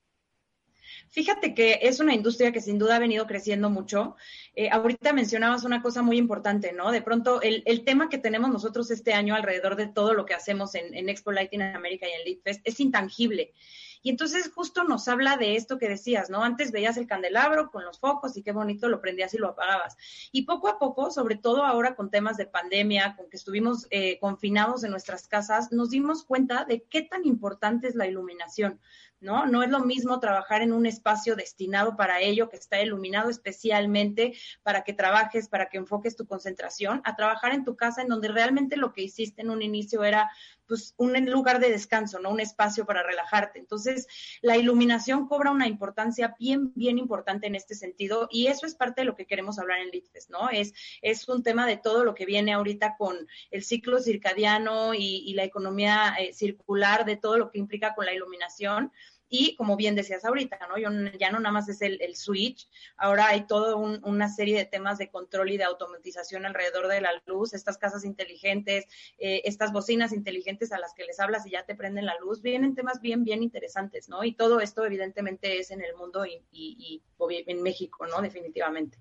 Fíjate 1.10 1.54
que 1.54 1.80
es 1.84 2.00
una 2.00 2.14
industria 2.14 2.52
que 2.52 2.62
sin 2.62 2.78
duda 2.78 2.96
ha 2.96 3.00
venido 3.00 3.26
creciendo 3.28 3.70
mucho. 3.70 4.16
Eh, 4.56 4.70
ahorita 4.72 5.14
mencionabas 5.14 5.64
una 5.64 5.82
cosa 5.82 6.02
muy 6.02 6.18
importante, 6.18 6.72
¿no? 6.74 6.92
De 6.92 7.02
pronto, 7.02 7.42
el, 7.42 7.84
tema 7.84 8.10
que 8.10 8.18
tenemos 8.18 8.52
nosotros 8.52 8.92
este 8.92 9.14
año 9.14 9.36
alrededor 9.36 9.76
de 9.76 9.88
todo 9.88 10.14
lo 10.14 10.26
que 10.26 10.34
hacemos 10.34 10.76
en, 10.76 11.10
Expo 11.10 11.32
Lighting 11.32 11.62
América 11.62 12.08
y 12.08 12.12
en 12.12 12.26
Lead 12.26 12.44
Fest 12.44 12.62
es 12.64 12.80
intangible. 12.80 13.54
Y 14.02 14.10
entonces 14.10 14.50
justo 14.54 14.86
nos 14.86 15.08
habla 15.08 15.36
de 15.36 15.56
esto 15.56 15.78
que 15.78 15.90
decías, 15.90 16.30
¿no? 16.30 16.44
Antes 16.44 16.72
veías 16.72 16.96
el 16.98 17.08
candelabro 17.08 17.70
con 17.70 17.84
los 17.84 18.00
focos 18.00 18.38
y 18.38 18.44
qué 18.44 18.54
bonito 18.54 18.88
lo 18.88 19.02
prendías 19.02 19.34
y 19.34 19.38
lo 19.38 19.50
apagabas. 19.50 19.98
Y 20.32 20.44
poco 20.44 20.70
a 20.70 20.80
poco, 20.80 21.12
sobre 21.12 21.36
todo 21.36 21.66
ahora 21.66 21.96
con 21.96 22.10
temas 22.10 22.38
de 22.38 22.46
pandemia, 22.46 23.16
con 23.18 23.30
que 23.30 23.36
estuvimos 23.36 23.88
eh, 23.90 24.18
confinados 24.20 24.84
en 24.84 24.92
nuestras 24.92 25.28
casas, 25.28 25.72
nos 25.72 25.90
dimos 25.90 26.24
cuenta 26.24 26.64
de 26.64 26.84
qué 26.84 27.02
tan 27.02 27.26
importante 27.26 27.88
es 27.88 27.96
la 27.96 28.08
iluminación. 28.08 28.80
¿No? 29.22 29.46
No 29.46 29.64
es 29.64 29.70
lo 29.70 29.80
mismo 29.82 30.20
trabajar 30.20 30.62
en 30.62 30.74
un 30.74 30.86
espacio 30.86 31.36
destinado 31.36 31.96
para 31.96 32.22
ello, 32.22 32.50
que 32.50 32.58
está 32.58 32.82
iluminado 32.82 33.30
especialmente 33.30 34.34
para 34.64 34.84
que 34.84 34.94
trabajes, 34.94 35.50
para 35.50 35.70
que 35.70 35.78
enfoques 35.78 36.16
tu 36.16 36.26
concentración, 36.26 37.02
a 37.04 37.16
trabajar 37.16 37.54
en 37.54 37.64
tu 37.64 37.76
casa 37.76 38.02
en 38.02 38.08
donde 38.08 38.30
realmente 38.30 38.78
lo 38.78 38.94
que 38.94 39.04
hiciste 39.04 39.42
en 39.42 39.50
un 39.50 39.62
inicio 39.62 40.04
era 40.04 40.30
pues 40.70 40.94
un 40.98 41.14
lugar 41.26 41.60
de 41.60 41.72
descanso, 41.72 42.20
¿no? 42.20 42.30
Un 42.30 42.40
espacio 42.40 42.86
para 42.86 43.04
relajarte. 43.04 43.58
Entonces, 43.60 44.08
la 44.42 44.56
iluminación 44.56 45.28
cobra 45.28 45.52
una 45.52 45.68
importancia 45.68 46.36
bien, 46.40 46.72
bien 46.76 47.00
importante 47.00 47.48
en 47.48 47.56
este 47.56 47.74
sentido 47.74 48.30
y 48.32 48.48
eso 48.48 48.68
es 48.68 48.76
parte 48.76 49.02
de 49.02 49.06
lo 49.06 49.16
que 49.16 49.26
queremos 49.26 49.58
hablar 49.58 49.80
en 49.80 49.90
LITFES, 49.90 50.30
¿no? 50.30 50.50
Es, 50.52 50.74
es 51.02 51.28
un 51.28 51.42
tema 51.42 51.66
de 51.66 51.78
todo 51.78 52.06
lo 52.06 52.14
que 52.14 52.26
viene 52.26 52.54
ahorita 52.54 52.96
con 52.98 53.18
el 53.50 53.64
ciclo 53.64 54.00
circadiano 54.00 54.94
y, 54.94 55.34
la 55.34 55.44
economía 55.44 56.16
eh, 56.20 56.34
circular, 56.34 57.06
de 57.06 57.16
todo 57.16 57.38
lo 57.38 57.50
que 57.50 57.60
implica 57.60 57.96
con 57.96 58.06
la 58.06 58.14
iluminación. 58.14 58.92
Y 59.30 59.56
como 59.56 59.78
bien 59.78 59.96
decías 59.96 60.26
ahorita, 60.26 60.60
¿no? 60.68 60.78
ya 61.18 61.32
no 61.32 61.40
nada 61.40 61.54
más 61.54 61.70
es 61.70 61.82
el, 61.82 62.16
switch, 62.16 62.68
ahora 62.98 63.28
hay 63.28 63.46
toda 63.46 63.76
una 63.76 64.28
serie 64.28 64.58
de 64.58 64.66
temas 64.66 64.98
de 64.98 65.10
control 65.10 65.52
y 65.52 65.58
de 65.58 65.64
automatización 65.64 66.48
alrededor 66.48 66.88
de 66.88 67.02
la 67.02 67.12
luz, 67.28 67.54
estas 67.54 67.78
casas 67.78 68.04
inteligentes, 68.04 68.86
eh, 69.20 69.42
estas 69.46 69.72
bocinas 69.72 70.14
inteligentes 70.14 70.72
a 70.72 70.80
las 70.80 70.94
que 70.96 71.06
les 71.06 71.20
hablas 71.20 71.46
y 71.46 71.52
ya 71.52 71.64
te 71.64 71.76
prenden 71.76 72.08
la 72.08 72.18
luz, 72.20 72.42
vienen 72.42 72.74
temas 72.74 73.02
bien, 73.02 73.24
bien 73.24 73.44
interesantes, 73.44 74.10
¿no? 74.10 74.24
Y 74.24 74.34
todo 74.34 74.60
esto 74.60 74.84
evidentemente 74.84 75.60
es 75.60 75.70
en 75.70 75.84
el 75.84 75.96
mundo 75.96 76.26
y, 76.26 76.44
y, 76.52 77.04
en 77.48 77.62
México, 77.62 78.08
¿no? 78.08 78.22
Definitivamente. 78.22 78.98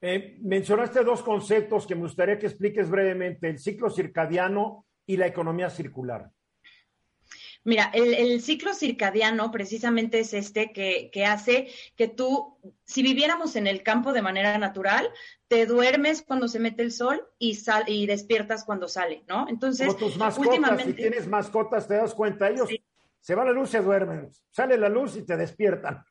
Eh, 0.00 0.38
mencionaste 0.40 1.04
dos 1.04 1.22
conceptos 1.22 1.86
que 1.86 1.94
me 1.94 2.02
gustaría 2.02 2.38
que 2.38 2.46
expliques 2.46 2.90
brevemente, 2.90 3.48
el 3.48 3.58
ciclo 3.58 3.90
circadiano 3.90 4.86
y 5.06 5.16
la 5.16 5.26
economía 5.26 5.70
circular. 5.70 6.30
Mira, 7.64 7.90
el, 7.94 8.40
ciclo 8.42 8.74
circadiano 8.74 9.52
precisamente 9.52 10.18
es 10.20 10.34
este 10.34 10.72
que, 10.72 11.10
que, 11.12 11.24
hace 11.24 11.68
que 11.96 12.08
tú, 12.08 12.58
si 12.84 13.02
viviéramos 13.02 13.54
en 13.54 13.68
el 13.68 13.84
campo 13.84 14.12
de 14.12 14.20
manera 14.20 14.58
natural, 14.58 15.08
te 15.46 15.66
duermes 15.66 16.22
cuando 16.22 16.48
se 16.48 16.58
mete 16.58 16.82
el 16.82 16.90
sol 16.90 17.24
y, 17.38 17.54
sal, 17.54 17.84
y 17.86 18.06
despiertas 18.06 18.64
cuando 18.64 18.88
sale, 18.88 19.22
¿no? 19.28 19.46
Entonces, 19.48 19.86
Como 19.86 19.98
tus 19.98 20.16
mascotas, 20.16 20.48
últimamente... 20.48 20.90
si 20.90 20.96
tienes 20.96 21.28
mascotas, 21.28 21.86
te 21.86 21.94
das 21.94 22.14
cuenta, 22.14 22.50
ellos 22.50 22.68
se 23.20 23.34
va 23.36 23.44
la 23.44 23.52
luz, 23.52 23.70
se 23.70 23.80
duermen, 23.80 24.30
sale 24.50 24.76
la 24.76 24.88
luz 24.88 25.16
y 25.16 25.22
te 25.22 25.36
despiertan. 25.36 26.04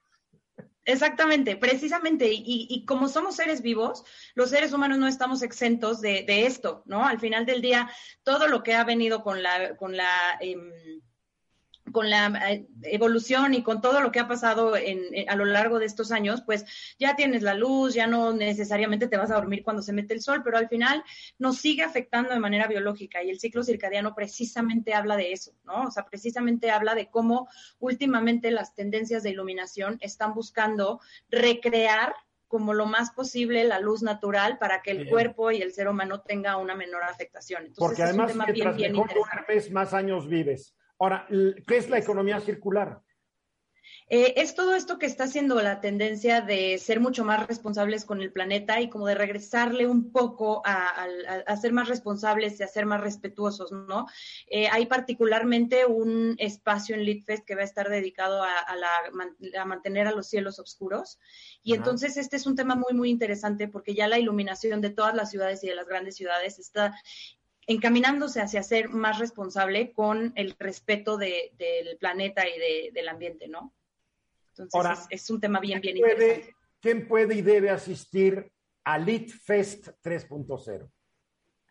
Exactamente, 0.85 1.57
precisamente, 1.57 2.31
y, 2.31 2.67
y, 2.69 2.85
como 2.85 3.07
somos 3.07 3.35
seres 3.35 3.61
vivos, 3.61 4.03
los 4.35 4.49
seres 4.49 4.73
humanos 4.73 4.97
no 4.97 5.07
estamos 5.07 5.43
exentos 5.43 6.01
de, 6.01 6.23
de, 6.23 6.47
esto, 6.47 6.81
¿no? 6.85 7.05
Al 7.05 7.19
final 7.19 7.45
del 7.45 7.61
día, 7.61 7.91
todo 8.23 8.47
lo 8.47 8.63
que 8.63 8.73
ha 8.73 8.83
venido 8.83 9.21
con 9.21 9.43
la, 9.43 9.75
con 9.75 9.95
la 9.95 10.37
em, 10.39 10.71
con 11.91 12.09
la 12.09 12.27
eh, 12.49 12.67
evolución 12.83 13.53
y 13.53 13.63
con 13.63 13.81
todo 13.81 14.01
lo 14.01 14.11
que 14.11 14.19
ha 14.19 14.27
pasado 14.27 14.75
en, 14.75 14.99
a 15.27 15.35
lo 15.35 15.45
largo 15.45 15.79
de 15.79 15.85
estos 15.85 16.11
años, 16.11 16.41
pues 16.45 16.65
ya 16.99 17.15
tienes 17.15 17.43
la 17.43 17.53
luz, 17.53 17.93
ya 17.93 18.07
no 18.07 18.33
necesariamente 18.33 19.07
te 19.07 19.17
vas 19.17 19.31
a 19.31 19.35
dormir 19.35 19.63
cuando 19.63 19.81
se 19.81 19.93
mete 19.93 20.13
el 20.13 20.21
sol, 20.21 20.41
pero 20.43 20.57
al 20.57 20.69
final 20.69 21.03
nos 21.37 21.57
sigue 21.57 21.83
afectando 21.83 22.29
de 22.29 22.39
manera 22.39 22.67
biológica 22.67 23.23
y 23.23 23.29
el 23.29 23.39
ciclo 23.39 23.63
circadiano 23.63 24.15
precisamente 24.15 24.93
habla 24.93 25.15
de 25.17 25.31
eso, 25.31 25.53
¿no? 25.63 25.83
O 25.83 25.91
sea, 25.91 26.05
precisamente 26.05 26.71
habla 26.71 26.95
de 26.95 27.09
cómo 27.09 27.47
últimamente 27.79 28.51
las 28.51 28.75
tendencias 28.75 29.23
de 29.23 29.31
iluminación 29.31 29.97
están 30.01 30.33
buscando 30.33 31.01
recrear 31.29 32.13
como 32.47 32.73
lo 32.73 32.85
más 32.85 33.11
posible 33.11 33.63
la 33.63 33.79
luz 33.79 34.03
natural 34.03 34.57
para 34.57 34.81
que 34.81 34.91
el 34.91 35.07
cuerpo 35.07 35.51
y 35.51 35.61
el 35.61 35.71
ser 35.71 35.87
humano 35.87 36.19
tenga 36.19 36.57
una 36.57 36.75
menor 36.75 37.01
afectación. 37.03 37.61
Entonces, 37.61 37.79
Porque 37.79 38.03
además, 38.03 38.31
es 38.31 38.35
un 38.35 38.41
tema 38.41 38.51
bien, 38.51 38.75
bien 38.75 38.91
mejor 38.91 39.71
más 39.71 39.93
años 39.93 40.27
vives. 40.27 40.75
Ahora, 41.01 41.25
¿qué 41.65 41.77
es 41.77 41.89
la 41.89 41.97
economía 41.97 42.39
circular? 42.39 43.01
Eh, 44.07 44.33
es 44.37 44.53
todo 44.53 44.75
esto 44.75 44.99
que 44.99 45.07
está 45.07 45.23
haciendo 45.23 45.59
la 45.59 45.81
tendencia 45.81 46.41
de 46.41 46.77
ser 46.77 46.99
mucho 46.99 47.25
más 47.25 47.47
responsables 47.47 48.05
con 48.05 48.21
el 48.21 48.31
planeta 48.31 48.79
y 48.81 48.87
como 48.87 49.07
de 49.07 49.15
regresarle 49.15 49.87
un 49.87 50.11
poco 50.11 50.61
a, 50.63 51.07
ser 51.59 51.73
más 51.73 51.87
responsables 51.87 52.59
y 52.59 52.63
a 52.63 52.67
ser 52.67 52.85
más 52.85 53.01
respetuosos, 53.01 53.71
¿no? 53.71 54.05
Eh, 54.45 54.67
hay 54.67 54.85
particularmente 54.85 55.87
un 55.87 56.35
espacio 56.37 56.93
en 56.93 57.03
Litfest 57.03 57.45
que 57.47 57.55
va 57.55 57.61
a 57.61 57.65
estar 57.65 57.89
dedicado 57.89 58.43
a, 58.43 59.65
mantener 59.65 60.05
a 60.07 60.11
los 60.11 60.27
cielos 60.27 60.59
oscuros. 60.59 61.17
Y 61.63 61.73
entonces 61.73 62.15
este 62.15 62.35
es 62.35 62.45
un 62.45 62.55
tema 62.55 62.75
muy, 62.75 62.93
muy 62.93 63.09
interesante 63.09 63.67
porque 63.67 63.95
ya 63.95 64.07
la 64.07 64.19
iluminación 64.19 64.81
de 64.81 64.91
todas 64.91 65.15
las 65.15 65.31
ciudades 65.31 65.63
y 65.63 65.67
de 65.67 65.75
las 65.75 65.87
grandes 65.87 66.15
ciudades 66.15 66.59
está 66.59 66.93
encaminándose 67.67 68.41
hacia 68.41 68.63
ser 68.63 68.89
más 68.89 69.19
responsable 69.19 69.93
con 69.93 70.33
el 70.35 70.55
respeto 70.57 71.17
del 71.17 71.97
planeta 71.99 72.43
y 72.47 72.91
del 72.91 73.09
ambiente, 73.09 73.47
¿no? 73.47 73.73
Entonces 74.57 75.07
es, 75.09 75.29
un 75.29 75.39
tema 75.39 75.59
bien, 75.59 75.79
bien 75.81 75.97
interesante. 75.97 76.55
¿Quién 76.79 77.07
puede 77.07 77.35
y 77.35 77.41
debe 77.41 77.69
asistir 77.69 78.51
a 78.83 78.97
Lit 78.97 79.29
Fest 79.29 79.89
3.0? 80.03 80.89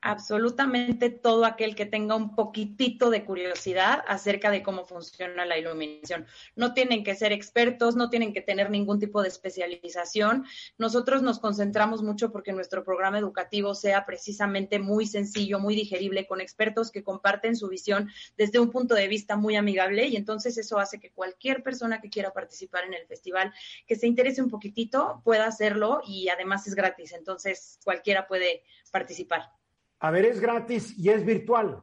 Absolutamente 0.02 1.10
todo 1.10 1.44
aquel 1.44 1.74
que 1.74 1.86
tenga 1.86 2.14
un 2.14 2.34
poquitito 2.34 3.10
de 3.10 3.24
curiosidad 3.24 4.02
acerca 4.06 4.50
de 4.50 4.62
cómo 4.62 4.84
funciona 4.84 5.44
la 5.44 5.58
iluminación. 5.58 6.26
No 6.56 6.74
tienen 6.74 7.04
que 7.04 7.14
ser 7.14 7.32
expertos, 7.32 7.96
no 7.96 8.08
tienen 8.08 8.32
que 8.32 8.40
tener 8.40 8.70
ningún 8.70 8.98
tipo 8.98 9.22
de 9.22 9.28
especialización. 9.28 10.46
Nosotros 10.78 11.22
nos 11.22 11.38
concentramos 11.38 12.02
mucho 12.02 12.32
porque 12.32 12.52
nuestro 12.52 12.84
programa 12.84 13.18
educativo 13.18 13.74
sea 13.74 14.06
precisamente 14.06 14.78
muy 14.78 15.06
sencillo, 15.06 15.58
muy 15.58 15.74
digerible, 15.74 16.26
con 16.26 16.40
expertos 16.40 16.90
que 16.90 17.04
comparten 17.04 17.56
su 17.56 17.68
visión 17.68 18.10
desde 18.36 18.58
un 18.58 18.70
punto 18.70 18.94
de 18.94 19.08
vista 19.08 19.36
muy 19.36 19.56
amigable 19.56 20.06
y 20.06 20.16
entonces 20.16 20.56
eso 20.56 20.78
hace 20.78 20.98
que 20.98 21.10
cualquier 21.10 21.62
persona 21.62 22.00
que 22.00 22.10
quiera 22.10 22.32
participar 22.32 22.84
en 22.84 22.94
el 22.94 23.06
festival, 23.06 23.52
que 23.86 23.96
se 23.96 24.06
interese 24.06 24.42
un 24.42 24.50
poquitito, 24.50 25.20
pueda 25.24 25.46
hacerlo 25.46 26.00
y 26.06 26.28
además 26.28 26.66
es 26.66 26.74
gratis, 26.74 27.12
entonces 27.12 27.78
cualquiera 27.84 28.26
puede 28.26 28.62
participar. 28.90 29.59
A 30.00 30.10
ver, 30.10 30.24
es 30.24 30.40
gratis 30.40 30.98
y 30.98 31.10
es 31.10 31.24
virtual. 31.24 31.82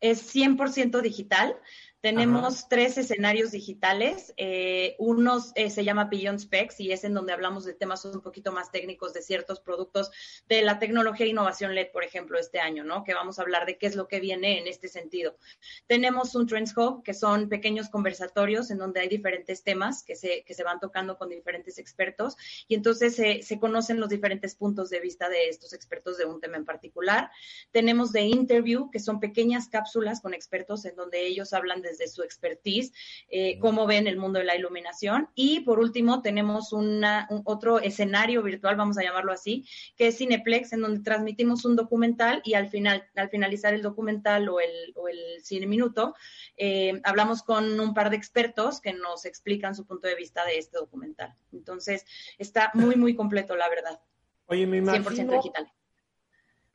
Es 0.00 0.34
100% 0.34 1.00
digital. 1.00 1.56
Tenemos 2.04 2.68
tres 2.68 2.98
escenarios 2.98 3.50
digitales. 3.52 4.34
Eh, 4.36 4.94
uno 4.98 5.42
eh, 5.54 5.70
se 5.70 5.84
llama 5.84 6.04
Beyond 6.04 6.38
Specs 6.38 6.78
y 6.80 6.92
es 6.92 7.02
en 7.04 7.14
donde 7.14 7.32
hablamos 7.32 7.64
de 7.64 7.72
temas 7.72 8.04
un 8.04 8.20
poquito 8.20 8.52
más 8.52 8.70
técnicos 8.70 9.14
de 9.14 9.22
ciertos 9.22 9.58
productos 9.60 10.10
de 10.46 10.60
la 10.60 10.78
tecnología 10.78 11.24
e 11.24 11.30
innovación 11.30 11.74
LED, 11.74 11.92
por 11.92 12.04
ejemplo, 12.04 12.38
este 12.38 12.60
año, 12.60 12.84
¿no? 12.84 13.04
Que 13.04 13.14
vamos 13.14 13.38
a 13.38 13.42
hablar 13.42 13.64
de 13.64 13.78
qué 13.78 13.86
es 13.86 13.96
lo 13.96 14.06
que 14.06 14.20
viene 14.20 14.58
en 14.58 14.66
este 14.66 14.88
sentido. 14.88 15.38
Tenemos 15.86 16.34
un 16.34 16.46
Trends 16.46 16.76
Hub, 16.76 17.02
que 17.02 17.14
son 17.14 17.48
pequeños 17.48 17.88
conversatorios 17.88 18.70
en 18.70 18.76
donde 18.76 19.00
hay 19.00 19.08
diferentes 19.08 19.62
temas 19.62 20.04
que 20.04 20.14
se, 20.14 20.44
que 20.44 20.52
se 20.52 20.62
van 20.62 20.80
tocando 20.80 21.16
con 21.16 21.30
diferentes 21.30 21.78
expertos 21.78 22.36
y 22.68 22.74
entonces 22.74 23.16
se, 23.16 23.40
se 23.40 23.58
conocen 23.58 23.98
los 23.98 24.10
diferentes 24.10 24.54
puntos 24.56 24.90
de 24.90 25.00
vista 25.00 25.30
de 25.30 25.48
estos 25.48 25.72
expertos 25.72 26.18
de 26.18 26.26
un 26.26 26.38
tema 26.38 26.58
en 26.58 26.66
particular. 26.66 27.30
Tenemos 27.72 28.12
The 28.12 28.20
Interview, 28.20 28.90
que 28.90 29.00
son 29.00 29.20
pequeñas 29.20 29.68
cápsulas 29.68 30.20
con 30.20 30.34
expertos 30.34 30.84
en 30.84 30.96
donde 30.96 31.26
ellos 31.26 31.54
hablan 31.54 31.80
de 31.80 31.93
de 31.98 32.08
su 32.08 32.22
expertise, 32.22 32.92
eh, 33.28 33.58
cómo 33.58 33.86
ven 33.86 34.06
el 34.06 34.16
mundo 34.16 34.38
de 34.38 34.44
la 34.44 34.56
iluminación. 34.56 35.28
Y 35.34 35.60
por 35.60 35.78
último, 35.78 36.22
tenemos 36.22 36.72
un 36.72 37.04
otro 37.44 37.80
escenario 37.80 38.42
virtual, 38.42 38.76
vamos 38.76 38.98
a 38.98 39.02
llamarlo 39.02 39.32
así, 39.32 39.66
que 39.96 40.08
es 40.08 40.18
Cineplex, 40.18 40.72
en 40.72 40.80
donde 40.80 41.00
transmitimos 41.00 41.64
un 41.64 41.76
documental 41.76 42.40
y 42.44 42.54
al 42.54 42.68
final, 42.68 43.04
al 43.14 43.28
finalizar 43.28 43.74
el 43.74 43.82
documental 43.82 44.48
o 44.48 44.60
el, 44.60 44.92
o 44.94 45.08
el 45.08 45.18
cine 45.42 45.66
minuto, 45.66 46.14
eh, 46.56 47.00
hablamos 47.04 47.42
con 47.42 47.78
un 47.78 47.94
par 47.94 48.10
de 48.10 48.16
expertos 48.16 48.80
que 48.80 48.92
nos 48.92 49.24
explican 49.24 49.74
su 49.74 49.86
punto 49.86 50.08
de 50.08 50.14
vista 50.14 50.44
de 50.44 50.58
este 50.58 50.78
documental. 50.78 51.34
Entonces, 51.52 52.04
está 52.38 52.70
muy, 52.74 52.96
muy 52.96 53.14
completo, 53.14 53.56
la 53.56 53.68
verdad. 53.68 54.00
Oye, 54.46 54.66
me 54.66 54.78
imagino 54.78 55.10
100% 55.10 55.36
digital. 55.36 55.72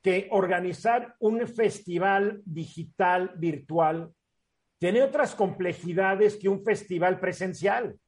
que 0.01 0.27
organizar 0.32 1.15
un 1.19 1.45
festival 1.47 2.41
digital 2.45 3.32
virtual 3.36 4.13
tiene 4.80 5.04
otras 5.04 5.36
complejidades 5.36 6.38
que 6.38 6.50
un 6.50 6.63
festival 6.63 7.20
presencial. 7.20 8.00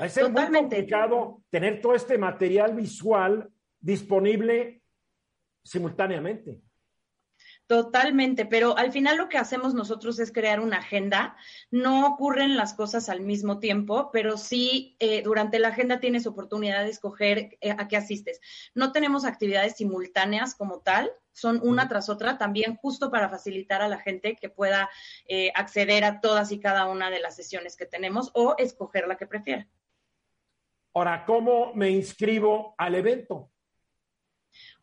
Va 0.00 0.06
a 0.06 0.08
ser 0.08 0.30
muy 0.30 0.46
complicado 0.50 1.42
tener 1.50 1.80
todo 1.80 1.94
este 1.94 2.16
material 2.16 2.74
visual 2.74 3.50
disponible 3.80 4.82
simultáneamente. 5.64 6.60
Totalmente, 7.66 8.46
pero 8.46 8.76
al 8.76 8.90
final 8.90 9.16
lo 9.16 9.28
que 9.28 9.38
hacemos 9.38 9.74
nosotros 9.74 10.18
es 10.18 10.32
crear 10.32 10.58
una 10.58 10.78
agenda. 10.78 11.36
No 11.70 12.04
ocurren 12.04 12.56
las 12.56 12.74
cosas 12.74 13.08
al 13.08 13.20
mismo 13.20 13.60
tiempo, 13.60 14.10
pero 14.12 14.36
sí 14.36 14.96
eh, 14.98 15.22
durante 15.22 15.60
la 15.60 15.68
agenda 15.68 16.00
tienes 16.00 16.26
oportunidad 16.26 16.82
de 16.82 16.90
escoger 16.90 17.58
eh, 17.60 17.76
a 17.76 17.86
qué 17.86 17.96
asistes. 17.96 18.40
No 18.74 18.90
tenemos 18.90 19.24
actividades 19.24 19.76
simultáneas 19.76 20.56
como 20.56 20.80
tal, 20.80 21.12
son 21.40 21.60
una 21.62 21.88
tras 21.88 22.08
otra, 22.08 22.38
también 22.38 22.76
justo 22.76 23.10
para 23.10 23.28
facilitar 23.28 23.82
a 23.82 23.88
la 23.88 23.98
gente 23.98 24.36
que 24.36 24.48
pueda 24.48 24.90
eh, 25.26 25.50
acceder 25.54 26.04
a 26.04 26.20
todas 26.20 26.52
y 26.52 26.60
cada 26.60 26.86
una 26.86 27.10
de 27.10 27.20
las 27.20 27.36
sesiones 27.36 27.76
que 27.76 27.86
tenemos 27.86 28.30
o 28.34 28.54
escoger 28.58 29.08
la 29.08 29.16
que 29.16 29.26
prefiera. 29.26 29.68
Ahora, 30.92 31.24
¿cómo 31.24 31.72
me 31.74 31.90
inscribo 31.90 32.74
al 32.76 32.96
evento? 32.96 33.50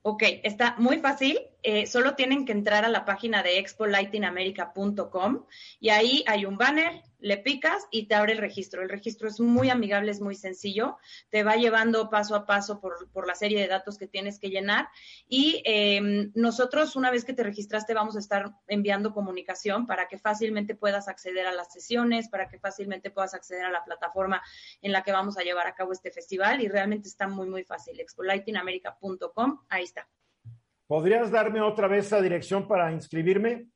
Ok, 0.02 0.24
está 0.44 0.76
muy 0.78 1.00
fácil. 1.00 1.38
Eh, 1.70 1.86
solo 1.86 2.16
tienen 2.16 2.46
que 2.46 2.54
entrar 2.54 2.86
a 2.86 2.88
la 2.88 3.04
página 3.04 3.44
de 3.44 3.60
expolightingamerica.com 3.60 5.46
y 5.82 5.90
ahí 5.90 6.24
hay 6.26 6.46
un 6.46 6.58
banner, 6.58 7.04
le 7.20 7.40
picas 7.40 7.88
y 7.92 8.08
te 8.08 8.16
abre 8.16 8.32
el 8.32 8.38
registro. 8.38 8.82
El 8.82 8.88
registro 8.88 9.28
es 9.28 9.42
muy 9.42 9.70
amigable, 9.70 10.12
es 10.12 10.22
muy 10.22 10.36
sencillo, 10.36 10.98
te 11.30 11.44
va 11.44 11.58
llevando 11.58 12.10
paso 12.10 12.36
a 12.36 12.46
paso 12.46 12.80
por, 12.80 13.28
la 13.28 13.36
serie 13.36 13.60
de 13.60 13.68
datos 13.68 13.98
que 13.98 14.08
tienes 14.08 14.40
que 14.40 14.50
llenar 14.50 14.88
y 15.28 15.62
em, 15.66 16.32
nosotros 16.36 16.96
una 16.96 17.12
vez 17.12 17.26
que 17.26 17.34
te 17.34 17.44
registraste 17.44 17.94
vamos 17.94 18.16
a 18.16 18.20
estar 18.20 18.54
enviando 18.70 19.14
comunicación 19.14 19.88
para 19.88 20.08
que 20.08 20.18
fácilmente 20.18 20.74
puedas 20.74 21.10
acceder 21.10 21.48
a 21.48 21.52
las 21.52 21.74
sesiones, 21.74 22.30
para 22.30 22.48
que 22.48 22.60
fácilmente 22.60 23.12
puedas 23.12 23.34
acceder 23.34 23.66
a 23.66 23.72
la 23.72 23.84
plataforma 23.84 24.42
en 24.82 24.94
la 24.94 25.04
que 25.04 25.12
vamos 25.12 25.38
a 25.38 25.44
llevar 25.44 25.68
a 25.68 25.76
cabo 25.76 25.92
este 25.92 26.12
festival 26.12 26.62
y 26.62 26.70
realmente 26.70 27.10
está 27.10 27.28
muy, 27.28 27.50
muy 27.50 27.66
fácil. 27.66 28.00
expolightingamerica.com, 28.00 29.66
ahí 29.68 29.84
está. 29.84 30.08
¿Podrías 30.88 31.32
darme 31.32 31.62
otra 31.62 31.88
vez 31.88 32.08
esa 32.08 32.22
dirección 32.22 32.68
para 32.68 32.92
inscribirme? 32.94 33.68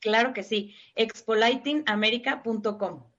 Claro 0.00 0.32
que 0.34 0.42
sí, 0.42 0.74
expolightingamerica.com. 0.94 3.10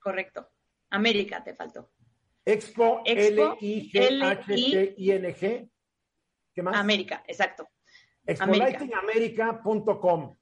América 0.00 0.48
América 0.90 1.42
te 1.42 1.54
faltó. 1.54 1.90
Expo, 2.44 3.00
L-I-G-H-T-I-N-G. 3.04 5.70
¿Qué 6.54 6.62
más? 6.62 6.76
América, 6.76 7.24
exacto. 7.26 7.68
Expolightingamerica.com. 8.24 10.36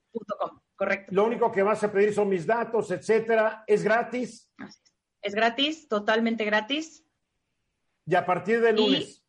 correcto. 0.76 1.12
Lo 1.14 1.24
único 1.24 1.50
que 1.52 1.62
vas 1.62 1.82
a 1.84 1.92
pedir 1.92 2.12
son 2.14 2.28
mis 2.28 2.46
datos, 2.46 2.90
etcétera. 2.90 3.64
¿Es 3.66 3.82
gratis? 3.82 4.50
Es 5.22 5.34
gratis, 5.34 5.88
totalmente 5.88 6.44
gratis. 6.44 7.04
Y 8.06 8.14
a 8.14 8.26
partir 8.26 8.60
de 8.60 8.72
lunes. 8.72 9.24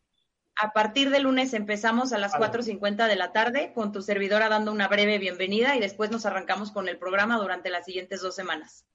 a 0.62 0.72
partir 0.72 1.10
de 1.10 1.20
lunes 1.20 1.54
empezamos 1.54 2.12
a 2.14 2.18
las 2.18 2.34
4.50 2.34 3.08
de 3.08 3.16
la 3.16 3.32
tarde 3.32 3.72
con 3.74 3.92
tu 3.92 4.02
servidora 4.02 4.50
dando 4.50 4.72
una 4.72 4.88
breve 4.88 5.18
bienvenida 5.18 5.76
y 5.76 5.80
después 5.80 6.12
nos 6.12 6.26
arrancamos 6.26 6.72
con 6.72 6.90
el 6.90 6.98
programa 6.98 7.38
durante 7.38 7.70
las 7.70 7.86
siguientes 7.86 8.22
dos 8.22 8.36
semanas. 8.36 8.86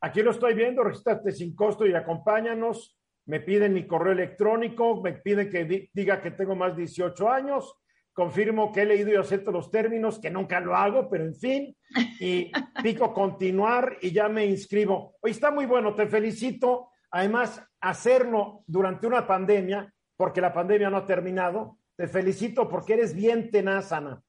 Aquí 0.00 0.22
lo 0.22 0.32
estoy 0.32 0.54
viendo, 0.54 0.84
regístrate 0.84 1.32
sin 1.32 1.54
costo 1.54 1.86
y 1.86 1.94
acompáñanos. 1.94 2.94
Me 3.26 3.40
piden 3.40 3.72
mi 3.72 3.86
correo 3.86 4.12
electrónico, 4.12 5.00
me 5.00 5.14
piden 5.14 5.50
que 5.50 5.88
diga 5.92 6.20
que 6.20 6.30
tengo 6.30 6.54
más 6.54 6.76
de 6.76 6.82
18 6.82 7.30
años. 7.30 7.74
Confirmo 8.14 8.72
que 8.72 8.82
he 8.82 8.86
leído 8.86 9.10
y 9.10 9.16
acepto 9.16 9.50
los 9.52 9.70
términos, 9.70 10.18
que 10.18 10.30
nunca 10.30 10.60
lo 10.60 10.74
hago, 10.74 11.10
pero 11.10 11.24
en 11.24 11.34
fin. 11.34 11.76
Y 12.20 12.50
pico 12.82 13.12
continuar 13.12 13.98
y 14.00 14.12
ya 14.12 14.30
me 14.30 14.46
inscribo. 14.46 15.16
Hoy 15.20 15.32
está 15.32 15.50
muy 15.50 15.66
bueno, 15.66 15.94
te 15.94 16.06
felicito 16.06 16.88
Además, 17.14 17.62
hacerlo 17.80 18.64
durante 18.66 19.06
una 19.06 19.24
pandemia 19.24 19.94
porque 20.16 20.40
la 20.40 20.52
pandemia 20.52 20.90
no 20.90 20.96
ha 20.96 21.06
terminado. 21.06 21.78
Te 21.94 22.08
felicito 22.08 22.68
porque 22.68 22.94
eres 22.94 23.14
bien 23.14 23.52
tenaz, 23.52 23.92
Ana. 23.92 24.20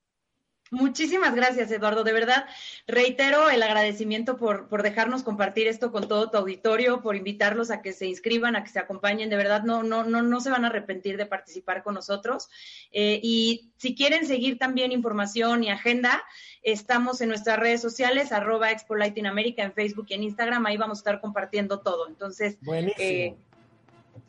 Muchísimas 0.72 1.36
gracias, 1.36 1.70
Eduardo. 1.70 2.04
De 2.04 2.12
verdad, 2.12 2.48
reitero 2.88 3.52
el 3.52 3.62
agradecimiento 3.62 4.36
por, 4.36 4.68
por, 4.68 4.82
dejarnos 4.82 5.22
compartir 5.22 5.68
esto 5.68 5.92
con 5.92 6.08
todo 6.08 6.32
tu 6.32 6.38
auditorio, 6.38 7.02
por 7.02 7.16
invitarlos 7.16 7.70
a 7.70 7.84
que 7.84 7.94
se 7.94 8.08
inscriban, 8.08 8.56
a 8.56 8.64
que 8.64 8.72
se 8.72 8.80
acompañen. 8.80 9.30
De 9.30 9.36
verdad, 9.36 9.64
no, 9.64 9.84
no, 9.84 10.04
no, 10.04 10.24
no 10.24 10.40
se 10.42 10.50
van 10.50 10.66
a 10.66 10.70
arrepentir 10.70 11.18
de 11.18 11.28
participar 11.28 11.84
con 11.84 11.94
nosotros. 11.94 12.50
Eh, 12.92 13.20
y 13.22 13.70
si 13.78 13.94
quieren 13.94 14.26
seguir 14.26 14.58
también 14.58 14.92
información 14.92 15.64
y 15.64 15.70
agenda, 15.70 16.24
estamos 16.64 17.22
en 17.22 17.30
nuestras 17.30 17.60
redes 17.60 17.80
sociales, 17.82 18.32
arroba 18.32 18.72
Expo 18.72 18.96
América 18.96 19.64
en 19.64 19.72
Facebook 19.72 20.08
y 20.10 20.16
en 20.16 20.24
Instagram. 20.24 20.66
Ahí 20.66 20.78
vamos 20.78 20.98
a 20.98 21.02
estar 21.02 21.22
compartiendo 21.22 21.82
todo. 21.82 22.08
Entonces, 22.08 22.58
eh, 22.98 23.36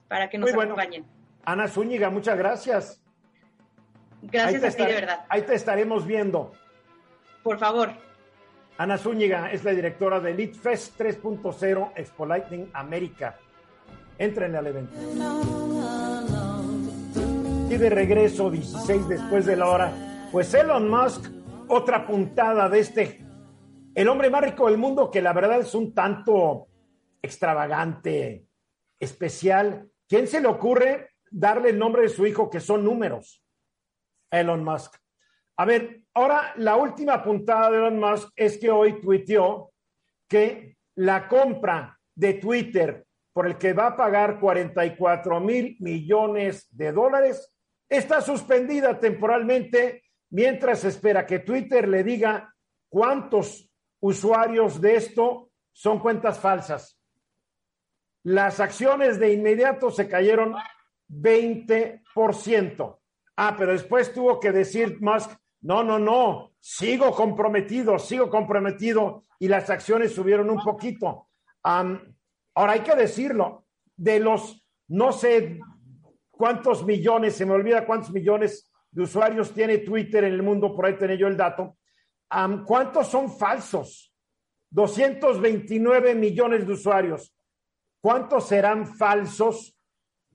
para 0.06 0.28
que 0.28 0.36
nos 0.36 0.52
acompañen. 0.52 1.06
Ana 1.44 1.66
Zúñiga, 1.66 2.10
muchas 2.10 2.36
gracias. 2.36 3.00
Gracias 4.30 4.64
a 4.64 4.76
ti, 4.76 4.84
de 4.84 4.92
verdad. 4.92 5.24
Ahí 5.28 5.42
te 5.42 5.54
estaremos 5.54 6.06
viendo. 6.06 6.52
Por 7.42 7.58
favor. 7.58 7.90
Ana 8.78 8.98
Zúñiga 8.98 9.50
es 9.50 9.64
la 9.64 9.70
directora 9.70 10.20
de 10.20 10.32
Elite 10.32 10.58
Fest 10.58 11.00
3.0 11.00 11.92
Expo 11.96 12.26
Lightning 12.26 12.68
América. 12.74 13.38
Entrenle 14.18 14.58
al 14.58 14.66
evento. 14.66 14.96
Y 17.70 17.76
de 17.76 17.90
regreso, 17.90 18.50
16 18.50 19.08
después 19.08 19.46
de 19.46 19.56
la 19.56 19.68
hora, 19.68 19.92
pues 20.30 20.52
Elon 20.54 20.90
Musk, 20.90 21.30
otra 21.68 22.06
puntada 22.06 22.68
de 22.68 22.78
este, 22.80 23.24
el 23.94 24.08
hombre 24.08 24.30
más 24.30 24.42
rico 24.42 24.66
del 24.68 24.78
mundo, 24.78 25.10
que 25.10 25.22
la 25.22 25.32
verdad 25.32 25.60
es 25.60 25.74
un 25.74 25.94
tanto 25.94 26.68
extravagante, 27.22 28.46
especial. 29.00 29.88
¿Quién 30.06 30.26
se 30.26 30.40
le 30.40 30.48
ocurre 30.48 31.10
darle 31.30 31.70
el 31.70 31.78
nombre 31.78 32.02
de 32.02 32.08
su 32.08 32.26
hijo 32.26 32.50
que 32.50 32.60
son 32.60 32.84
números? 32.84 33.42
Elon 34.30 34.64
Musk. 34.64 34.96
A 35.56 35.64
ver, 35.64 36.02
ahora 36.14 36.52
la 36.56 36.76
última 36.76 37.22
puntada 37.22 37.70
de 37.70 37.78
Elon 37.78 37.98
Musk 37.98 38.30
es 38.36 38.58
que 38.58 38.70
hoy 38.70 39.00
tuiteó 39.00 39.72
que 40.28 40.76
la 40.96 41.28
compra 41.28 41.98
de 42.14 42.34
Twitter 42.34 43.06
por 43.32 43.46
el 43.46 43.58
que 43.58 43.72
va 43.72 43.88
a 43.88 43.96
pagar 43.96 44.40
44 44.40 45.40
mil 45.40 45.76
millones 45.80 46.66
de 46.70 46.92
dólares 46.92 47.54
está 47.88 48.20
suspendida 48.20 48.98
temporalmente 48.98 50.02
mientras 50.30 50.84
espera 50.84 51.26
que 51.26 51.40
Twitter 51.40 51.86
le 51.86 52.02
diga 52.02 52.54
cuántos 52.88 53.70
usuarios 54.00 54.80
de 54.80 54.96
esto 54.96 55.50
son 55.72 55.98
cuentas 55.98 56.38
falsas. 56.38 56.98
Las 58.22 58.58
acciones 58.60 59.20
de 59.20 59.32
inmediato 59.32 59.90
se 59.90 60.08
cayeron 60.08 60.54
20%. 61.08 62.98
Ah, 63.36 63.54
pero 63.56 63.72
después 63.72 64.12
tuvo 64.12 64.40
que 64.40 64.52
decir 64.52 64.98
Musk, 65.00 65.30
no, 65.60 65.82
no, 65.82 65.98
no, 65.98 66.52
sigo 66.60 67.12
comprometido, 67.12 67.98
sigo 67.98 68.30
comprometido 68.30 69.24
y 69.38 69.48
las 69.48 69.68
acciones 69.68 70.14
subieron 70.14 70.50
un 70.50 70.62
poquito. 70.62 71.28
ahora 71.62 72.72
hay 72.72 72.80
que 72.80 72.94
decirlo, 72.94 73.66
de 73.96 74.20
los 74.20 74.64
no 74.88 75.12
sé 75.12 75.58
cuántos 76.30 76.84
millones, 76.84 77.34
se 77.34 77.46
me 77.46 77.52
olvida 77.52 77.86
cuántos 77.86 78.12
millones 78.12 78.70
de 78.90 79.02
usuarios 79.02 79.52
tiene 79.52 79.78
Twitter 79.78 80.24
en 80.24 80.32
el 80.32 80.42
mundo, 80.42 80.74
por 80.74 80.86
ahí 80.86 80.96
tenía 80.96 81.16
yo 81.16 81.26
el 81.26 81.36
dato, 81.36 81.76
¿cuántos 82.66 83.08
son 83.08 83.30
falsos? 83.30 84.12
229 84.70 86.14
millones 86.14 86.66
de 86.66 86.72
usuarios. 86.72 87.34
¿Cuántos 88.00 88.48
serán 88.48 88.86
falsos? 88.86 89.75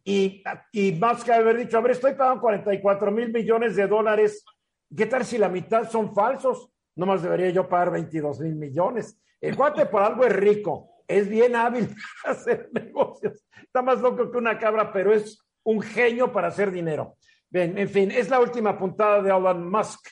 Y, 0.04 0.44
y 0.72 0.94
más 0.94 1.24
que 1.24 1.34
haber 1.34 1.58
dicho, 1.58 1.78
a 1.78 1.82
ver, 1.82 1.92
estoy 1.92 2.14
pagando 2.14 2.42
44 2.42 3.12
mil 3.12 3.32
millones 3.32 3.76
de 3.76 3.88
dólares. 3.88 4.44
¿Qué 4.96 5.06
tal 5.06 5.24
si 5.26 5.38
la 5.38 5.50
mitad 5.50 5.90
son 5.90 6.14
falsos? 6.14 6.70
No 6.96 7.06
más 7.06 7.22
debería 7.22 7.50
yo 7.50 7.68
pagar 7.68 7.92
22 7.92 8.40
mil 8.42 8.56
millones. 8.56 9.20
El 9.40 9.56
cuate 9.56 9.86
por 9.86 10.04
algo 10.04 10.26
es 10.26 10.36
rico, 10.36 11.04
es 11.08 11.28
bien 11.28 11.56
hábil 11.56 11.90
para 12.22 12.36
hacer 12.36 12.70
negocios. 12.74 13.46
Está 13.64 13.82
más 13.82 14.02
loco 14.02 14.30
que 14.30 14.38
una 14.38 14.58
cabra, 14.58 14.92
pero 14.92 15.14
es 15.14 15.40
un 15.64 15.82
genio 15.82 16.32
para 16.32 16.48
hacer 16.48 16.72
dinero. 16.72 17.18
En 17.54 17.90
fin, 17.90 18.12
es 18.12 18.30
la 18.30 18.40
última 18.40 18.78
puntada 18.78 19.22
de 19.22 19.30
Elon 19.30 19.70
Musk. 19.70 20.08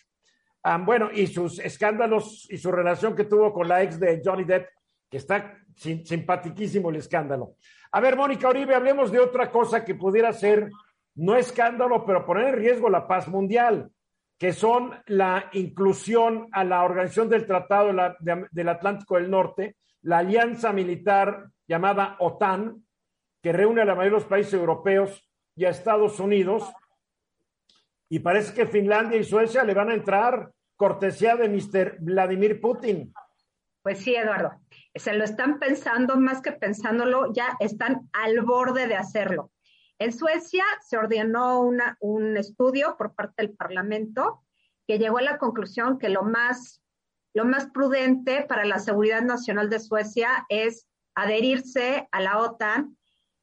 Ah, 0.62 0.78
bueno, 0.78 1.10
y 1.14 1.28
sus 1.28 1.60
escándalos 1.60 2.46
y 2.50 2.58
su 2.58 2.70
relación 2.70 3.16
que 3.16 3.24
tuvo 3.24 3.54
con 3.54 3.68
la 3.68 3.82
ex 3.82 3.98
de 3.98 4.22
Johnny 4.24 4.44
Depp, 4.44 4.68
que 5.10 5.18
está 5.18 5.58
simpaticísimo 5.76 6.90
el 6.90 6.98
escándalo. 6.98 7.56
A 7.92 8.00
ver, 8.00 8.16
Mónica 8.16 8.50
Oribe, 8.50 8.76
hablemos 8.76 9.12
de 9.12 9.20
otra 9.20 9.52
cosa 9.52 9.84
que 9.84 9.96
pudiera 9.96 10.32
ser, 10.34 10.70
no 11.16 11.36
escándalo, 11.36 12.06
pero 12.06 12.26
poner 12.26 12.50
en 12.50 12.56
riesgo 12.56 12.90
la 12.90 13.08
paz 13.08 13.28
mundial, 13.28 13.92
que 14.38 14.54
son 14.54 14.92
la 15.08 15.50
inclusión 15.54 16.48
a 16.52 16.64
la 16.64 16.84
Organización 16.84 17.30
del 17.30 17.46
Tratado 17.46 17.92
del 18.20 18.70
Atlántico 18.70 19.16
del 19.16 19.30
Norte, 19.30 19.76
la 20.04 20.20
alianza 20.20 20.72
militar 20.72 21.50
llamada 21.68 22.16
OTAN, 22.20 22.86
que 23.42 23.52
reúne 23.54 23.82
a 23.82 23.86
la 23.86 23.96
mayoría 23.96 24.18
de 24.18 24.22
los 24.22 24.30
países 24.30 24.54
europeos 24.54 25.30
y 25.56 25.66
a 25.66 25.70
Estados 25.70 26.20
Unidos. 26.20 26.72
Y 28.08 28.20
parece 28.20 28.54
que 28.54 28.66
Finlandia 28.66 29.18
y 29.18 29.24
Suecia 29.24 29.64
le 29.64 29.74
van 29.74 29.90
a 29.90 29.94
entrar 29.94 30.52
cortesía 30.76 31.36
de 31.36 31.50
Mr. 31.50 31.98
Vladimir 32.00 32.62
Putin. 32.62 33.14
Pues 33.82 34.00
sí, 34.00 34.16
Eduardo 34.16 34.60
se 34.96 35.14
lo 35.14 35.24
están 35.24 35.60
pensando 35.60 36.18
más 36.18 36.42
que 36.42 36.52
pensándolo, 36.52 37.32
ya 37.34 37.56
están 37.60 38.10
al 38.14 38.42
borde 38.42 38.88
de 38.88 38.96
hacerlo. 38.96 39.52
En 39.98 40.14
Suecia 40.14 40.64
se 40.88 40.98
ordenó 40.98 41.62
una, 41.62 41.98
un 42.00 42.38
estudio 42.38 42.96
por 42.98 43.16
parte 43.16 43.44
del 43.44 43.56
Parlamento 43.56 44.44
que 44.88 44.98
llegó 44.98 45.18
a 45.18 45.24
la 45.24 45.38
conclusión 45.38 46.00
que 46.00 46.10
lo 46.10 46.24
más, 46.24 46.82
lo 47.34 47.46
más 47.46 47.68
prudente 47.68 48.46
para 48.48 48.66
la 48.66 48.80
seguridad 48.80 49.22
nacional 49.22 49.70
de 49.70 49.80
Suecia 49.80 50.46
es 50.50 50.88
adherirse 51.16 52.08
a 52.12 52.22
la 52.22 52.40
OTAN. 52.40 52.98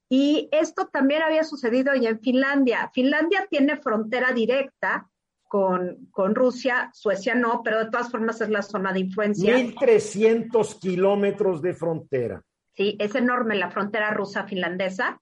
Y 0.08 0.48
esto 0.52 0.86
también 0.86 1.22
había 1.22 1.44
sucedido 1.44 1.94
ya 1.94 2.10
en 2.10 2.20
Finlandia. 2.20 2.90
Finlandia 2.94 3.46
tiene 3.50 3.76
frontera 3.76 4.32
directa 4.32 5.10
con, 5.48 6.06
con, 6.10 6.34
Rusia, 6.34 6.90
Suecia 6.92 7.34
no, 7.34 7.62
pero 7.62 7.78
de 7.78 7.90
todas 7.90 8.10
formas 8.10 8.40
es 8.40 8.48
la 8.48 8.62
zona 8.62 8.92
de 8.92 9.00
influencia. 9.00 9.56
1.300 9.56 10.78
kilómetros 10.80 11.62
de 11.62 11.74
frontera. 11.74 12.42
Sí, 12.74 12.96
es 13.00 13.14
enorme 13.14 13.56
la 13.56 13.70
frontera 13.70 14.10
rusa-finlandesa. 14.10 15.20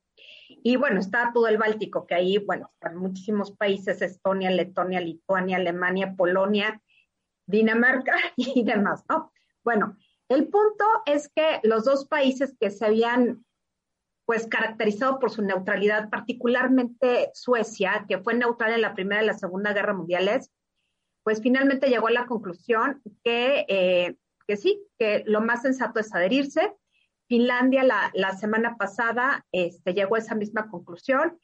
Y 0.49 0.77
bueno, 0.77 1.01
está 1.01 1.31
todo 1.33 1.47
el 1.49 1.59
Báltico, 1.59 2.07
que 2.07 2.15
ahí, 2.15 2.39
bueno, 2.39 2.71
están 2.75 2.97
muchísimos 2.97 3.53
países, 3.53 4.03
Estonia, 4.03 4.51
Letonia, 4.51 5.01
Lituania, 5.01 5.59
Alemania, 5.59 6.15
Polonia, 6.17 6.81
Dinamarca 7.47 8.15
y 8.37 8.65
demás, 8.65 9.05
¿no? 9.09 9.33
Bueno, 9.63 9.97
el 10.29 10.49
punto 10.49 10.85
es 11.07 11.29
que 11.29 11.61
los 11.63 11.85
dos 11.85 12.07
países 12.07 12.57
que 12.59 12.71
se 12.71 12.87
habían 12.87 13.45
pues 14.27 14.47
caracterizado 14.47 15.19
por 15.19 15.31
su 15.31 15.43
neutralidad, 15.43 16.09
particularmente 16.09 17.31
Suecia, 17.35 18.07
que 18.09 18.19
fue 18.19 18.35
neutral 18.35 18.73
en 18.73 18.83
la 18.83 18.95
Primera 18.95 19.23
y 19.23 19.27
la 19.27 19.35
Segunda 19.35 19.73
Guerra 19.73 19.95
Mundiales, 19.95 20.51
pues 21.23 21.43
finalmente 21.43 21.89
llegó 21.89 22.09
a 22.09 22.13
la 22.13 22.27
conclusión 22.27 23.03
que, 23.23 23.65
eh, 23.69 24.17
que 24.47 24.57
sí, 24.57 24.83
que 24.99 25.25
lo 25.27 25.41
más 25.41 25.63
sensato 25.63 26.01
es 26.01 26.15
adherirse. 26.15 26.75
Finlandia 27.29 27.83
la, 27.83 28.11
la 28.15 28.37
semana 28.37 28.77
pasada 28.77 29.47
este, 29.53 29.95
llegó 29.95 30.17
a 30.17 30.19
esa 30.19 30.35
misma 30.35 30.69
conclusión 30.69 31.39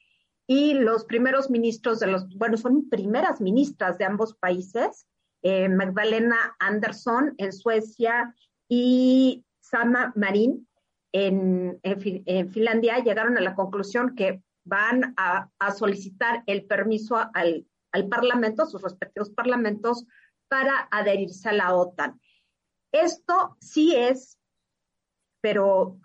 y 0.47 0.75
los 0.75 1.05
primeros 1.05 1.49
ministros 1.49 2.01
de 2.01 2.09
los, 2.09 2.29
bueno, 2.37 2.57
son 2.57 2.89
primeras 2.89 3.41
ministras 3.41 3.99
de 3.99 4.05
ambos 4.05 4.35
países, 4.35 5.07
eh, 5.43 5.69
Magdalena 5.69 6.57
Andersson 6.59 7.35
en 7.39 7.53
Suecia 7.53 8.35
y 8.69 9.45
Sama 9.61 10.13
Marin 10.17 10.69
en, 11.13 11.81
Finlandia 12.53 12.99
llegaron 12.99 13.37
a 13.37 13.41
la 13.41 13.55
conclusión 13.55 14.15
que 14.15 14.43
van 14.65 15.15
a, 15.17 15.51
solicitar 15.73 16.43
el 16.47 16.65
permiso 16.65 17.17
al, 17.35 17.67
Parlamento, 18.09 18.63
a 18.63 18.67
sus 18.67 18.83
respectivos 18.83 19.31
parlamentos, 19.31 20.07
para 20.49 20.89
adherirse 20.91 21.49
a 21.49 21.53
la 21.53 21.75
OTAN. 21.75 22.21
Esto 22.93 23.57
sí 23.61 23.95
es, 23.95 24.39
pero 25.41 25.99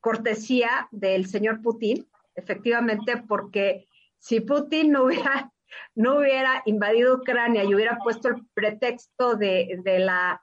cortesía 0.00 0.88
del 0.90 1.26
señor 1.26 1.62
Putin, 1.62 2.06
efectivamente, 2.34 3.22
porque 3.26 3.88
si 4.18 4.40
Putin 4.40 4.92
no 4.92 5.04
hubiera, 5.04 5.50
no 5.94 6.18
hubiera 6.18 6.62
invadido 6.66 7.16
Ucrania 7.16 7.64
y 7.64 7.74
hubiera 7.74 7.98
puesto 7.98 8.28
el 8.28 8.46
pretexto 8.52 9.34
de, 9.34 9.80
de, 9.82 9.98
la, 9.98 10.42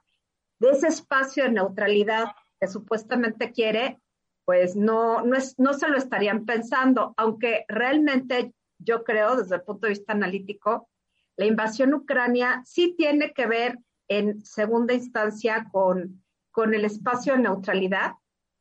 de 0.58 0.70
ese 0.70 0.88
espacio 0.88 1.44
de 1.44 1.52
neutralidad 1.52 2.26
que 2.60 2.66
supuestamente 2.68 3.52
quiere, 3.52 4.01
pues 4.44 4.76
no, 4.76 5.22
no, 5.22 5.36
es, 5.36 5.58
no 5.58 5.74
se 5.74 5.88
lo 5.88 5.96
estarían 5.96 6.44
pensando, 6.44 7.14
aunque 7.16 7.64
realmente 7.68 8.52
yo 8.78 9.04
creo, 9.04 9.36
desde 9.36 9.56
el 9.56 9.62
punto 9.62 9.86
de 9.86 9.94
vista 9.94 10.12
analítico, 10.12 10.88
la 11.36 11.46
invasión 11.46 11.94
ucrania 11.94 12.62
sí 12.64 12.94
tiene 12.96 13.32
que 13.32 13.46
ver 13.46 13.78
en 14.08 14.44
segunda 14.44 14.94
instancia 14.94 15.68
con, 15.70 16.22
con 16.50 16.74
el 16.74 16.84
espacio 16.84 17.34
de 17.34 17.40
neutralidad, 17.40 18.12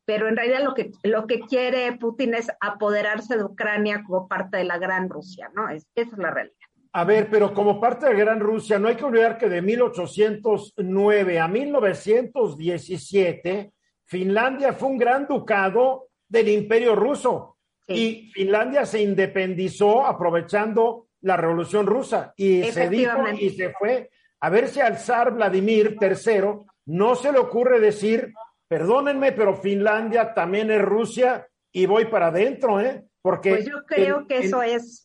pero 0.05 0.27
en 0.27 0.35
realidad 0.35 0.63
lo 0.63 0.73
que, 0.73 0.91
lo 1.03 1.27
que 1.27 1.41
quiere 1.41 1.91
Putin 1.97 2.35
es 2.35 2.49
apoderarse 2.59 3.37
de 3.37 3.43
Ucrania 3.43 4.03
como 4.05 4.27
parte 4.27 4.57
de 4.57 4.63
la 4.65 4.77
gran 4.77 5.09
Rusia, 5.09 5.51
¿no? 5.55 5.69
Es, 5.69 5.87
esa 5.95 6.11
es 6.11 6.17
la 6.17 6.31
realidad. 6.31 6.55
A 6.93 7.05
ver, 7.05 7.29
pero 7.29 7.53
como 7.53 7.79
parte 7.79 8.05
de 8.05 8.15
Gran 8.15 8.41
Rusia, 8.41 8.77
no 8.77 8.89
hay 8.89 8.95
que 8.95 9.05
olvidar 9.05 9.37
que 9.37 9.47
de 9.47 9.61
1809 9.61 11.39
a 11.39 11.47
1917, 11.47 13.71
Finlandia 14.11 14.73
fue 14.73 14.89
un 14.89 14.97
gran 14.97 15.25
ducado 15.25 16.09
del 16.27 16.49
imperio 16.49 16.95
ruso 16.95 17.55
Sí. 17.87 17.93
y 18.27 18.31
Finlandia 18.33 18.85
se 18.85 19.01
independizó 19.01 20.05
aprovechando 20.05 21.07
la 21.21 21.37
revolución 21.37 21.85
rusa 21.87 22.33
y 22.35 22.61
se 22.65 22.89
dijo 22.89 23.25
y 23.39 23.51
se 23.51 23.71
fue. 23.71 24.09
A 24.41 24.49
ver 24.49 24.67
si 24.67 24.81
al 24.81 24.97
zar 24.97 25.33
Vladimir 25.33 25.95
III 25.99 26.41
no 26.87 27.15
se 27.15 27.31
le 27.31 27.39
ocurre 27.39 27.79
decir, 27.79 28.33
perdónenme, 28.67 29.31
pero 29.31 29.55
Finlandia 29.55 30.33
también 30.33 30.69
es 30.71 30.81
Rusia 30.81 31.47
y 31.71 31.85
voy 31.85 32.05
para 32.05 32.27
adentro, 32.27 32.81
¿eh? 32.81 33.05
Porque 33.21 33.51
Pues 33.51 33.65
yo 33.65 33.77
creo 33.87 34.19
en- 34.19 34.27
que 34.27 34.37
en- 34.39 34.43
eso 34.43 34.61
es. 34.61 35.03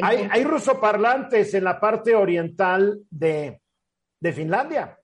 hay, 0.00 0.26
hay 0.30 0.44
rusoparlantes 0.44 1.52
en 1.52 1.64
la 1.64 1.78
parte 1.78 2.14
oriental 2.14 3.00
de, 3.10 3.60
de 4.18 4.32
Finlandia. 4.32 4.98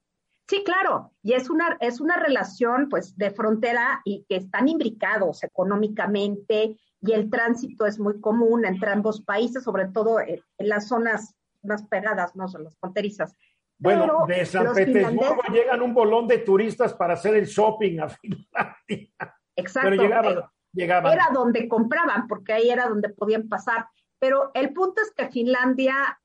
Sí, 0.53 0.64
claro, 0.64 1.14
y 1.22 1.32
es 1.32 1.48
una, 1.48 1.78
es 1.80 1.98
una 1.98 2.18
relación 2.18 2.90
pues 2.90 3.16
de 3.16 3.30
frontera 3.30 4.03
y 4.05 4.26
que 4.28 4.36
están 4.36 4.68
imbricados 4.68 5.42
económicamente 5.44 6.76
y 7.00 7.12
el 7.12 7.30
tránsito 7.30 7.86
es 7.86 7.98
muy 7.98 8.20
común 8.20 8.66
entre 8.66 8.90
ambos 8.90 9.22
países, 9.22 9.64
sobre 9.64 9.88
todo 9.88 10.20
en, 10.20 10.42
en 10.59 10.68
las 10.68 10.88
zonas 10.88 11.34
más 11.62 11.86
pegadas, 11.86 12.36
no 12.36 12.48
son 12.48 12.64
las 12.64 12.76
fronterizas. 12.76 13.34
Bueno, 13.78 14.24
Pero 14.26 14.40
de 14.40 14.44
San 14.44 14.74
Petersburgo 14.74 15.22
finlandeses- 15.42 15.53
llegan 15.55 15.80
un 15.80 15.94
bolón 15.94 16.28
de 16.28 16.36
turistas 16.36 16.92
para 16.92 17.14
hacer 17.14 17.34
el 17.34 17.46
shopping 17.46 18.00
a 18.00 18.09
Finlandia. 18.11 19.38
Exacto. 19.57 19.88
Pero 19.88 20.03
llegaban, 20.03 20.38
eh, 20.38 20.42
llegaban. 20.74 21.12
Era 21.14 21.28
donde 21.32 21.66
compraban, 21.66 22.28
porque 22.28 22.53
ahí 22.53 22.68
era 22.68 22.88
donde 22.88 23.09
podían 23.09 23.48
pasar. 23.48 23.86
Pero 24.18 24.50
el 24.53 24.74
punto 24.74 25.00
es 25.00 25.14
que 25.16 25.30
Finlandia 25.30 26.20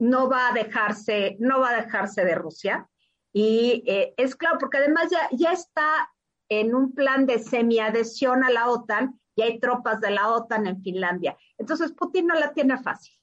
no 0.00 0.28
va 0.28 0.48
a 0.48 0.52
dejarse, 0.52 1.36
no 1.38 1.60
va 1.60 1.70
a 1.70 1.82
dejarse 1.84 2.24
de 2.24 2.34
Rusia. 2.34 2.88
Y 3.32 3.82
eh, 3.86 4.14
es 4.16 4.36
claro, 4.36 4.58
porque 4.58 4.78
además 4.78 5.08
ya, 5.10 5.28
ya 5.32 5.52
está 5.52 6.12
en 6.48 6.74
un 6.74 6.92
plan 6.92 7.26
de 7.26 7.38
semiadhesión 7.38 8.44
a 8.44 8.50
la 8.50 8.68
OTAN 8.68 9.18
y 9.34 9.42
hay 9.42 9.58
tropas 9.58 10.00
de 10.00 10.10
la 10.10 10.28
OTAN 10.28 10.66
en 10.66 10.82
Finlandia. 10.82 11.36
Entonces 11.56 11.92
Putin 11.92 12.26
no 12.26 12.34
la 12.34 12.52
tiene 12.52 12.76
fácil. 12.82 13.14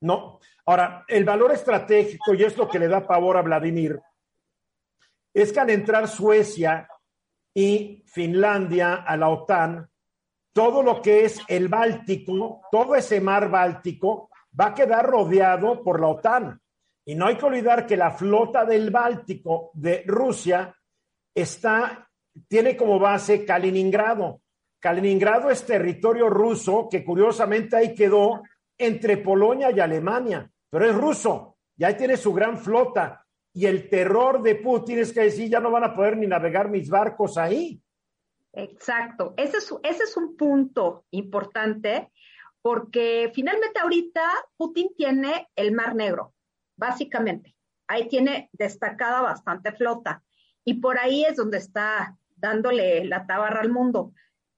No. 0.00 0.40
Ahora, 0.64 1.04
el 1.08 1.24
valor 1.24 1.52
estratégico, 1.52 2.34
y 2.34 2.44
es 2.44 2.56
lo 2.56 2.68
que 2.68 2.78
le 2.78 2.88
da 2.88 3.06
pavor 3.06 3.36
a 3.36 3.42
Vladimir, 3.42 4.00
es 5.34 5.52
que 5.52 5.60
al 5.60 5.70
entrar 5.70 6.08
Suecia 6.08 6.88
y 7.54 8.02
Finlandia 8.06 8.94
a 8.94 9.16
la 9.16 9.28
OTAN, 9.28 9.90
todo 10.52 10.82
lo 10.82 11.02
que 11.02 11.24
es 11.24 11.40
el 11.48 11.68
Báltico, 11.68 12.62
todo 12.70 12.94
ese 12.94 13.20
mar 13.20 13.50
Báltico, 13.50 14.30
va 14.58 14.66
a 14.66 14.74
quedar 14.74 15.06
rodeado 15.06 15.82
por 15.82 16.00
la 16.00 16.08
OTAN. 16.08 16.60
Y 17.08 17.14
no 17.14 17.26
hay 17.26 17.36
que 17.36 17.46
olvidar 17.46 17.86
que 17.86 17.96
la 17.96 18.10
flota 18.10 18.66
del 18.66 18.90
Báltico 18.90 19.70
de 19.72 20.04
Rusia 20.06 20.76
está, 21.34 22.06
tiene 22.46 22.76
como 22.76 22.98
base 22.98 23.46
Kaliningrado. 23.46 24.42
Kaliningrado 24.78 25.48
es 25.48 25.64
territorio 25.64 26.28
ruso 26.28 26.86
que 26.90 27.02
curiosamente 27.02 27.76
ahí 27.76 27.94
quedó 27.94 28.42
entre 28.76 29.16
Polonia 29.16 29.70
y 29.70 29.80
Alemania, 29.80 30.50
pero 30.68 30.84
es 30.84 30.94
ruso 30.94 31.56
y 31.78 31.84
ahí 31.84 31.96
tiene 31.96 32.18
su 32.18 32.34
gran 32.34 32.58
flota. 32.58 33.24
Y 33.54 33.64
el 33.64 33.88
terror 33.88 34.42
de 34.42 34.56
Putin 34.56 34.98
es 34.98 35.10
que 35.10 35.22
decir, 35.22 35.48
ya 35.48 35.60
no 35.60 35.70
van 35.70 35.84
a 35.84 35.94
poder 35.94 36.18
ni 36.18 36.26
navegar 36.26 36.68
mis 36.68 36.90
barcos 36.90 37.38
ahí. 37.38 37.80
Exacto. 38.52 39.32
Ese 39.38 39.56
es, 39.56 39.74
ese 39.82 40.04
es 40.04 40.14
un 40.18 40.36
punto 40.36 41.06
importante 41.12 42.12
porque 42.60 43.32
finalmente 43.34 43.80
ahorita 43.80 44.30
Putin 44.58 44.90
tiene 44.94 45.48
el 45.56 45.72
Mar 45.72 45.94
Negro, 45.94 46.34
básicamente. 46.78 47.54
Ahí 47.86 48.08
tiene 48.08 48.48
destacada 48.52 49.20
bastante 49.20 49.72
flota 49.72 50.22
y 50.64 50.74
por 50.74 50.98
ahí 50.98 51.24
es 51.24 51.36
donde 51.36 51.58
está 51.58 52.16
dándole 52.36 53.04
la 53.04 53.26
tabarra 53.26 53.60
al 53.60 53.70
mundo. 53.70 54.12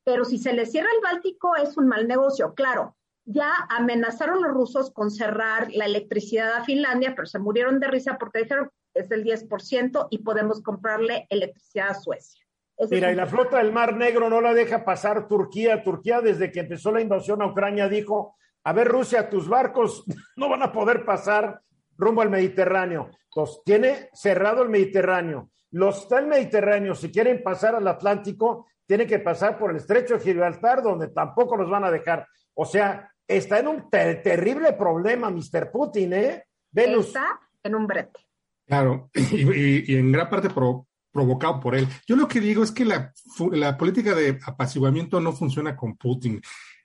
Pero 0.04 0.24
si 0.24 0.38
se 0.38 0.52
le 0.52 0.66
cierra 0.66 0.88
el 0.94 1.02
Báltico 1.02 1.56
es 1.56 1.76
un 1.76 1.88
mal 1.88 2.06
negocio. 2.06 2.54
Claro, 2.54 2.96
ya 3.24 3.52
amenazaron 3.68 4.42
los 4.42 4.52
rusos 4.52 4.92
con 4.92 5.10
cerrar 5.10 5.68
la 5.72 5.86
electricidad 5.86 6.54
a 6.54 6.64
Finlandia, 6.64 7.14
pero 7.14 7.26
se 7.26 7.38
murieron 7.38 7.80
de 7.80 7.88
risa 7.88 8.18
porque 8.18 8.40
dijeron 8.40 8.70
es 8.94 9.08
del 9.08 9.24
10% 9.24 10.08
y 10.10 10.18
podemos 10.18 10.62
comprarle 10.62 11.26
electricidad 11.30 11.90
a 11.90 11.94
Suecia. 11.94 12.44
Ese 12.76 12.94
Mira, 12.94 13.12
y 13.12 13.14
la 13.14 13.26
flota 13.26 13.58
del 13.58 13.72
Mar 13.72 13.94
Negro 13.94 14.28
no 14.28 14.40
la 14.40 14.54
deja 14.54 14.84
pasar 14.84 15.28
Turquía. 15.28 15.84
Turquía, 15.84 16.20
desde 16.20 16.50
que 16.50 16.60
empezó 16.60 16.90
la 16.90 17.00
invasión 17.00 17.42
a 17.42 17.46
Ucrania, 17.46 17.88
dijo: 17.88 18.36
A 18.64 18.72
ver, 18.72 18.88
Rusia, 18.88 19.28
tus 19.28 19.48
barcos 19.48 20.04
no 20.36 20.48
van 20.48 20.62
a 20.62 20.72
poder 20.72 21.04
pasar 21.04 21.60
rumbo 22.01 22.22
al 22.22 22.30
Mediterráneo. 22.30 23.11
Entonces, 23.24 23.61
tiene 23.64 24.09
cerrado 24.12 24.62
el 24.62 24.68
Mediterráneo. 24.70 25.51
Los 25.72 26.09
del 26.09 26.26
Mediterráneo, 26.26 26.94
si 26.94 27.11
quieren 27.12 27.42
pasar 27.42 27.74
al 27.76 27.86
Atlántico, 27.86 28.66
tienen 28.86 29.07
que 29.07 29.20
pasar 29.20 29.57
por 29.59 29.70
el 29.70 29.76
estrecho 29.76 30.14
de 30.14 30.20
Gibraltar, 30.20 30.82
donde 30.82 31.09
tampoco 31.09 31.57
los 31.57 31.70
van 31.70 31.84
a 31.84 31.90
dejar. 31.92 32.26
O 32.55 32.64
sea, 32.64 33.09
está 33.28 33.61
en 33.61 33.68
un 33.68 33.88
ter- 33.88 34.20
terrible 34.22 34.72
problema, 34.72 35.30
Mr. 35.30 35.70
Putin, 35.70 36.12
¿eh? 36.14 36.44
Venus. 36.72 37.07
Está 37.09 37.38
en 37.62 37.74
un 37.76 37.86
brete. 37.86 38.18
Claro, 38.66 39.11
y, 39.14 39.42
y- 39.53 39.84
y 39.88 39.96
en 39.96 40.11
gran 40.11 40.28
parte 40.28 40.51
pro- 40.51 40.86
provocado 41.12 41.61
por 41.61 41.76
él. 41.76 41.86
Yo 42.07 42.16
lo 42.16 42.26
que 42.26 42.40
digo 42.40 42.64
es 42.64 42.72
que 42.72 42.84
la 42.84 43.76
política 43.76 44.14
de 44.14 44.38
apaciguamiento 44.44 45.20
no 45.20 45.32
funciona 45.32 45.76
con 45.76 45.96
Putin. 45.96 46.40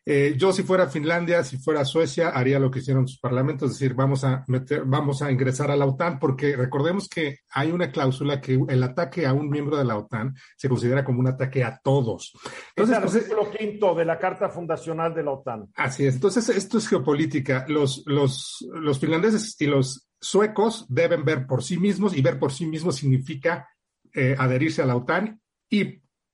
Eh, 0.08 0.36
yo 0.38 0.54
si 0.54 0.62
fuera 0.62 0.88
Finlandia, 0.88 1.44
si 1.44 1.58
fuera 1.58 1.84
Suecia, 1.84 2.30
haría 2.30 2.60
lo 2.60 2.70
que 2.70 2.78
hicieron 2.80 3.08
sus 3.08 3.20
parlamentos, 3.20 3.72
es 3.72 3.80
decir, 3.80 3.96
vamos 3.96 4.24
a 4.24 4.44
meter, 4.48 4.84
vamos 4.86 5.24
a 5.24 5.32
ingresar 5.32 5.72
a 5.72 5.76
la 5.76 5.86
OTAN, 5.88 6.20
porque 6.20 6.56
recordemos 6.56 7.10
que 7.10 7.40
hay 7.50 7.72
una 7.72 7.92
cláusula 7.92 8.40
que 8.40 8.54
el 8.70 8.84
ataque 8.84 9.26
a 9.26 9.34
un 9.34 9.50
miembro 9.50 9.78
de 9.78 9.86
la 9.86 9.98
OTAN 9.98 10.36
se 10.56 10.70
considera 10.70 11.04
como 11.04 11.20
un 11.22 11.28
ataque 11.28 11.64
a 11.64 11.80
todos. 11.84 12.34
Es 12.76 12.88
Entonces, 12.88 12.96
el 12.98 13.02
pues, 13.04 13.16
artículo 13.16 13.52
quinto 13.58 13.96
de 13.96 14.06
la 14.06 14.20
Carta 14.20 14.50
Fundacional 14.50 15.16
de 15.16 15.24
la 15.24 15.32
OTAN. 15.32 15.70
Así 15.76 16.06
es. 16.06 16.14
Entonces, 16.16 16.50
esto 16.50 16.78
es 16.78 16.88
geopolítica. 16.88 17.66
Los, 17.68 18.04
los, 18.06 18.64
los 18.74 19.00
finlandeses 19.00 19.60
y 19.60 19.66
los 19.66 20.08
suecos 20.22 20.86
deben 20.88 21.26
ver 21.26 21.48
por 21.48 21.64
sí 21.64 21.78
mismos 21.78 22.16
y 22.16 22.22
ver 22.22 22.38
por 22.38 22.52
sí 22.52 22.68
mismos 22.68 22.98
significa 22.98 23.68
eh, 24.14 24.36
adherirse 24.38 24.84
a 24.84 24.86
la 24.86 24.96
OTAN 24.98 25.42
y 25.68 25.84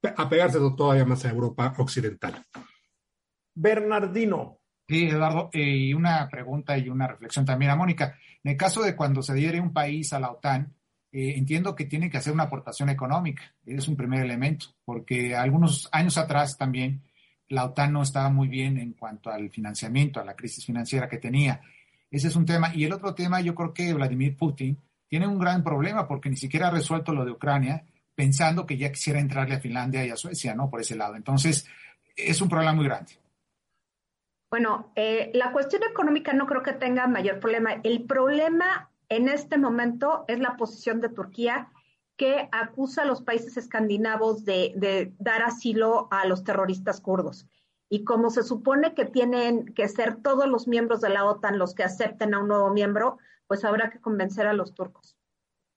pe- 0.02 0.14
apegarse 0.18 0.60
todavía 0.76 1.06
más 1.06 1.24
a 1.24 1.30
Europa 1.30 1.74
Occidental. 1.78 2.46
Bernardino. 3.54 4.60
Sí, 4.88 5.08
Eduardo, 5.08 5.50
eh, 5.54 5.62
y 5.62 5.94
una 5.94 6.28
pregunta 6.30 6.78
y 6.78 6.90
una 6.90 7.08
reflexión 7.08 7.46
también 7.46 7.72
a 7.72 7.76
Mónica. 7.76 8.18
En 8.44 8.52
el 8.52 8.58
caso 8.58 8.82
de 8.82 8.96
cuando 8.96 9.22
se 9.22 9.32
adhiere 9.32 9.62
un 9.62 9.72
país 9.72 10.12
a 10.14 10.20
la 10.20 10.32
OTAN, 10.32 10.74
eh, 11.12 11.36
entiendo 11.38 11.76
que 11.76 11.86
tiene 11.86 12.10
que 12.10 12.18
hacer 12.18 12.34
una 12.34 12.44
aportación 12.44 12.90
económica. 12.90 13.44
Es 13.66 13.88
un 13.88 13.96
primer 13.96 14.24
elemento, 14.24 14.68
porque 14.84 15.36
algunos 15.36 15.90
años 15.92 16.18
atrás 16.18 16.58
también 16.58 17.04
la 17.50 17.66
OTAN 17.66 17.94
no 17.94 18.02
estaba 18.02 18.30
muy 18.30 18.48
bien 18.48 18.78
en 18.78 18.94
cuanto 18.94 19.30
al 19.30 19.50
financiamiento, 19.50 20.20
a 20.20 20.26
la 20.26 20.36
crisis 20.36 20.66
financiera 20.66 21.10
que 21.10 21.18
tenía. 21.18 21.62
Ese 22.10 22.30
es 22.30 22.36
un 22.36 22.46
tema. 22.46 22.74
Y 22.74 22.86
el 22.86 22.94
otro 22.94 23.14
tema, 23.14 23.42
yo 23.42 23.56
creo 23.56 23.74
que 23.74 23.94
Vladimir 23.94 24.36
Putin 24.36 24.78
tiene 25.08 25.28
un 25.28 25.38
gran 25.38 25.64
problema 25.64 26.08
porque 26.08 26.30
ni 26.30 26.38
siquiera 26.38 26.68
ha 26.68 26.72
resuelto 26.72 27.14
lo 27.14 27.26
de 27.26 27.32
Ucrania, 27.32 27.86
pensando 28.16 28.66
que 28.66 28.78
ya 28.78 28.92
quisiera 28.92 29.20
entrarle 29.20 29.56
a 29.56 29.60
Finlandia 29.60 30.06
y 30.06 30.10
a 30.10 30.16
Suecia, 30.16 30.56
¿no? 30.56 30.70
Por 30.70 30.82
ese 30.82 30.96
lado. 30.96 31.16
Entonces, 31.16 31.66
es 32.16 32.42
un 32.42 32.50
problema 32.50 32.74
muy 32.74 32.86
grande. 32.86 33.21
Bueno, 34.52 34.92
eh, 34.96 35.32
la 35.34 35.54
cuestión 35.54 35.82
económica 35.84 36.34
no 36.34 36.46
creo 36.46 36.62
que 36.62 36.74
tenga 36.74 37.08
mayor 37.08 37.40
problema. 37.40 37.76
El 37.84 38.04
problema 38.04 38.92
en 39.08 39.30
este 39.30 39.58
momento 39.58 40.26
es 40.28 40.40
la 40.40 40.58
posición 40.58 41.00
de 41.00 41.08
Turquía 41.08 41.70
que 42.18 42.50
acusa 42.52 43.04
a 43.04 43.06
los 43.06 43.22
países 43.22 43.56
escandinavos 43.56 44.44
de, 44.44 44.74
de 44.76 45.14
dar 45.20 45.42
asilo 45.42 46.10
a 46.12 46.28
los 46.28 46.44
terroristas 46.44 47.00
kurdos. 47.00 47.48
Y 47.90 48.04
como 48.04 48.30
se 48.30 48.44
supone 48.44 48.94
que 48.94 49.06
tienen 49.06 49.74
que 49.74 49.88
ser 49.88 50.18
todos 50.18 50.48
los 50.48 50.68
miembros 50.68 51.00
de 51.00 51.10
la 51.10 51.26
OTAN 51.26 51.58
los 51.58 51.74
que 51.74 51.84
acepten 51.84 52.34
a 52.34 52.40
un 52.40 52.50
nuevo 52.50 52.74
miembro, 52.74 53.18
pues 53.48 53.64
habrá 53.64 53.90
que 53.90 54.02
convencer 54.02 54.48
a 54.48 54.54
los 54.54 54.74
turcos. 54.74 55.18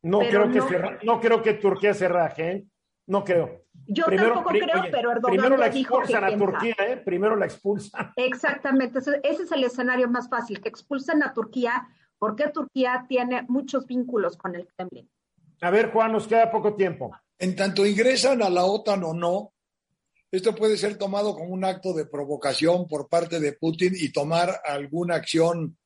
No 0.02 0.18
Pero 0.18 0.50
creo 0.50 0.52
que 0.52 0.60
se 0.60 1.06
no 1.06 1.20
creo 1.20 1.42
que 1.42 1.54
Turquía 1.54 1.94
se 1.94 2.08
raje, 2.08 2.50
¿eh? 2.50 2.64
No 3.06 3.24
creo. 3.24 3.63
Yo 3.86 4.06
Primero- 4.06 4.34
tampoco 4.34 4.50
creo, 4.50 4.80
oye, 4.80 4.90
pero 4.90 5.10
Erdogan 5.12 5.36
Primero 5.36 5.56
la 5.56 5.68
dijo 5.68 5.98
que 5.98 6.12
expulsan 6.12 6.24
a. 6.24 6.38
Turquía, 6.38 6.76
¿eh? 6.86 6.96
Primero 7.04 7.36
la 7.36 7.44
expulsan. 7.46 8.12
Exactamente, 8.16 8.98
ese, 8.98 9.20
ese 9.22 9.42
es 9.42 9.52
el 9.52 9.64
escenario 9.64 10.08
más 10.08 10.28
fácil, 10.28 10.60
que 10.60 10.68
expulsen 10.68 11.22
a 11.22 11.32
Turquía, 11.34 11.86
porque 12.18 12.48
Turquía 12.48 13.04
tiene 13.08 13.44
muchos 13.48 13.86
vínculos 13.86 14.36
con 14.36 14.54
el 14.54 14.66
Kremlin. 14.68 15.10
A 15.60 15.70
ver, 15.70 15.90
Juan, 15.92 16.12
nos 16.12 16.26
queda 16.26 16.50
poco 16.50 16.74
tiempo. 16.74 17.14
En 17.38 17.56
tanto 17.56 17.86
ingresan 17.86 18.42
a 18.42 18.50
la 18.50 18.64
OTAN 18.64 19.04
o 19.04 19.12
no, 19.12 19.52
esto 20.30 20.54
puede 20.54 20.76
ser 20.76 20.96
tomado 20.96 21.34
como 21.34 21.50
un 21.50 21.64
acto 21.64 21.92
de 21.92 22.06
provocación 22.06 22.88
por 22.88 23.08
parte 23.08 23.38
de 23.38 23.52
Putin 23.52 23.92
y 23.96 24.10
tomar 24.10 24.60
alguna 24.64 25.14
acción 25.16 25.76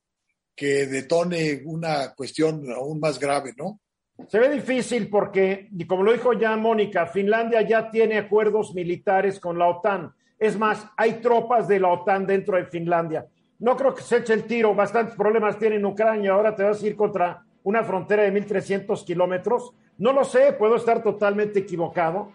que 0.57 0.87
detone 0.87 1.63
una 1.65 2.15
cuestión 2.15 2.65
aún 2.73 2.99
más 2.99 3.19
grave, 3.19 3.53
¿no? 3.57 3.81
Se 4.27 4.39
ve 4.39 4.49
difícil 4.51 5.09
porque, 5.09 5.69
y 5.71 5.87
como 5.87 6.03
lo 6.03 6.13
dijo 6.13 6.33
ya 6.33 6.57
Mónica, 6.57 7.07
Finlandia 7.07 7.63
ya 7.63 7.91
tiene 7.91 8.19
acuerdos 8.19 8.75
militares 8.75 9.39
con 9.39 9.59
la 9.59 9.69
OTAN. 9.69 10.13
Es 10.39 10.59
más, 10.59 10.87
hay 10.97 11.15
tropas 11.15 11.69
de 11.69 11.81
la 11.81 11.89
OTAN 11.89 12.27
dentro 12.27 12.57
de 12.57 12.67
Finlandia. 12.67 13.27
No 13.61 13.77
creo 13.77 13.95
que 13.95 14.03
se 14.03 14.19
eche 14.19 14.35
el 14.35 14.45
tiro, 14.45 14.75
bastantes 14.75 15.17
problemas 15.17 15.59
tiene 15.59 15.77
en 15.77 15.85
Ucrania, 15.85 16.33
ahora 16.33 16.55
te 16.55 16.63
vas 16.63 16.83
a 16.83 16.87
ir 16.87 16.97
contra 16.97 17.43
una 17.63 17.83
frontera 17.85 18.25
de 18.25 18.33
1.300 18.33 19.05
kilómetros. 19.05 19.73
No 19.99 20.13
lo 20.13 20.25
sé, 20.25 20.53
puedo 20.53 20.77
estar 20.77 21.03
totalmente 21.03 21.61
equivocado. 21.61 22.33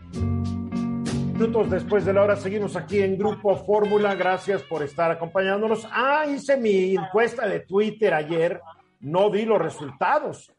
Minutos 1.34 1.70
después 1.70 2.06
de 2.06 2.14
la 2.14 2.24
hora 2.24 2.36
seguimos 2.36 2.76
aquí 2.76 3.02
en 3.02 3.18
Grupo 3.18 3.56
Fórmula. 3.56 4.16
Gracias 4.16 4.64
por 4.64 4.84
estar 4.84 5.12
acompañándonos. 5.12 5.88
Ah, 5.92 6.26
hice 6.28 6.58
mi 6.58 6.96
encuesta 6.96 7.48
de 7.48 7.62
Twitter 7.62 8.14
ayer, 8.14 8.62
no 9.00 9.30
di 9.30 9.46
los 9.46 9.62
resultados. 9.62 10.54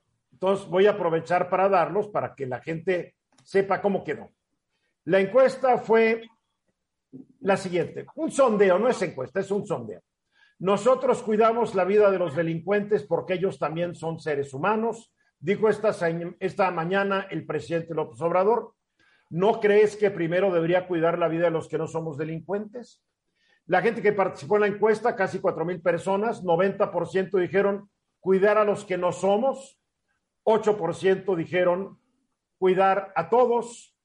Entonces 0.44 0.68
voy 0.68 0.86
a 0.86 0.90
aprovechar 0.90 1.48
para 1.48 1.70
darlos 1.70 2.08
para 2.08 2.34
que 2.34 2.44
la 2.44 2.60
gente 2.60 3.14
sepa 3.42 3.80
cómo 3.80 4.04
quedó. 4.04 4.30
La 5.04 5.18
encuesta 5.18 5.78
fue 5.78 6.20
la 7.40 7.56
siguiente, 7.56 8.04
un 8.16 8.30
sondeo, 8.30 8.78
no 8.78 8.90
es 8.90 9.00
encuesta, 9.00 9.40
es 9.40 9.50
un 9.50 9.66
sondeo. 9.66 10.02
Nosotros 10.58 11.22
cuidamos 11.22 11.74
la 11.74 11.84
vida 11.84 12.10
de 12.10 12.18
los 12.18 12.36
delincuentes 12.36 13.04
porque 13.04 13.34
ellos 13.34 13.58
también 13.58 13.94
son 13.94 14.20
seres 14.20 14.52
humanos, 14.52 15.14
dijo 15.38 15.70
esta, 15.70 15.96
esta 16.40 16.70
mañana 16.70 17.26
el 17.30 17.46
presidente 17.46 17.94
López 17.94 18.20
Obrador. 18.20 18.74
¿No 19.30 19.60
crees 19.60 19.96
que 19.96 20.10
primero 20.10 20.52
debería 20.52 20.86
cuidar 20.86 21.18
la 21.18 21.28
vida 21.28 21.44
de 21.44 21.52
los 21.52 21.68
que 21.68 21.78
no 21.78 21.86
somos 21.86 22.18
delincuentes? 22.18 23.02
La 23.64 23.80
gente 23.80 24.02
que 24.02 24.12
participó 24.12 24.56
en 24.56 24.60
la 24.60 24.66
encuesta, 24.66 25.16
casi 25.16 25.38
cuatro 25.38 25.64
mil 25.64 25.80
personas, 25.80 26.44
90% 26.44 27.40
dijeron 27.40 27.88
cuidar 28.20 28.58
a 28.58 28.64
los 28.64 28.84
que 28.84 28.98
no 28.98 29.10
somos, 29.10 29.80
8% 30.44 31.36
dijeron 31.36 31.98
cuidar 32.58 33.12
a 33.16 33.28
todos 33.28 33.96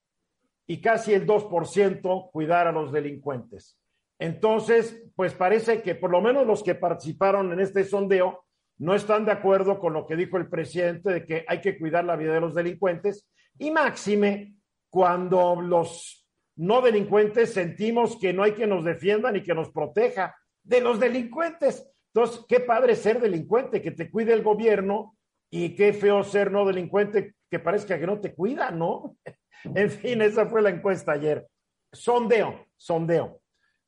y 0.65 0.81
casi 0.81 1.13
el 1.13 1.25
2% 1.25 2.31
cuidar 2.31 2.67
a 2.67 2.71
los 2.71 2.91
delincuentes. 2.91 3.79
Entonces, 4.19 5.03
pues 5.15 5.33
parece 5.33 5.81
que 5.81 5.95
por 5.95 6.11
lo 6.11 6.21
menos 6.21 6.45
los 6.45 6.61
que 6.61 6.75
participaron 6.75 7.51
en 7.53 7.59
este 7.59 7.83
sondeo 7.83 8.45
no 8.77 8.95
están 8.95 9.25
de 9.25 9.31
acuerdo 9.31 9.79
con 9.79 9.93
lo 9.93 10.05
que 10.05 10.15
dijo 10.15 10.37
el 10.37 10.49
presidente 10.49 11.11
de 11.11 11.25
que 11.25 11.45
hay 11.47 11.61
que 11.61 11.77
cuidar 11.77 12.05
la 12.05 12.15
vida 12.15 12.33
de 12.33 12.41
los 12.41 12.55
delincuentes 12.55 13.27
y 13.57 13.71
máxime 13.71 14.55
cuando 14.89 15.61
los 15.61 16.27
no 16.55 16.81
delincuentes 16.81 17.53
sentimos 17.53 18.17
que 18.17 18.33
no 18.33 18.43
hay 18.43 18.53
que 18.53 18.67
nos 18.67 18.83
defienda 18.83 19.31
ni 19.31 19.43
que 19.43 19.53
nos 19.53 19.71
proteja 19.71 20.35
de 20.63 20.81
los 20.81 20.99
delincuentes. 20.99 21.89
Entonces, 22.13 22.45
qué 22.47 22.59
padre 22.59 22.95
ser 22.95 23.21
delincuente, 23.21 23.81
que 23.81 23.91
te 23.91 24.09
cuide 24.09 24.33
el 24.33 24.43
gobierno 24.43 25.17
y 25.49 25.75
qué 25.75 25.93
feo 25.93 26.23
ser 26.23 26.51
no 26.51 26.65
delincuente 26.65 27.35
que 27.49 27.59
parezca 27.59 27.99
que 27.99 28.07
no 28.07 28.19
te 28.19 28.33
cuida, 28.33 28.71
¿no? 28.71 29.17
en 29.63 29.89
fin, 29.89 30.21
esa 30.21 30.45
fue 30.45 30.61
la 30.61 30.69
encuesta 30.69 31.13
ayer. 31.13 31.47
Sondeo, 31.91 32.67
sondeo. 32.77 33.41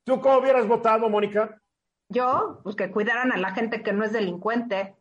¿Tú 0.04 0.20
cómo 0.20 0.40
hubieras 0.40 0.68
votado, 0.68 1.10
Mónica? 1.10 1.62
Yo, 2.10 2.60
pues 2.64 2.76
que 2.76 2.92
cuidaran 2.92 3.32
a 3.32 3.38
la 3.38 3.54
gente 3.54 3.84
que 3.84 3.94
no 3.94 4.04
es 4.04 4.12
delincuente. 4.12 4.96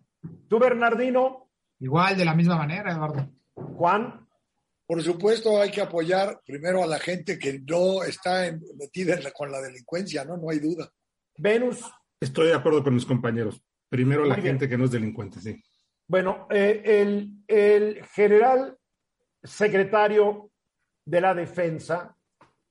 ¿Tú, 0.48 0.58
Bernardino? 0.58 1.48
Igual, 1.80 2.16
de 2.16 2.24
la 2.24 2.34
misma 2.34 2.56
manera, 2.56 2.92
Eduardo. 2.92 3.28
Juan. 3.54 4.26
Por 4.86 5.02
supuesto, 5.02 5.60
hay 5.60 5.70
que 5.70 5.80
apoyar 5.80 6.40
primero 6.44 6.82
a 6.82 6.86
la 6.86 6.98
gente 6.98 7.38
que 7.38 7.60
no 7.60 8.02
está 8.02 8.52
metida 8.76 9.16
con 9.32 9.50
la 9.50 9.60
delincuencia, 9.60 10.24
¿no? 10.24 10.36
No 10.36 10.50
hay 10.50 10.58
duda. 10.58 10.90
Venus. 11.38 11.82
Estoy 12.20 12.48
de 12.48 12.54
acuerdo 12.54 12.82
con 12.84 12.94
mis 12.94 13.06
compañeros. 13.06 13.62
Primero 13.88 14.24
la 14.24 14.36
gente 14.36 14.68
que 14.68 14.76
no 14.76 14.84
es 14.84 14.90
delincuente, 14.90 15.40
sí. 15.40 15.62
Bueno, 16.10 16.48
eh, 16.50 16.82
el, 16.84 17.30
el 17.46 18.04
general 18.06 18.76
secretario 19.44 20.50
de 21.04 21.20
la 21.20 21.34
Defensa, 21.34 22.16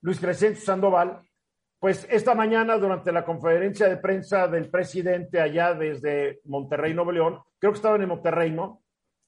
Luis 0.01 0.19
Crescencio 0.19 0.65
Sandoval, 0.65 1.21
pues 1.79 2.05
esta 2.11 2.35
mañana 2.35 2.77
durante 2.77 3.13
la 3.13 3.23
conferencia 3.23 3.87
de 3.87 3.95
prensa 3.95 4.49
del 4.49 4.69
presidente 4.69 5.39
allá 5.39 5.73
desde 5.73 6.41
Monterrey, 6.43 6.93
Nuevo 6.93 7.13
León, 7.13 7.39
creo 7.59 7.71
que 7.71 7.77
estaba 7.77 7.95
en 7.95 8.09
Monterrey, 8.09 8.51
¿no? 8.51 8.81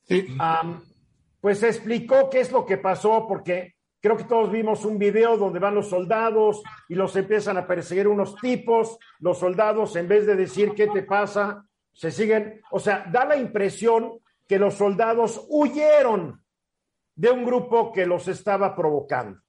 Sí. 0.03 0.27
pues 1.39 1.63
explicó 1.63 2.29
qué 2.29 2.41
es 2.41 2.51
lo 2.51 2.65
que 2.65 2.79
pasó, 2.79 3.25
porque 3.29 3.75
creo 4.01 4.17
que 4.17 4.25
todos 4.25 4.51
vimos 4.51 4.83
un 4.83 4.99
video 4.99 5.37
donde 5.37 5.59
van 5.59 5.75
los 5.75 5.87
soldados 5.87 6.61
y 6.89 6.95
los 6.95 7.15
empiezan 7.15 7.55
a 7.55 7.65
perseguir 7.65 8.09
unos 8.09 8.35
tipos, 8.41 8.97
los 9.19 9.39
soldados 9.39 9.95
en 9.95 10.09
vez 10.09 10.25
de 10.25 10.35
decir 10.35 10.73
qué 10.75 10.87
te 10.87 11.03
pasa, 11.03 11.65
se 12.01 12.09
siguen, 12.09 12.63
o 12.71 12.79
sea, 12.79 13.05
da 13.11 13.25
la 13.25 13.37
impresión 13.37 14.21
que 14.47 14.57
los 14.57 14.73
soldados 14.73 15.45
huyeron 15.49 16.43
de 17.13 17.29
un 17.29 17.45
grupo 17.45 17.91
que 17.91 18.07
los 18.07 18.27
estaba 18.27 18.75
provocando, 18.75 19.39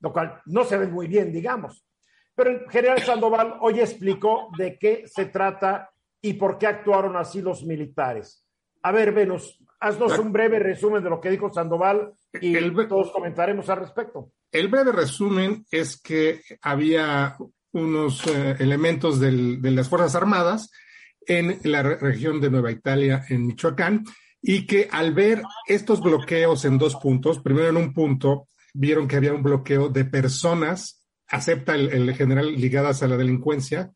lo 0.00 0.12
cual 0.12 0.42
no 0.46 0.64
se 0.64 0.78
ve 0.78 0.88
muy 0.88 1.06
bien, 1.06 1.30
digamos. 1.30 1.86
Pero 2.34 2.50
el 2.50 2.68
general 2.70 3.00
Sandoval 3.02 3.58
hoy 3.60 3.78
explicó 3.78 4.48
de 4.58 4.76
qué 4.76 5.04
se 5.06 5.26
trata 5.26 5.88
y 6.20 6.32
por 6.32 6.58
qué 6.58 6.66
actuaron 6.66 7.16
así 7.16 7.40
los 7.40 7.64
militares. 7.64 8.44
A 8.82 8.90
ver, 8.90 9.12
Venus, 9.12 9.56
haznos 9.78 10.18
un 10.18 10.32
breve 10.32 10.58
resumen 10.58 11.04
de 11.04 11.10
lo 11.10 11.20
que 11.20 11.30
dijo 11.30 11.52
Sandoval 11.52 12.14
y 12.40 12.56
todos 12.88 13.12
comentaremos 13.12 13.70
al 13.70 13.78
respecto. 13.78 14.32
El 14.50 14.66
breve 14.66 14.90
resumen 14.90 15.64
es 15.70 16.02
que 16.02 16.40
había 16.62 17.36
unos 17.70 18.26
eh, 18.26 18.56
elementos 18.58 19.20
de 19.20 19.70
las 19.70 19.88
Fuerzas 19.88 20.16
Armadas 20.16 20.72
en 21.26 21.60
la 21.64 21.82
región 21.82 22.40
de 22.40 22.50
Nueva 22.50 22.70
Italia, 22.70 23.24
en 23.28 23.46
Michoacán, 23.46 24.04
y 24.42 24.66
que 24.66 24.88
al 24.90 25.12
ver 25.12 25.42
estos 25.66 26.00
bloqueos 26.00 26.64
en 26.64 26.78
dos 26.78 26.96
puntos, 26.96 27.40
primero 27.40 27.68
en 27.68 27.76
un 27.76 27.92
punto 27.92 28.48
vieron 28.72 29.08
que 29.08 29.16
había 29.16 29.34
un 29.34 29.42
bloqueo 29.42 29.88
de 29.88 30.04
personas, 30.04 31.04
acepta 31.28 31.74
el, 31.74 32.14
general 32.14 32.54
ligadas 32.54 33.02
a 33.02 33.08
la 33.08 33.16
delincuencia, 33.16 33.90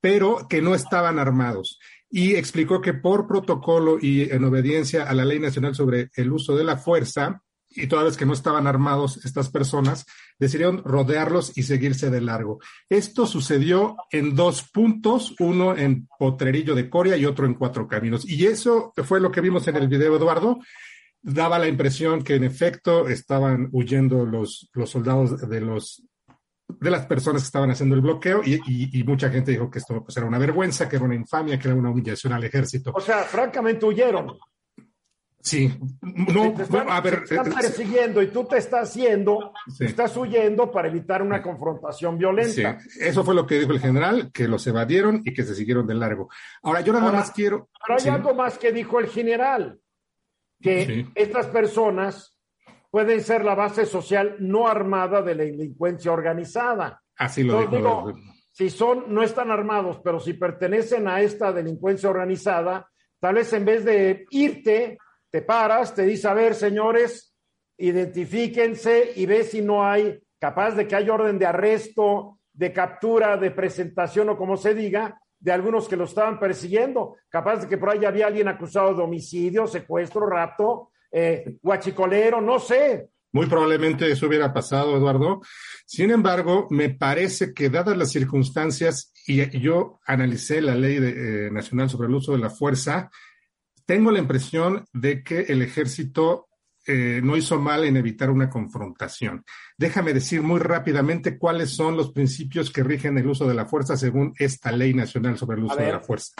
pero 0.00 0.46
que 0.48 0.60
no 0.60 0.74
estaban 0.74 1.18
armados. 1.18 1.78
Y 2.10 2.34
explicó 2.34 2.80
que 2.80 2.92
por 2.92 3.26
protocolo 3.26 3.98
y 4.00 4.30
en 4.30 4.44
obediencia 4.44 5.04
a 5.04 5.14
la 5.14 5.24
ley 5.24 5.38
nacional 5.38 5.74
sobre 5.74 6.10
el 6.14 6.32
uso 6.32 6.56
de 6.56 6.64
la 6.64 6.76
fuerza, 6.76 7.42
y 7.70 7.86
toda 7.86 8.04
vez 8.04 8.16
que 8.16 8.26
no 8.26 8.34
estaban 8.34 8.66
armados 8.66 9.24
estas 9.24 9.48
personas, 9.48 10.04
decidieron 10.38 10.82
rodearlos 10.84 11.56
y 11.56 11.62
seguirse 11.62 12.10
de 12.10 12.20
largo. 12.20 12.58
Esto 12.88 13.26
sucedió 13.26 13.96
en 14.10 14.34
dos 14.34 14.68
puntos, 14.70 15.34
uno 15.38 15.76
en 15.76 16.08
Potrerillo 16.18 16.74
de 16.74 16.90
Coria 16.90 17.16
y 17.16 17.26
otro 17.26 17.46
en 17.46 17.54
Cuatro 17.54 17.86
Caminos. 17.86 18.28
Y 18.28 18.46
eso 18.46 18.92
fue 19.04 19.20
lo 19.20 19.30
que 19.30 19.40
vimos 19.40 19.66
en 19.68 19.76
el 19.76 19.88
video, 19.88 20.16
Eduardo. 20.16 20.58
Daba 21.22 21.58
la 21.58 21.68
impresión 21.68 22.22
que 22.22 22.34
en 22.34 22.44
efecto 22.44 23.08
estaban 23.08 23.68
huyendo 23.72 24.26
los, 24.26 24.68
los 24.74 24.90
soldados 24.90 25.48
de 25.48 25.60
los 25.60 26.04
de 26.66 26.90
las 26.90 27.06
personas 27.06 27.42
que 27.42 27.46
estaban 27.46 27.70
haciendo 27.70 27.94
el 27.94 28.00
bloqueo 28.00 28.42
y, 28.44 29.02
mucha 29.04 29.28
gente 29.28 29.52
dijo 29.52 29.70
que 29.70 29.78
esto 29.78 30.02
pues, 30.02 30.16
era 30.16 30.26
una 30.26 30.38
vergüenza, 30.38 30.88
que 30.88 30.96
era 30.96 31.04
una 31.04 31.14
infamia, 31.14 31.58
que 31.58 31.68
era 31.68 31.76
una 31.76 31.90
humillación 31.90 32.32
al 32.32 32.44
ejército. 32.44 32.92
O 32.94 33.00
sea, 33.00 33.22
francamente 33.24 33.84
huyeron. 33.84 34.38
Sí, 35.44 35.70
no, 36.00 36.58
están, 36.58 36.88
a 36.88 37.02
ver. 37.02 37.24
están 37.24 37.52
eh, 37.52 37.54
persiguiendo 37.54 38.22
y 38.22 38.28
tú 38.28 38.46
te 38.46 38.56
estás 38.56 38.88
haciendo, 38.88 39.52
estás 39.78 40.16
huyendo 40.16 40.72
para 40.72 40.88
evitar 40.88 41.20
una 41.20 41.42
confrontación 41.42 42.16
violenta. 42.16 42.80
Sí, 42.80 42.98
eso 42.98 43.22
fue 43.22 43.34
lo 43.34 43.46
que 43.46 43.58
dijo 43.58 43.72
el 43.72 43.78
general, 43.78 44.32
que 44.32 44.48
los 44.48 44.66
evadieron 44.66 45.20
y 45.22 45.34
que 45.34 45.42
se 45.42 45.54
siguieron 45.54 45.86
de 45.86 45.96
largo. 45.96 46.30
Ahora, 46.62 46.80
yo 46.80 46.94
nada 46.94 47.12
más 47.12 47.30
quiero. 47.30 47.68
Pero 47.86 48.00
hay 48.00 48.08
algo 48.08 48.34
más 48.34 48.56
que 48.56 48.72
dijo 48.72 48.98
el 48.98 49.08
general, 49.08 49.78
que 50.62 51.08
estas 51.14 51.48
personas 51.48 52.38
pueden 52.90 53.20
ser 53.20 53.44
la 53.44 53.54
base 53.54 53.84
social 53.84 54.36
no 54.38 54.66
armada 54.66 55.20
de 55.20 55.34
la 55.34 55.44
delincuencia 55.44 56.10
organizada. 56.10 57.02
Así 57.18 57.42
lo 57.42 57.66
dijo. 57.66 58.14
si 58.50 58.70
son, 58.70 59.12
no 59.12 59.22
están 59.22 59.50
armados, 59.50 60.00
pero 60.02 60.18
si 60.20 60.32
pertenecen 60.32 61.06
a 61.06 61.20
esta 61.20 61.52
delincuencia 61.52 62.08
organizada, 62.08 62.88
tal 63.20 63.34
vez 63.34 63.52
en 63.52 63.66
vez 63.66 63.84
de 63.84 64.24
irte 64.30 64.96
te 65.34 65.42
paras, 65.42 65.92
te 65.92 66.02
dice, 66.02 66.28
a 66.28 66.32
ver, 66.32 66.54
señores, 66.54 67.34
identifíquense 67.76 69.14
y 69.16 69.26
ve 69.26 69.42
si 69.42 69.62
no 69.62 69.84
hay, 69.84 70.16
capaz 70.38 70.76
de 70.76 70.86
que 70.86 70.94
hay 70.94 71.10
orden 71.10 71.40
de 71.40 71.46
arresto, 71.46 72.38
de 72.52 72.72
captura, 72.72 73.36
de 73.36 73.50
presentación 73.50 74.28
o 74.28 74.36
como 74.36 74.56
se 74.56 74.76
diga, 74.76 75.20
de 75.40 75.50
algunos 75.50 75.88
que 75.88 75.96
lo 75.96 76.04
estaban 76.04 76.38
persiguiendo, 76.38 77.16
capaz 77.28 77.62
de 77.62 77.68
que 77.68 77.78
por 77.78 77.90
ahí 77.90 78.04
había 78.04 78.28
alguien 78.28 78.46
acusado 78.46 78.94
de 78.94 79.02
homicidio, 79.02 79.66
secuestro, 79.66 80.24
rapto, 80.24 80.92
eh, 81.10 81.56
guachicolero, 81.60 82.40
no 82.40 82.60
sé. 82.60 83.08
Muy 83.32 83.46
probablemente 83.46 84.08
eso 84.08 84.28
hubiera 84.28 84.52
pasado, 84.52 84.96
Eduardo. 84.96 85.40
Sin 85.84 86.12
embargo, 86.12 86.68
me 86.70 86.90
parece 86.90 87.52
que 87.52 87.70
dadas 87.70 87.96
las 87.96 88.12
circunstancias, 88.12 89.12
y 89.26 89.58
yo 89.58 89.98
analicé 90.06 90.60
la 90.60 90.76
ley 90.76 91.00
de, 91.00 91.46
eh, 91.46 91.50
nacional 91.50 91.90
sobre 91.90 92.06
el 92.06 92.14
uso 92.14 92.30
de 92.34 92.38
la 92.38 92.50
fuerza, 92.50 93.10
tengo 93.86 94.10
la 94.10 94.18
impresión 94.18 94.84
de 94.92 95.22
que 95.22 95.40
el 95.40 95.62
ejército 95.62 96.48
eh, 96.86 97.22
no 97.24 97.34
hizo 97.34 97.58
mal 97.58 97.84
en 97.84 97.96
evitar 97.96 98.28
una 98.28 98.50
confrontación. 98.50 99.42
Déjame 99.78 100.12
decir 100.12 100.42
muy 100.42 100.60
rápidamente 100.60 101.38
cuáles 101.38 101.70
son 101.70 101.96
los 101.96 102.12
principios 102.12 102.70
que 102.70 102.82
rigen 102.82 103.16
el 103.16 103.26
uso 103.26 103.48
de 103.48 103.54
la 103.54 103.64
fuerza 103.64 103.96
según 103.96 104.34
esta 104.38 104.70
ley 104.70 104.92
nacional 104.92 105.38
sobre 105.38 105.56
el 105.56 105.64
uso 105.64 105.76
de 105.76 105.92
la 105.92 106.00
fuerza. 106.00 106.34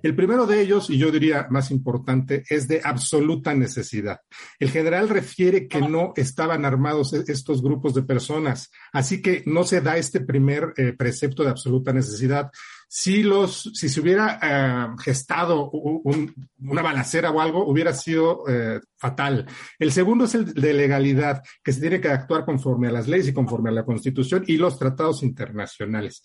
El 0.00 0.14
primero 0.14 0.46
de 0.46 0.60
ellos, 0.60 0.88
y 0.88 0.98
yo 0.98 1.10
diría 1.10 1.48
más 1.50 1.72
importante, 1.72 2.44
es 2.48 2.68
de 2.68 2.80
absoluta 2.84 3.52
necesidad. 3.54 4.20
El 4.60 4.70
general 4.70 5.08
refiere 5.08 5.66
que 5.66 5.80
no 5.80 6.12
estaban 6.14 6.64
armados 6.64 7.12
e-, 7.12 7.24
estos 7.26 7.60
grupos 7.60 7.92
de 7.92 8.04
personas, 8.04 8.70
así 8.92 9.20
que 9.20 9.42
no 9.46 9.64
se 9.64 9.80
da 9.80 9.96
este 9.96 10.20
primer 10.20 10.74
eh, 10.76 10.92
precepto 10.92 11.42
de 11.42 11.50
absoluta 11.50 11.92
necesidad 11.92 12.52
si 12.90 13.22
los, 13.22 13.70
si 13.74 13.90
se 13.90 14.00
hubiera 14.00 14.40
eh, 14.42 14.96
gestado 15.02 15.70
una 15.70 16.82
balacera 16.82 17.30
o 17.30 17.40
algo, 17.40 17.66
hubiera 17.66 17.92
sido 17.92 18.44
eh, 18.48 18.80
fatal. 18.96 19.46
El 19.78 19.92
segundo 19.92 20.24
es 20.24 20.34
el 20.34 20.54
de 20.54 20.72
legalidad, 20.72 21.42
que 21.62 21.72
se 21.72 21.82
tiene 21.82 22.00
que 22.00 22.08
actuar 22.08 22.46
conforme 22.46 22.88
a 22.88 22.92
las 22.92 23.06
leyes 23.06 23.28
y 23.28 23.34
conforme 23.34 23.68
a 23.68 23.74
la 23.74 23.84
Constitución 23.84 24.42
y 24.46 24.56
los 24.56 24.78
tratados 24.78 25.22
internacionales. 25.22 26.22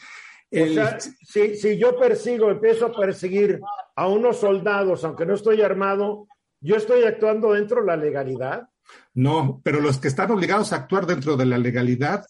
O 0.51 0.65
sea, 0.67 0.99
si, 0.99 1.55
si 1.57 1.77
yo 1.77 1.99
persigo, 1.99 2.49
empiezo 2.49 2.85
a 2.85 2.93
perseguir 2.93 3.59
a 3.95 4.07
unos 4.07 4.37
soldados, 4.37 5.03
aunque 5.03 5.25
no 5.25 5.33
estoy 5.33 5.61
armado, 5.61 6.27
yo 6.61 6.77
estoy 6.77 7.03
actuando 7.03 7.53
dentro 7.53 7.81
de 7.81 7.87
la 7.87 7.97
legalidad. 7.97 8.69
No, 9.15 9.61
pero 9.63 9.79
los 9.79 9.99
que 9.99 10.07
están 10.07 10.31
obligados 10.31 10.73
a 10.73 10.77
actuar 10.77 11.05
dentro 11.05 11.37
de 11.37 11.45
la 11.45 11.57
legalidad, 11.57 12.25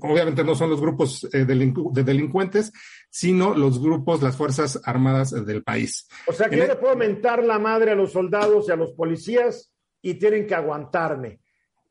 obviamente 0.00 0.42
no 0.42 0.54
son 0.54 0.70
los 0.70 0.80
grupos 0.80 1.28
eh, 1.32 1.44
de 1.44 2.04
delincuentes, 2.04 2.72
sino 3.08 3.54
los 3.54 3.80
grupos, 3.80 4.22
las 4.22 4.36
Fuerzas 4.36 4.80
Armadas 4.84 5.30
del 5.46 5.62
país. 5.62 6.08
O 6.26 6.32
sea 6.32 6.48
que 6.48 6.56
yo 6.56 6.66
le 6.66 6.76
puedo 6.76 6.96
mentar 6.96 7.44
la 7.44 7.58
madre 7.58 7.92
a 7.92 7.94
los 7.94 8.12
soldados 8.12 8.68
y 8.68 8.72
a 8.72 8.76
los 8.76 8.92
policías 8.92 9.70
y 10.02 10.14
tienen 10.14 10.46
que 10.46 10.54
aguantarme. 10.54 11.40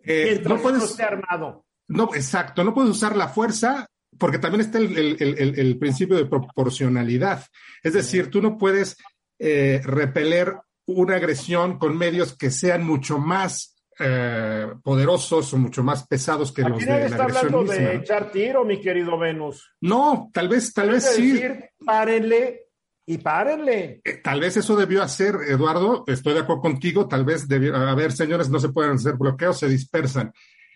Eh, 0.03 0.41
no 0.45 0.61
puedes, 0.61 0.83
estar 0.83 1.13
armado. 1.13 1.65
No, 1.87 2.13
exacto, 2.13 2.63
no 2.63 2.73
puedes 2.73 2.91
usar 2.91 3.15
la 3.15 3.29
fuerza 3.29 3.87
porque 4.17 4.39
también 4.39 4.61
está 4.61 4.77
el, 4.77 5.77
principio 5.79 6.17
de 6.17 6.25
proporcionalidad. 6.25 7.45
Es 7.81 7.93
decir, 7.93 8.29
tú 8.29 8.41
no 8.41 8.57
puedes 8.57 8.97
eh, 9.39 9.81
repeler 9.83 10.55
una 10.85 11.15
agresión 11.15 11.79
con 11.79 11.97
medios 11.97 12.37
que 12.37 12.51
sean 12.51 12.85
mucho 12.85 13.17
más 13.17 13.72
eh, 13.99 14.67
poderosos 14.83 15.53
o 15.53 15.57
mucho 15.57 15.83
más 15.83 16.07
pesados 16.07 16.51
que 16.51 16.63
los 16.63 16.79
de 16.79 16.85
la 16.85 17.05
está 17.05 17.23
hablando 17.23 17.63
de 17.63 17.95
echar 17.95 18.31
tiro, 18.31 18.65
mi 18.65 18.79
querido 18.79 19.17
Venus. 19.17 19.71
No, 19.81 20.29
tal 20.33 20.49
vez, 20.49 20.73
tal 20.73 20.89
vez 20.89 21.03
sí. 21.15 21.33
Decir, 21.33 21.69
párenle 21.85 22.67
y 23.05 23.17
párenle. 23.17 24.01
Eh, 24.03 24.21
tal 24.23 24.39
vez 24.39 24.57
eso 24.57 24.75
debió 24.75 25.03
hacer, 25.03 25.35
Eduardo. 25.47 26.03
Estoy 26.07 26.33
de 26.33 26.39
acuerdo 26.39 26.61
contigo. 26.61 27.07
Tal 27.07 27.25
vez 27.25 27.47
debió, 27.47 27.75
a 27.75 27.95
ver, 27.95 28.11
señores, 28.11 28.49
no 28.49 28.59
se 28.59 28.69
pueden 28.69 28.93
hacer 28.93 29.15
bloqueos, 29.15 29.59
se 29.59 29.69
dispersan. 29.69 30.33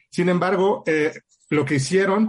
Sin 0.10 0.30
embargo, 0.30 0.84
eh, 0.86 1.14
lo 1.50 1.66
que 1.66 1.76
hicieron 1.76 2.28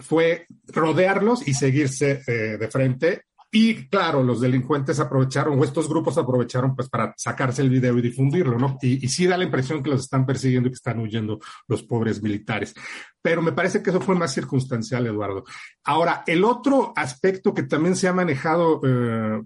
fue 0.00 0.46
rodearlos 0.66 1.46
y 1.46 1.54
seguirse 1.54 2.22
de 2.26 2.68
frente 2.68 3.24
y 3.56 3.86
claro, 3.86 4.24
los 4.24 4.40
delincuentes 4.40 4.98
aprovecharon, 4.98 5.56
o 5.56 5.62
estos 5.62 5.88
grupos 5.88 6.18
aprovecharon 6.18 6.74
pues 6.74 6.88
para 6.88 7.14
sacarse 7.16 7.62
el 7.62 7.70
video 7.70 7.96
y 7.96 8.02
difundirlo, 8.02 8.58
¿no? 8.58 8.76
Y, 8.82 9.06
sí 9.06 9.28
da 9.28 9.38
la 9.38 9.44
impresión 9.44 9.80
que 9.80 9.90
los 9.90 10.00
están 10.00 10.26
persiguiendo 10.26 10.66
y 10.66 10.72
que 10.72 10.76
están 10.76 10.98
huyendo 10.98 11.38
los 11.68 11.84
pobres 11.84 12.20
militares. 12.20 12.74
Pero 13.22 13.42
me 13.42 13.52
parece 13.52 13.80
que 13.80 13.90
eso 13.90 14.00
fue 14.00 14.16
más 14.16 14.34
circunstancial, 14.34 15.06
Eduardo. 15.06 15.44
Ahora, 15.84 16.24
el 16.26 16.42
otro 16.42 16.92
aspecto 16.96 17.54
que 17.54 17.62
también 17.62 17.94
se 17.94 18.08
ha 18.08 18.12
manejado, 18.12 18.80
eh, 18.82 19.40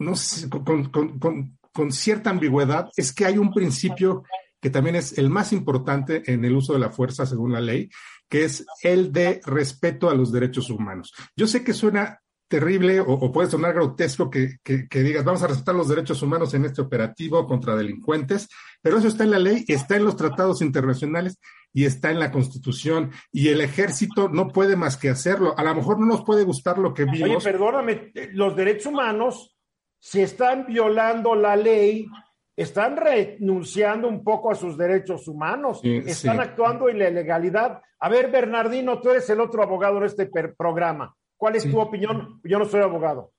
no 0.00 0.16
sé, 0.16 0.50
con, 0.50 0.90
con 0.90 1.92
cierta 1.92 2.30
ambigüedad, 2.30 2.90
es 2.96 3.12
que 3.12 3.26
hay 3.26 3.38
un 3.38 3.52
principio 3.52 4.24
que 4.60 4.70
también 4.70 4.96
es 4.96 5.16
el 5.18 5.30
más 5.30 5.52
importante 5.52 6.24
en 6.32 6.44
el 6.44 6.56
uso 6.56 6.72
de 6.72 6.80
la 6.80 6.90
fuerza 6.90 7.24
según 7.24 7.52
la 7.52 7.60
ley, 7.60 7.90
que 8.28 8.44
es 8.44 8.66
el 8.82 9.12
de 9.12 9.40
respeto 9.44 10.10
a 10.10 10.16
los 10.16 10.32
derechos 10.32 10.68
humanos. 10.68 11.14
Yo 11.36 11.46
sé 11.46 11.62
que 11.62 11.72
suena 11.72 12.20
terrible 12.48 13.00
o, 13.00 13.32
puede 13.32 13.50
sonar 13.50 13.74
grotesco 13.74 14.30
que, 14.30 14.56
que, 14.62 15.02
digas, 15.02 15.24
vamos 15.24 15.42
a 15.42 15.48
respetar 15.48 15.74
los 15.74 15.88
derechos 15.88 16.22
humanos 16.22 16.54
en 16.54 16.64
este 16.64 16.80
operativo 16.80 17.46
contra 17.46 17.74
delincuentes, 17.74 18.48
pero 18.80 18.98
eso 18.98 19.08
está 19.08 19.24
en 19.24 19.32
la 19.32 19.38
ley, 19.38 19.64
está 19.68 19.96
en 19.96 20.04
los 20.04 20.16
tratados 20.16 20.62
internacionales 20.62 21.40
y 21.72 21.84
está 21.84 22.10
en 22.10 22.20
la 22.20 22.30
Constitución 22.30 23.10
y 23.32 23.48
el 23.48 23.60
ejército 23.60 24.28
no 24.28 24.48
puede 24.48 24.76
más 24.76 24.96
que 24.96 25.10
hacerlo. 25.10 25.54
A 25.56 25.64
lo 25.64 25.74
mejor 25.74 25.98
no 25.98 26.06
nos 26.06 26.24
puede 26.24 26.44
gustar 26.44 26.78
lo 26.78 26.94
que 26.94 27.04
vimos. 27.04 27.44
Oye, 27.44 27.52
perdóname, 27.52 28.12
los 28.32 28.54
derechos 28.54 28.86
humanos, 28.86 29.56
si 29.98 30.20
están 30.20 30.66
violando 30.66 31.34
la 31.34 31.56
ley, 31.56 32.06
están 32.56 32.96
renunciando 32.96 34.08
un 34.08 34.22
poco 34.22 34.50
a 34.50 34.54
sus 34.54 34.78
derechos 34.78 35.28
humanos, 35.28 35.80
están 35.82 36.40
actuando 36.40 36.88
en 36.88 37.00
la 37.00 37.10
ilegalidad. 37.10 37.82
A 37.98 38.08
ver, 38.08 38.30
Bernardino, 38.30 39.00
tú 39.00 39.10
eres 39.10 39.28
el 39.30 39.40
otro 39.40 39.62
abogado 39.62 40.00
de 40.00 40.06
este 40.06 40.30
programa. 40.56 41.14
¿Cuál 41.36 41.56
es 41.56 41.70
tu 41.70 41.78
opinión? 41.78 42.40
Yo 42.44 42.58
no 42.58 42.64
soy 42.64 42.82
abogado. 42.82 43.32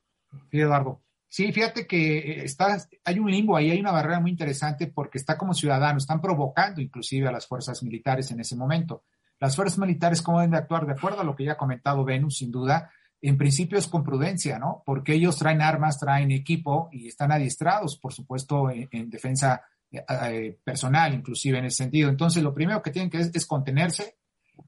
Sí, 0.51 0.59
Eduardo. 0.59 1.01
Sí, 1.29 1.51
fíjate 1.51 1.85
que 1.85 2.17
eh, 2.17 2.45
está, 2.45 2.77
hay 3.03 3.19
un 3.19 3.29
limbo 3.29 3.57
ahí, 3.57 3.69
hay 3.71 3.79
una 3.79 3.91
barrera 3.91 4.19
muy 4.19 4.31
interesante 4.31 4.87
porque 4.87 5.17
está 5.17 5.37
como 5.37 5.53
ciudadano, 5.53 5.97
están 5.97 6.21
provocando 6.21 6.79
inclusive 6.81 7.27
a 7.27 7.31
las 7.31 7.47
fuerzas 7.47 7.83
militares 7.83 8.31
en 8.31 8.39
ese 8.39 8.55
momento. 8.55 9.03
Las 9.39 9.55
fuerzas 9.55 9.77
militares, 9.77 10.21
¿cómo 10.21 10.39
deben 10.39 10.51
de 10.51 10.57
actuar? 10.57 10.85
De 10.85 10.93
acuerdo 10.93 11.21
a 11.21 11.23
lo 11.23 11.35
que 11.35 11.45
ya 11.45 11.53
ha 11.53 11.57
comentado 11.57 12.05
Venus, 12.05 12.37
sin 12.37 12.51
duda, 12.51 12.89
en 13.21 13.37
principio 13.37 13.77
es 13.77 13.87
con 13.87 14.03
prudencia, 14.03 14.57
¿no? 14.57 14.83
Porque 14.85 15.13
ellos 15.13 15.37
traen 15.37 15.61
armas, 15.61 15.99
traen 15.99 16.31
equipo 16.31 16.89
y 16.91 17.07
están 17.07 17.31
adiestrados, 17.31 17.97
por 17.97 18.13
supuesto, 18.13 18.69
en, 18.69 19.09
defensa 19.09 19.61
eh, 19.91 20.03
eh, 20.07 20.59
personal, 20.63 21.13
inclusive 21.13 21.57
en 21.57 21.65
ese 21.65 21.83
sentido. 21.83 22.09
Entonces, 22.09 22.41
lo 22.41 22.53
primero 22.53 22.81
que 22.81 22.91
tienen 22.91 23.09
que 23.09 23.19
es, 23.19 23.31
es 23.33 23.45
contenerse, 23.45 24.16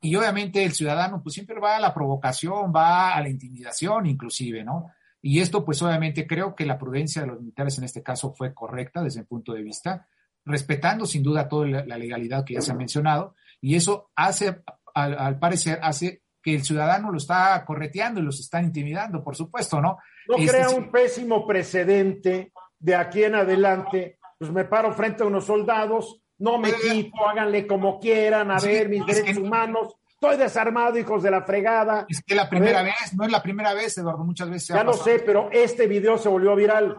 y 0.02 0.16
obviamente 0.16 0.64
el 0.64 0.74
ciudadano 0.74 1.22
pues 1.22 1.34
siempre 1.34 1.60
va 1.60 1.78
a 1.78 1.80
la 1.80 1.94
provocación, 1.94 2.72
va 2.76 3.16
a 3.16 3.22
la 3.22 3.30
intimidación 3.30 4.06
inclusive, 4.06 4.64
¿no? 4.64 4.92
Y 5.22 5.40
esto 5.40 5.66
pues 5.66 5.82
obviamente 5.82 6.26
creo 6.26 6.56
que 6.56 6.66
la 6.66 6.78
prudencia 6.78 7.22
de 7.22 7.28
los 7.28 7.40
militares 7.40 7.78
en 7.78 7.84
este 7.84 8.02
caso 8.02 8.34
fue 8.34 8.54
correcta 8.54 9.04
desde 9.04 9.22
mi 9.22 9.26
punto 9.26 9.54
de 9.54 9.62
vista, 9.62 10.08
respetando 10.46 11.06
sin 11.06 11.24
duda 11.24 11.50
toda 11.50 11.68
la, 11.68 11.98
legalidad 11.98 12.46
que 12.46 12.54
ya 12.54 12.62
se 12.62 12.72
ha 12.72 12.76
mencionado, 12.76 13.36
y 13.62 13.76
eso 13.76 14.10
hace, 14.16 14.62
al, 14.94 15.38
parecer, 15.40 15.80
hace 15.84 16.24
que 16.42 16.56
el 16.56 16.64
ciudadano 16.64 17.12
lo 17.12 17.18
está 17.18 17.64
correteando 17.66 18.22
y 18.22 18.24
los 18.24 18.40
están 18.40 18.66
intimidando, 18.66 19.24
por 19.24 19.36
supuesto, 19.36 19.82
¿no? 19.82 19.98
No 20.28 20.38
este 20.38 20.52
crea 20.52 20.70
un 20.70 20.90
pésimo 20.90 21.46
precedente 21.46 22.54
de 22.80 22.96
aquí 22.96 23.24
en 23.24 23.36
adelante, 23.36 24.18
pues 24.38 24.52
me 24.52 24.64
paro 24.64 24.94
frente 24.94 25.24
a 25.24 25.28
unos 25.28 25.46
soldados, 25.46 26.22
no 26.40 26.58
me 26.58 26.74
quito, 26.74 27.28
háganle 27.28 27.68
como 27.68 28.00
quieran, 28.00 28.50
a 28.52 28.60
ver 28.60 28.90
mis 28.90 29.06
derechos 29.06 29.38
humanos. 29.38 29.96
Estoy 30.08 30.38
desarmado, 30.38 30.98
hijos 30.98 31.24
de 31.24 31.32
la 31.32 31.44
fregada. 31.44 32.06
Es 32.10 32.22
que 32.22 32.36
la 32.36 32.50
primera 32.50 32.82
vez, 32.82 33.14
no 33.14 33.24
es 33.26 33.32
la 33.32 33.42
primera 33.42 33.74
vez, 33.74 33.98
Eduardo, 33.98 34.24
muchas 34.24 34.50
veces. 34.50 34.70
Ya 34.70 34.84
lo 34.84 34.94
sé, 34.94 35.20
pero 35.20 35.50
este 35.52 35.88
video 35.88 36.18
se 36.18 36.28
volvió 36.28 36.56
viral. 36.56 36.98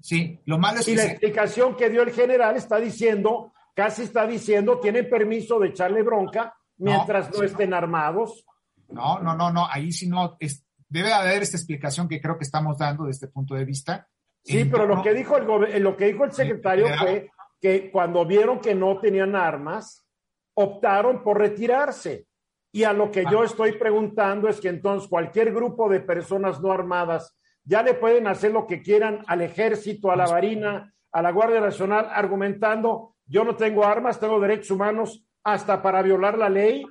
Sí, 0.00 0.40
lo 0.46 0.58
malo 0.58 0.80
es 0.80 0.88
y 0.88 0.96
la 0.96 1.04
explicación 1.04 1.76
que 1.76 1.90
dio 1.90 2.02
el 2.02 2.12
general 2.12 2.56
está 2.56 2.78
diciendo, 2.78 3.52
casi 3.74 4.02
está 4.02 4.26
diciendo, 4.26 4.78
tienen 4.78 5.08
permiso 5.08 5.58
de 5.58 5.68
echarle 5.68 6.02
bronca 6.02 6.54
mientras 6.78 7.32
no, 7.32 7.42
estén 7.42 7.74
armados. 7.74 8.44
No, 8.88 9.20
no, 9.20 9.34
no, 9.34 9.52
no, 9.52 9.66
ahí 9.70 9.92
sí 9.92 10.08
no, 10.08 10.36
es, 10.38 10.64
debe 10.88 11.12
haber 11.12 11.42
esta 11.42 11.56
explicación 11.56 12.08
que 12.08 12.20
creo 12.20 12.38
que 12.38 12.44
estamos 12.44 12.78
dando 12.78 13.04
desde 13.04 13.26
este 13.26 13.28
punto 13.28 13.54
de 13.54 13.64
vista. 13.64 14.08
Sí, 14.44 14.64
pero 14.64 14.86
lo 14.86 15.02
que 15.02 15.12
dijo 15.12 15.36
el, 15.36 15.82
lo 15.82 15.96
que 15.96 16.06
dijo 16.06 16.24
el 16.24 16.32
secretario 16.32 16.86
fue 16.98 17.30
que 17.60 17.90
cuando 17.90 18.24
vieron 18.24 18.60
que 18.60 18.74
no 18.74 18.98
tenían 18.98 19.34
armas, 19.34 20.06
optaron 20.54 21.22
por 21.22 21.38
retirarse. 21.38 22.26
Y 22.72 22.84
a 22.84 22.92
lo 22.92 23.10
que 23.10 23.24
yo 23.30 23.42
estoy 23.42 23.72
preguntando 23.72 24.48
es 24.48 24.60
que 24.60 24.68
entonces 24.68 25.08
cualquier 25.08 25.52
grupo 25.52 25.88
de 25.88 26.00
personas 26.00 26.60
no 26.60 26.72
armadas 26.72 27.34
ya 27.64 27.82
le 27.82 27.94
pueden 27.94 28.26
hacer 28.26 28.52
lo 28.52 28.66
que 28.66 28.82
quieran 28.82 29.22
al 29.26 29.42
ejército, 29.42 30.10
a 30.10 30.16
la 30.16 30.26
Marina, 30.26 30.94
a 31.10 31.22
la 31.22 31.32
Guardia 31.32 31.60
Nacional, 31.60 32.08
argumentando, 32.12 33.16
yo 33.26 33.44
no 33.44 33.56
tengo 33.56 33.84
armas, 33.84 34.20
tengo 34.20 34.38
derechos 34.38 34.70
humanos 34.70 35.24
hasta 35.42 35.82
para 35.82 36.02
violar 36.02 36.38
la 36.38 36.48
ley. 36.48 36.84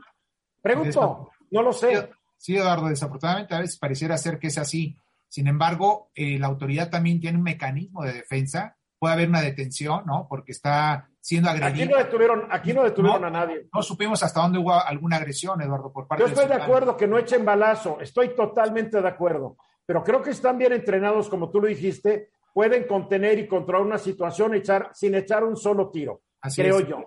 Pregunto, 0.62 1.30
no 1.52 1.62
lo 1.62 1.72
sé. 1.72 2.10
Sí, 2.38 2.58
Eduardo, 2.58 2.88
desafortunadamente 2.88 3.56
a 3.56 3.60
veces 3.60 3.78
pareciera 3.78 4.18
ser 4.18 4.38
que 4.38 4.48
es 4.48 4.58
así. 4.58 4.98
Sin 5.28 5.48
embargo, 5.48 6.10
eh, 6.14 6.38
la 6.40 6.48
autoridad 6.48 6.90
también 6.90 7.20
tiene 7.20 7.38
un 7.38 7.44
mecanismo 7.44 8.04
de 8.04 8.14
defensa 8.14 8.78
puede 9.06 9.14
haber 9.14 9.30
una 9.30 9.42
detención, 9.42 10.04
¿no? 10.08 10.26
Porque 10.28 10.52
está 10.52 11.08
siendo 11.22 11.48
agredido. 11.48 11.84
Aquí 11.84 11.94
no 11.94 11.98
detuvieron, 12.00 12.48
aquí 12.50 12.74
no 12.74 12.84
detuvieron 12.84 13.24
a 13.24 13.30
nadie. 13.30 13.68
No 13.72 13.84
supimos 13.84 14.24
hasta 14.24 14.42
dónde 14.42 14.58
hubo 14.58 14.74
alguna 14.74 15.18
agresión, 15.18 15.62
Eduardo, 15.62 15.94
por 15.94 16.08
parte 16.08 16.24
Yo 16.24 16.28
estoy 16.28 16.48
de, 16.48 16.56
acuerdo 16.56 16.98
que 16.98 17.06
no 17.06 17.20
echen 17.20 17.46
balazo, 17.46 18.00
estoy 18.02 18.34
totalmente 18.36 19.00
de 19.00 19.08
acuerdo, 19.08 19.58
pero 19.86 20.04
creo 20.04 20.24
que 20.24 20.32
están 20.32 20.58
bien 20.58 20.74
entrenados, 20.74 21.30
como 21.30 21.52
tú 21.52 21.62
lo 21.62 21.68
dijiste, 21.68 22.32
pueden 22.52 22.88
contener 22.88 23.38
y 23.38 23.48
controlar 23.48 23.86
una 23.86 24.00
situación 24.00 24.56
echar, 24.56 24.90
sin 24.96 25.14
echar 25.14 25.44
un 25.44 25.56
solo 25.56 25.92
tiro, 25.92 26.24
Así 26.42 26.64
creo 26.64 26.80
yo. 26.80 27.06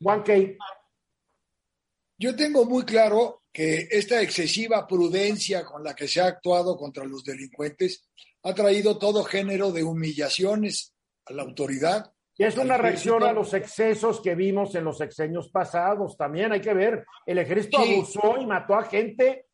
Juan 0.00 0.22
Key. 0.22 0.56
Yo 2.16 2.34
tengo 2.34 2.64
muy 2.64 2.84
claro 2.84 3.42
que 3.52 3.86
esta 3.90 4.22
excesiva 4.22 4.86
prudencia 4.86 5.62
con 5.62 5.84
la 5.84 5.94
que 5.94 6.08
se 6.08 6.22
ha 6.22 6.26
actuado 6.26 6.78
contra 6.78 7.04
los 7.04 7.22
delincuentes 7.22 8.08
ha 8.44 8.54
traído 8.54 8.96
todo 8.96 9.24
género 9.24 9.72
de 9.72 9.84
humillaciones 9.84 10.93
a 11.26 11.32
la 11.32 11.42
autoridad 11.42 12.12
Y 12.36 12.44
es 12.44 12.56
una 12.56 12.76
reacción 12.76 13.22
a 13.22 13.32
los 13.32 13.54
excesos 13.54 14.20
que 14.20 14.34
vimos 14.34 14.74
en 14.74 14.84
los 14.84 15.00
exenios 15.00 15.50
pasados. 15.50 16.16
También 16.16 16.52
hay 16.52 16.60
que 16.60 16.74
ver, 16.74 17.06
el 17.26 17.38
ejército 17.38 17.78
abusó 17.78 18.36
y 18.40 18.46
mató 18.46 18.74
a 18.74 18.84
gente 18.84 19.46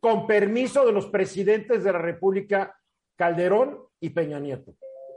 con 0.00 0.26
permiso 0.26 0.84
de 0.84 0.92
los 0.92 1.06
presidentes 1.06 1.82
de 1.84 1.92
la 1.92 1.98
República, 1.98 2.76
Calderón 3.16 3.78
y 4.00 4.10
Peña 4.10 4.38
Nieto. 4.38 4.74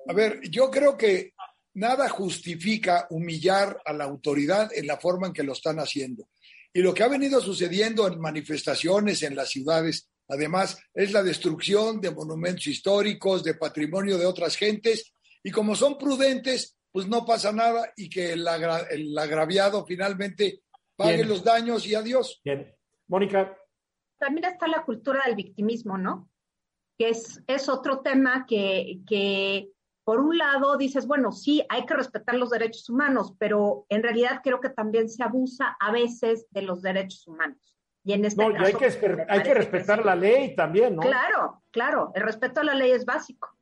A 0.08 0.14
ver, 0.14 0.42
yo 0.50 0.72
creo 0.72 0.98
que 0.98 1.34
nada 1.74 2.10
justifica 2.10 3.08
humillar 3.10 3.82
a 3.86 3.94
la 3.94 4.06
autoridad 4.06 4.70
en 4.74 4.88
la 4.88 4.98
forma 4.98 5.28
en 5.28 5.34
que 5.34 5.44
lo 5.44 5.54
están 5.54 5.80
haciendo. 5.80 6.30
Y 6.74 6.82
lo 6.82 6.94
que 6.94 7.04
ha 7.04 7.08
venido 7.08 7.42
sucediendo 7.42 8.08
en 8.08 8.20
manifestaciones 8.20 9.24
en 9.24 9.36
las 9.36 9.50
ciudades, 9.50 10.10
además, 10.28 10.78
es 10.94 11.12
la 11.12 11.24
destrucción 11.24 12.00
de 12.00 12.12
monumentos 12.12 12.68
históricos, 12.68 13.44
de 13.44 13.56
patrimonio 13.56 14.18
de 14.18 14.26
otras 14.26 14.56
gentes, 14.56 15.14
y 15.44 15.52
como 15.52 15.76
son 15.76 15.98
prudentes, 15.98 16.78
pues 16.92 17.08
no 17.08 17.26
pasa 17.26 17.52
nada 17.52 17.92
y 17.96 18.10
que 18.10 18.34
el, 18.34 18.48
agraviado 19.18 19.86
finalmente 19.86 20.64
pague 20.96 21.24
los 21.24 21.44
daños 21.44 21.86
y 21.88 21.96
adiós. 21.96 22.42
Bien. 22.44 22.76
Mónica. 23.08 23.58
También 24.18 24.46
está 24.46 24.68
la 24.68 24.84
cultura 24.84 25.24
del 25.26 25.36
victimismo, 25.36 25.98
¿no? 25.98 26.30
Que 26.98 27.10
es, 27.10 27.42
es 27.48 27.70
otro 27.70 28.02
tema 28.02 28.46
que, 28.46 29.00
que 29.08 29.70
por 30.04 30.20
un 30.20 30.38
lado 30.38 30.76
dices, 30.76 31.08
bueno, 31.08 31.32
sí, 31.32 31.64
hay 31.70 31.86
que 31.86 31.94
respetar 31.94 32.36
los 32.36 32.50
derechos 32.50 32.90
humanos, 32.90 33.36
pero 33.38 33.86
en 33.90 34.04
realidad 34.04 34.42
creo 34.44 34.60
que 34.60 34.70
también 34.70 35.08
se 35.08 35.24
abusa 35.24 35.78
a 35.80 35.92
veces 35.92 36.48
de 36.50 36.64
los 36.64 36.82
derechos 36.82 37.28
humanos. 37.28 37.78
Y 38.04 38.14
en 38.14 38.26
este 38.26 38.44
caso, 38.52 38.66
hay 38.66 38.74
que, 38.74 39.26
hay 39.30 39.44
que 39.44 39.54
respetar 39.54 40.04
la 40.04 40.16
ley 40.16 40.56
también, 40.56 40.96
¿no? 40.96 41.02
Claro, 41.02 41.62
claro, 41.70 42.12
el 42.16 42.24
respeto 42.24 42.62
a 42.62 42.64
la 42.64 42.74
ley 42.74 42.92
es 42.92 43.06
básico. 43.06 43.56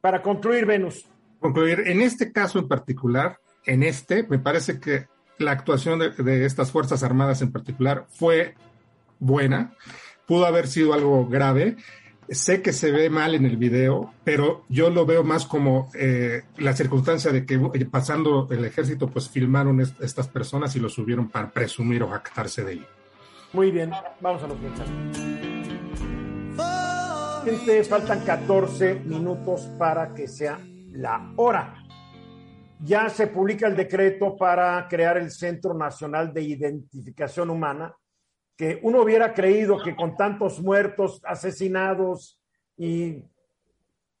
Para 0.00 0.22
concluir, 0.22 0.64
Venus. 0.64 1.06
Concluir, 1.40 1.84
en 1.86 2.02
este 2.02 2.32
caso 2.32 2.58
en 2.58 2.68
particular, 2.68 3.40
en 3.64 3.82
este, 3.82 4.24
me 4.24 4.38
parece 4.38 4.78
que 4.78 5.06
la 5.38 5.52
actuación 5.52 5.98
de, 5.98 6.44
estas 6.44 6.70
Fuerzas 6.70 7.02
Armadas 7.02 7.40
en 7.40 7.50
particular 7.50 8.06
fue 8.10 8.54
buena, 9.18 9.74
pudo 10.26 10.46
haber 10.46 10.68
sido 10.68 10.92
algo 10.94 11.26
grave, 11.26 11.76
Sé 12.30 12.62
que 12.62 12.72
se 12.72 12.92
ve 12.92 13.10
mal 13.10 13.34
en 13.34 13.44
el 13.44 13.56
video, 13.56 14.14
pero 14.22 14.64
yo 14.68 14.88
lo 14.88 15.04
veo 15.04 15.24
más 15.24 15.46
como 15.46 15.90
eh, 15.94 16.42
la 16.58 16.76
circunstancia 16.76 17.32
de 17.32 17.44
que 17.44 17.54
eh, 17.54 17.86
pasando 17.86 18.46
el 18.52 18.64
ejército, 18.64 19.08
pues 19.08 19.28
filmaron 19.28 19.80
estas 19.80 20.28
personas 20.28 20.76
y 20.76 20.78
lo 20.78 20.88
subieron 20.88 21.28
para 21.28 21.50
presumir 21.50 22.04
o 22.04 22.08
jactarse 22.08 22.62
de 22.62 22.74
ello. 22.74 22.86
Muy 23.52 23.72
bien, 23.72 23.90
vamos 24.20 24.44
a 24.44 24.46
los 24.46 24.60
mensajes. 24.60 24.92
Gente, 27.44 27.82
faltan 27.82 28.20
14 28.20 29.02
minutos 29.06 29.62
para 29.76 30.14
que 30.14 30.28
sea 30.28 30.60
la 30.92 31.32
hora. 31.36 31.74
Ya 32.82 33.08
se 33.08 33.26
publica 33.26 33.66
el 33.66 33.76
decreto 33.76 34.36
para 34.36 34.86
crear 34.88 35.18
el 35.18 35.30
Centro 35.30 35.74
Nacional 35.74 36.32
de 36.32 36.42
Identificación 36.42 37.50
Humana 37.50 37.94
que 38.56 38.78
uno 38.82 39.00
hubiera 39.00 39.32
creído 39.32 39.82
que 39.82 39.96
con 39.96 40.16
tantos 40.16 40.60
muertos, 40.60 41.22
asesinados 41.24 42.38
y 42.76 43.24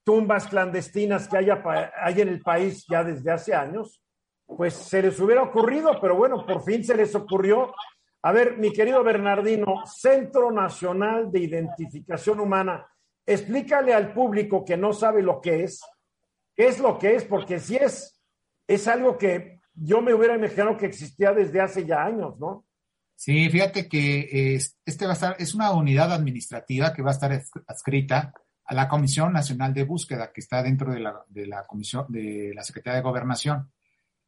tumbas 0.02 0.46
clandestinas 0.46 1.28
que 1.28 1.36
haya, 1.36 1.62
hay 2.02 2.22
en 2.22 2.28
el 2.28 2.40
país 2.40 2.86
ya 2.88 3.04
desde 3.04 3.30
hace 3.30 3.54
años, 3.54 4.02
pues 4.46 4.72
se 4.72 5.02
les 5.02 5.20
hubiera 5.20 5.42
ocurrido, 5.42 5.98
pero 6.00 6.16
bueno, 6.16 6.44
por 6.46 6.62
fin 6.62 6.82
se 6.82 6.96
les 6.96 7.14
ocurrió. 7.14 7.72
A 8.22 8.32
ver, 8.32 8.56
mi 8.56 8.72
querido 8.72 9.04
Bernardino, 9.04 9.82
Centro 9.84 10.50
Nacional 10.50 11.30
de 11.30 11.40
Identificación 11.40 12.40
Humana, 12.40 12.86
explícale 13.26 13.92
al 13.92 14.14
público 14.14 14.64
que 14.64 14.76
no 14.76 14.92
sabe 14.92 15.22
lo 15.22 15.40
que 15.40 15.64
es, 15.64 15.82
es 16.68 16.78
lo 16.78 16.98
que 16.98 17.14
es, 17.14 17.24
porque 17.24 17.58
si 17.58 17.76
es, 17.76 18.20
es 18.66 18.88
algo 18.88 19.18
que 19.18 19.60
yo 19.74 20.02
me 20.02 20.14
hubiera 20.14 20.36
imaginado 20.36 20.76
que 20.76 20.86
existía 20.86 21.32
desde 21.32 21.60
hace 21.60 21.86
ya 21.86 22.02
años, 22.02 22.38
¿no? 22.38 22.66
Sí, 23.14 23.50
fíjate 23.50 23.88
que 23.88 24.56
este 24.86 25.04
va 25.04 25.10
a 25.10 25.14
estar, 25.14 25.36
es 25.38 25.54
una 25.54 25.72
unidad 25.72 26.10
administrativa 26.12 26.92
que 26.94 27.02
va 27.02 27.10
a 27.10 27.14
estar 27.14 27.42
adscrita 27.66 28.32
a 28.64 28.74
la 28.74 28.88
Comisión 28.88 29.32
Nacional 29.32 29.74
de 29.74 29.84
Búsqueda, 29.84 30.32
que 30.32 30.40
está 30.40 30.62
dentro 30.62 30.92
de 30.92 31.00
la, 31.00 31.22
de 31.28 31.46
la 31.46 31.66
Comisión 31.66 32.06
de 32.08 32.52
la 32.54 32.62
Secretaría 32.62 32.96
de 32.96 33.02
Gobernación. 33.02 33.70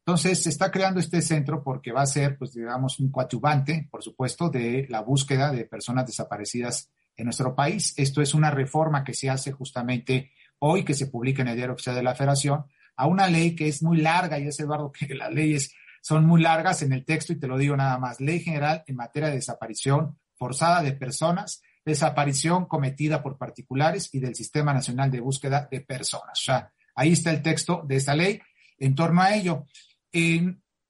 Entonces, 0.05 0.43
se 0.43 0.49
está 0.49 0.69
creando 0.69 0.99
este 0.99 1.21
centro 1.21 1.63
porque 1.63 1.93
va 1.93 2.01
a 2.01 2.05
ser, 2.05 2.37
pues, 2.37 2.53
digamos, 2.53 2.99
un 2.99 3.09
coadyuvante, 3.09 3.87
por 3.89 4.03
supuesto, 4.03 4.49
de 4.49 4.85
la 4.89 5.01
búsqueda 5.01 5.51
de 5.51 5.65
personas 5.65 6.05
desaparecidas 6.05 6.91
en 7.15 7.25
nuestro 7.25 7.55
país. 7.55 7.93
Esto 7.97 8.21
es 8.21 8.33
una 8.33 8.51
reforma 8.51 9.03
que 9.03 9.13
se 9.13 9.29
hace 9.29 9.53
justamente 9.53 10.31
hoy, 10.59 10.83
que 10.83 10.93
se 10.93 11.07
publica 11.07 11.41
en 11.41 11.49
el 11.49 11.55
Diario 11.55 11.73
Oficial 11.73 11.95
de 11.95 12.03
la 12.03 12.15
Federación, 12.15 12.65
a 12.95 13.07
una 13.07 13.27
ley 13.27 13.55
que 13.55 13.67
es 13.67 13.81
muy 13.83 13.97
larga, 13.97 14.39
y 14.39 14.47
es, 14.47 14.59
Eduardo, 14.59 14.91
que 14.91 15.13
las 15.15 15.33
leyes 15.33 15.73
son 16.01 16.25
muy 16.25 16.41
largas 16.41 16.81
en 16.81 16.91
el 16.91 17.05
texto 17.05 17.31
y 17.31 17.39
te 17.39 17.47
lo 17.47 17.57
digo 17.57 17.77
nada 17.77 17.97
más. 17.97 18.19
Ley 18.19 18.41
General 18.41 18.83
en 18.87 18.97
materia 18.97 19.29
de 19.29 19.35
desaparición 19.35 20.19
forzada 20.35 20.83
de 20.83 20.91
personas, 20.91 21.61
desaparición 21.85 22.65
cometida 22.65 23.23
por 23.23 23.37
particulares 23.37 24.09
y 24.13 24.19
del 24.19 24.35
Sistema 24.35 24.73
Nacional 24.73 25.09
de 25.09 25.21
Búsqueda 25.21 25.67
de 25.71 25.79
Personas. 25.79 26.39
O 26.41 26.43
sea, 26.43 26.71
ahí 26.95 27.13
está 27.13 27.31
el 27.31 27.41
texto 27.41 27.83
de 27.87 27.95
esta 27.95 28.15
ley 28.15 28.41
en 28.77 28.95
torno 28.95 29.21
a 29.21 29.33
ello. 29.33 29.65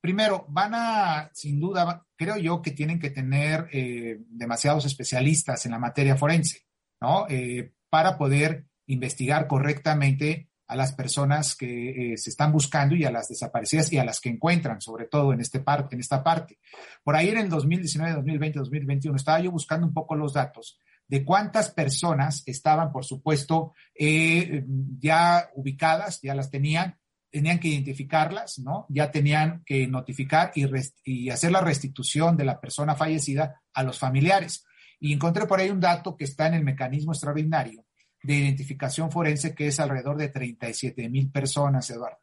primero, 0.01 0.45
van 0.49 0.73
a, 0.73 1.29
sin 1.33 1.59
duda, 1.59 2.05
creo 2.15 2.37
yo 2.37 2.61
que 2.61 2.71
tienen 2.71 2.99
que 2.99 3.11
tener 3.11 3.69
eh, 3.71 4.17
demasiados 4.29 4.85
especialistas 4.85 5.65
en 5.65 5.71
la 5.73 5.79
materia 5.79 6.17
forense, 6.17 6.65
¿no? 6.99 7.27
Eh, 7.29 7.73
para 7.89 8.17
poder 8.17 8.65
investigar 8.87 9.47
correctamente 9.47 10.49
a 10.67 10.75
las 10.75 10.93
personas 10.93 11.55
que 11.55 12.13
eh, 12.13 12.17
se 12.17 12.29
están 12.29 12.51
buscando 12.51 12.95
y 12.95 13.05
a 13.05 13.11
las 13.11 13.27
desaparecidas 13.27 13.91
y 13.91 13.97
a 13.97 14.05
las 14.05 14.19
que 14.19 14.29
encuentran, 14.29 14.81
sobre 14.81 15.05
todo 15.05 15.33
en, 15.33 15.41
este 15.41 15.59
parte, 15.59 15.95
en 15.95 16.01
esta 16.01 16.23
parte. 16.23 16.57
Por 17.03 17.15
ahí 17.15 17.29
en 17.29 17.37
el 17.37 17.49
2019, 17.49 18.15
2020, 18.15 18.59
2021 18.59 19.15
estaba 19.15 19.39
yo 19.39 19.51
buscando 19.51 19.85
un 19.85 19.93
poco 19.93 20.15
los 20.15 20.33
datos 20.33 20.79
de 21.07 21.23
cuántas 21.23 21.69
personas 21.69 22.43
estaban, 22.45 22.91
por 22.91 23.05
supuesto, 23.05 23.73
eh, 23.93 24.65
ya 24.99 25.49
ubicadas, 25.53 26.21
ya 26.21 26.33
las 26.33 26.49
tenían, 26.49 26.97
tenían 27.29 27.59
que 27.59 27.67
identificarlas, 27.67 28.59
¿no? 28.59 28.85
Ya 28.89 29.11
tenían 29.11 29.63
que 29.65 29.85
notificar 29.85 30.51
y, 30.55 30.65
y 31.03 31.29
hacer 31.29 31.51
la 31.51 31.61
restitución 31.61 32.37
de 32.37 32.45
la 32.45 32.59
persona 32.59 32.95
fallecida 32.95 33.61
a 33.73 33.83
los 33.83 33.99
familiares. 33.99 34.65
Y 34.99 35.13
encontré 35.13 35.45
por 35.45 35.59
ahí 35.59 35.69
un 35.69 35.81
dato 35.81 36.15
que 36.15 36.23
está 36.23 36.47
en 36.47 36.53
el 36.53 36.63
mecanismo 36.63 37.11
extraordinario 37.11 37.85
de 38.23 38.33
identificación 38.33 39.11
forense, 39.11 39.53
que 39.53 39.67
es 39.67 39.79
alrededor 39.79 40.17
de 40.17 40.29
37 40.29 41.09
mil 41.09 41.29
personas, 41.31 41.89
Eduardo. 41.89 42.19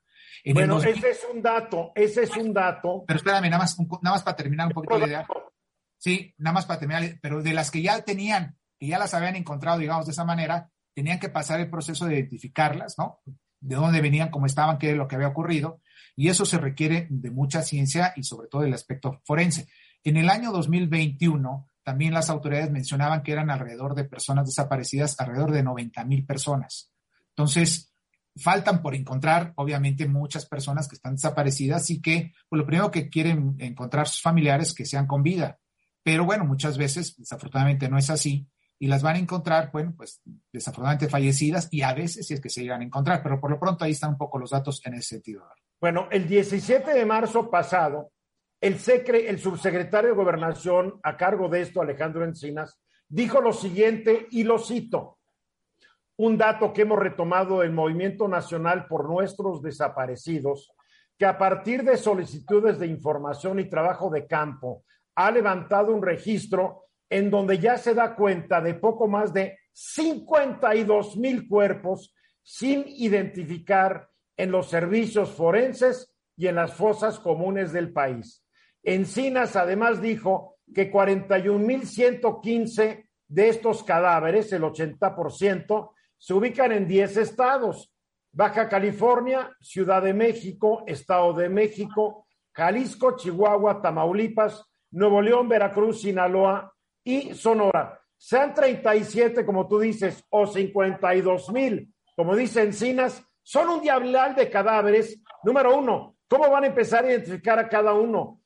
bueno, 0.53 0.83
ese 0.83 1.11
es 1.11 1.27
un 1.33 1.43
dato, 1.43 1.93
ese 1.95 2.23
es 2.23 2.37
un 2.37 2.53
dato. 2.53 3.05
Pero 3.07 3.19
espérame, 3.19 3.51
nada 3.51 3.59
más, 3.59 3.79
nada 3.79 4.17
más 4.17 4.23
para 4.23 4.37
terminar 4.37 4.69
un 4.69 4.73
poquito 4.73 4.99
la 4.99 5.07
idea. 5.07 5.27
Sí, 5.99 6.35
nada 6.39 6.55
más 6.55 6.67
para 6.67 6.81
terminar, 6.81 7.19
pero 7.21 7.43
de 7.43 7.53
las 7.53 7.71
que 7.71 7.83
ya 7.83 8.03
tenían, 8.03 8.57
que 8.79 8.87
ya 8.87 8.99
las 8.99 9.13
habían 9.13 9.37
encontrado, 9.37 9.79
digamos, 9.79 10.07
de 10.07 10.13
esa 10.13 10.25
manera, 10.25 10.71
tenían 10.95 11.21
que 11.21 11.29
pasar 11.29 11.61
el 11.61 11.71
proceso 11.71 12.07
de 12.07 12.15
identificarlas, 12.15 12.97
¿no? 12.99 13.21
De 13.61 13.77
dónde 13.77 14.01
venían, 14.01 14.31
cómo 14.31 14.47
estaban, 14.47 14.79
qué 14.79 14.93
es 14.93 14.97
lo 14.97 15.07
que 15.07 15.17
había 15.17 15.29
ocurrido. 15.29 15.83
Y 16.17 16.29
eso 16.29 16.47
se 16.47 16.57
requiere 16.57 17.07
de 17.11 17.31
mucha 17.31 17.63
ciencia 17.63 18.15
y 18.17 18.23
sobre 18.23 18.49
todo 18.49 18.63
del 18.63 18.73
aspecto 18.73 19.21
forense. 19.25 19.69
En 20.03 20.17
el 20.17 20.31
año 20.31 20.51
2021, 20.51 21.70
también 21.83 22.15
las 22.15 22.31
autoridades 22.31 22.71
mencionaban 22.71 23.23
que 23.23 23.33
eran 23.33 23.51
alrededor 23.51 23.95
de 23.95 24.05
personas 24.05 24.47
desaparecidas, 24.47 25.19
alrededor 25.19 25.53
de 25.53 25.63
90 25.63 26.05
mil 26.05 26.27
personas. 26.27 26.93
Entonces, 27.31 27.93
faltan 28.37 28.83
por 28.83 28.95
encontrar, 28.95 29.53
obviamente, 29.57 30.07
muchas 30.07 30.47
personas 30.47 30.89
que 30.89 30.97
están 30.97 31.15
desaparecidas 31.15 31.91
y 31.91 32.01
que 32.01 32.33
pues, 32.49 32.59
lo 32.59 32.67
primero 32.67 32.91
que 32.91 33.09
quieren 33.09 33.57
encontrar 33.59 34.09
sus 34.09 34.23
familiares 34.23 34.75
que 34.75 34.87
sean 34.87 35.07
con 35.07 35.23
vida. 35.23 35.59
Pero 36.03 36.25
bueno, 36.25 36.45
muchas 36.45 36.79
veces, 36.79 37.17
desafortunadamente, 37.17 37.89
no 37.89 37.99
es 37.99 38.11
así 38.11 38.49
y 38.83 38.87
las 38.87 39.03
van 39.03 39.17
a 39.17 39.19
encontrar, 39.19 39.71
bueno, 39.71 39.93
pues 39.95 40.23
desafortunadamente 40.51 41.09
fallecidas 41.09 41.69
y 41.71 41.83
a 41.83 41.93
veces 41.93 42.27
si 42.27 42.35
es 42.35 42.41
que 42.41 42.49
se 42.49 42.63
llegan 42.63 42.81
a 42.81 42.85
encontrar, 42.85 43.23
pero 43.23 43.39
por 43.39 43.51
lo 43.51 43.61
pronto 43.61 43.85
ahí 43.85 43.91
están 43.91 44.13
un 44.13 44.17
poco 44.17 44.39
los 44.39 44.51
datos 44.51 44.81
en 44.87 44.95
ese 44.95 45.17
sentido. 45.17 45.45
Bueno, 45.79 46.09
el 46.11 46.27
17 46.27 46.95
de 46.95 47.05
marzo 47.05 47.51
pasado, 47.51 48.11
el, 48.61 48.79
secre, 48.79 49.29
el 49.29 49.39
subsecretario 49.39 50.11
de 50.11 50.17
Gobernación 50.17 51.01
a 51.03 51.17
cargo 51.17 51.49
de 51.49 51.63
esto, 51.63 51.81
Alejandro 51.81 52.25
Encinas, 52.25 52.81
dijo 53.09 53.41
lo 53.41 53.53
siguiente 53.53 54.27
y 54.31 54.45
lo 54.45 54.59
cito. 54.59 55.19
Un 56.17 56.37
dato 56.37 56.73
que 56.73 56.83
hemos 56.83 56.99
retomado 56.99 57.61
del 57.61 57.73
Movimiento 57.73 58.29
Nacional 58.29 58.87
por 58.87 59.09
nuestros 59.09 59.63
desaparecidos, 59.63 60.73
que 61.19 61.25
a 61.25 61.39
partir 61.39 61.83
de 61.83 61.97
solicitudes 61.97 62.79
de 62.79 62.87
información 62.87 63.59
y 63.59 63.69
trabajo 63.69 64.11
de 64.11 64.27
campo 64.27 64.85
ha 65.15 65.31
levantado 65.31 65.95
un 65.95 66.03
registro 66.03 66.85
en 67.09 67.31
donde 67.31 67.59
ya 67.59 67.77
se 67.77 67.95
da 67.95 68.15
cuenta 68.15 68.61
de 68.61 68.75
poco 68.75 69.09
más 69.09 69.33
de 69.33 69.59
52 69.73 71.17
mil 71.17 71.49
cuerpos 71.49 72.15
sin 72.43 72.85
identificar 72.87 74.09
en 74.37 74.51
los 74.51 74.69
servicios 74.69 75.31
forenses 75.31 76.15
y 76.37 76.47
en 76.47 76.55
las 76.55 76.75
fosas 76.75 77.19
comunes 77.19 77.73
del 77.73 77.93
país. 77.93 78.47
Encinas 78.83 79.57
además 79.57 80.01
dijo 80.01 80.57
que 80.75 80.91
41.115 80.93 83.07
de 83.29 83.49
estos 83.49 83.85
cadáveres, 83.85 84.53
el 84.53 84.63
80%, 84.63 85.93
se 86.19 86.35
ubican 86.35 86.73
en 86.73 86.87
10 86.87 87.17
estados, 87.17 87.95
Baja 88.33 88.69
California, 88.69 89.51
Ciudad 89.61 90.03
de 90.03 90.15
México, 90.15 90.85
Estado 90.87 91.33
de 91.33 91.49
México, 91.49 92.27
Jalisco, 92.53 93.17
Chihuahua, 93.17 93.83
Tamaulipas, 93.83 94.65
Nuevo 94.93 95.23
León, 95.23 95.49
Veracruz, 95.49 96.03
Sinaloa 96.03 96.73
y 97.05 97.35
Sonora. 97.35 98.01
Sean 98.17 98.53
37, 98.53 99.47
como 99.47 99.67
tú 99.67 99.81
dices, 99.81 100.25
o 100.31 100.47
52 100.47 101.53
mil, 101.53 101.93
como 102.15 102.37
dice 102.37 102.63
Encinas, 102.63 103.25
son 103.43 103.69
un 103.69 103.81
diablal 103.81 104.35
de 104.35 104.51
cadáveres. 104.51 105.21
Número 105.43 105.77
uno, 105.77 106.17
¿cómo 106.29 106.51
van 106.51 106.65
a 106.65 106.69
empezar 106.69 107.05
a 107.05 107.11
identificar 107.11 107.59
a 107.59 107.69
cada 107.69 107.95
uno? 107.95 108.40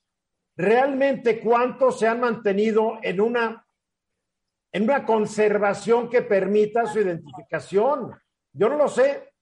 ¿Realmente 0.57 1.41
cuántos 1.41 1.99
se 1.99 2.07
han 2.07 2.21
mantenido 2.21 2.99
en 3.03 3.21
una, 3.21 3.67
en 4.73 4.83
una 4.85 5.05
conservación 5.05 6.09
que 6.09 6.23
permita 6.23 6.87
su 6.87 7.01
identificación? 7.01 8.13
Yo 8.53 8.69
no 8.69 8.77
lo 8.77 8.89
sé, 8.89 9.33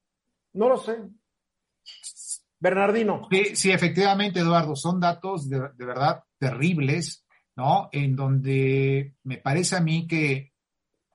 no 0.55 0.69
lo 0.69 0.79
sé. 0.79 0.99
Bernardino. 2.59 3.29
Sí, 3.31 3.57
sí, 3.57 3.71
efectivamente, 3.73 4.41
Eduardo, 4.41 4.77
son 4.77 5.01
datos 5.01 5.51
de, 5.51 5.61
de, 5.75 5.85
verdad 5.85 6.23
terribles, 6.39 7.27
¿no? 7.57 7.89
En 7.93 8.15
donde 8.15 9.17
me 9.25 9.39
parece 9.39 9.77
a 9.77 9.81
mí 9.81 10.07
que 10.07 10.53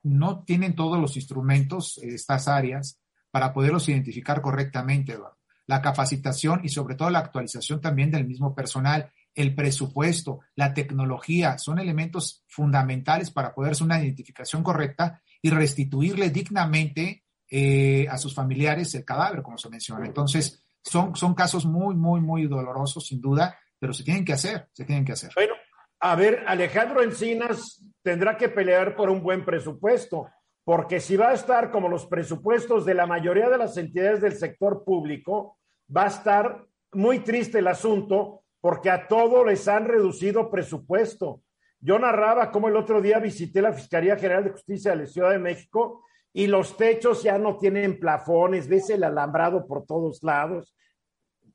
no 0.04 0.44
tienen 0.44 0.76
todos 0.76 1.00
los 1.00 1.16
instrumentos, 1.16 1.98
estas 2.00 2.48
áreas, 2.48 3.00
para 3.32 3.54
poderlos 3.54 3.88
identificar 3.90 4.42
correctamente, 4.42 5.14
Eduardo. 5.14 5.38
La 5.66 5.82
capacitación 5.82 6.62
y 6.64 6.70
sobre 6.70 6.96
todo 6.96 7.10
la 7.10 7.20
actualización 7.20 7.82
también 7.82 8.12
del 8.12 8.26
mismo 8.26 8.54
personal, 8.56 9.12
el 9.38 9.54
presupuesto, 9.54 10.40
la 10.56 10.74
tecnología, 10.74 11.60
son 11.60 11.78
elementos 11.78 12.44
fundamentales 12.48 13.30
para 13.30 13.54
poder 13.54 13.74
hacer 13.74 13.86
una 13.86 14.02
identificación 14.02 14.64
correcta 14.64 15.22
y 15.44 15.52
restituirle 15.52 16.32
dignamente 16.32 17.24
eh, 17.50 18.08
a 18.10 18.18
sus 18.18 18.34
familiares 18.34 18.96
el 18.96 19.06
cadáver, 19.06 19.44
como 19.44 19.60
se 19.60 19.70
menciona. 19.70 20.08
Entonces, 20.08 20.66
son, 20.84 21.16
son 21.16 21.36
casos 21.36 21.68
muy, 21.68 21.96
muy, 21.96 22.20
muy 22.20 22.48
dolorosos, 22.48 23.06
sin 23.06 23.22
duda, 23.22 23.56
pero 23.78 23.94
se 23.94 24.04
tienen 24.04 24.26
que 24.26 24.34
hacer, 24.34 24.70
se 24.74 24.86
tienen 24.86 25.06
que 25.06 25.12
hacer. 25.12 25.30
Bueno, 25.36 25.54
a 26.00 26.16
ver, 26.16 26.44
Alejandro 26.48 27.04
Encinas 27.04 27.86
tendrá 28.02 28.38
que 28.38 28.50
pelear 28.50 28.96
por 28.96 29.12
un 29.12 29.22
buen 29.22 29.46
presupuesto, 29.46 30.32
porque 30.64 31.00
si 31.00 31.16
va 31.16 31.30
a 31.30 31.34
estar 31.34 31.70
como 31.70 31.90
los 31.90 32.08
presupuestos 32.08 32.88
de 32.88 32.96
la 32.96 33.06
mayoría 33.06 33.50
de 33.50 33.60
las 33.60 33.78
entidades 33.78 34.20
del 34.22 34.34
sector 34.34 34.84
público, 34.84 35.60
va 35.96 36.06
a 36.06 36.08
estar 36.08 36.66
muy 36.94 37.20
triste 37.20 37.60
el 37.60 37.68
asunto, 37.68 38.42
porque 38.68 38.90
a 38.90 39.08
todo 39.08 39.46
les 39.46 39.66
han 39.70 39.86
reducido 39.86 40.52
presupuesto. 40.52 41.42
Yo 41.80 41.98
narraba 41.98 42.52
cómo 42.52 42.68
el 42.68 42.76
otro 42.76 43.02
día 43.02 43.18
visité 43.18 43.62
la 43.62 43.72
Fiscalía 43.72 44.18
General 44.18 44.44
de 44.44 44.50
Justicia 44.50 44.92
de 44.92 44.98
la 44.98 45.06
Ciudad 45.06 45.30
de 45.30 45.40
México 45.40 46.04
y 46.34 46.48
los 46.48 46.76
techos 46.76 47.24
ya 47.24 47.38
no 47.38 47.58
tienen 47.58 47.98
plafones, 47.98 48.68
ves 48.68 48.90
el 48.90 49.06
alambrado 49.06 49.66
por 49.66 49.86
todos 49.86 50.22
lados. 50.22 50.76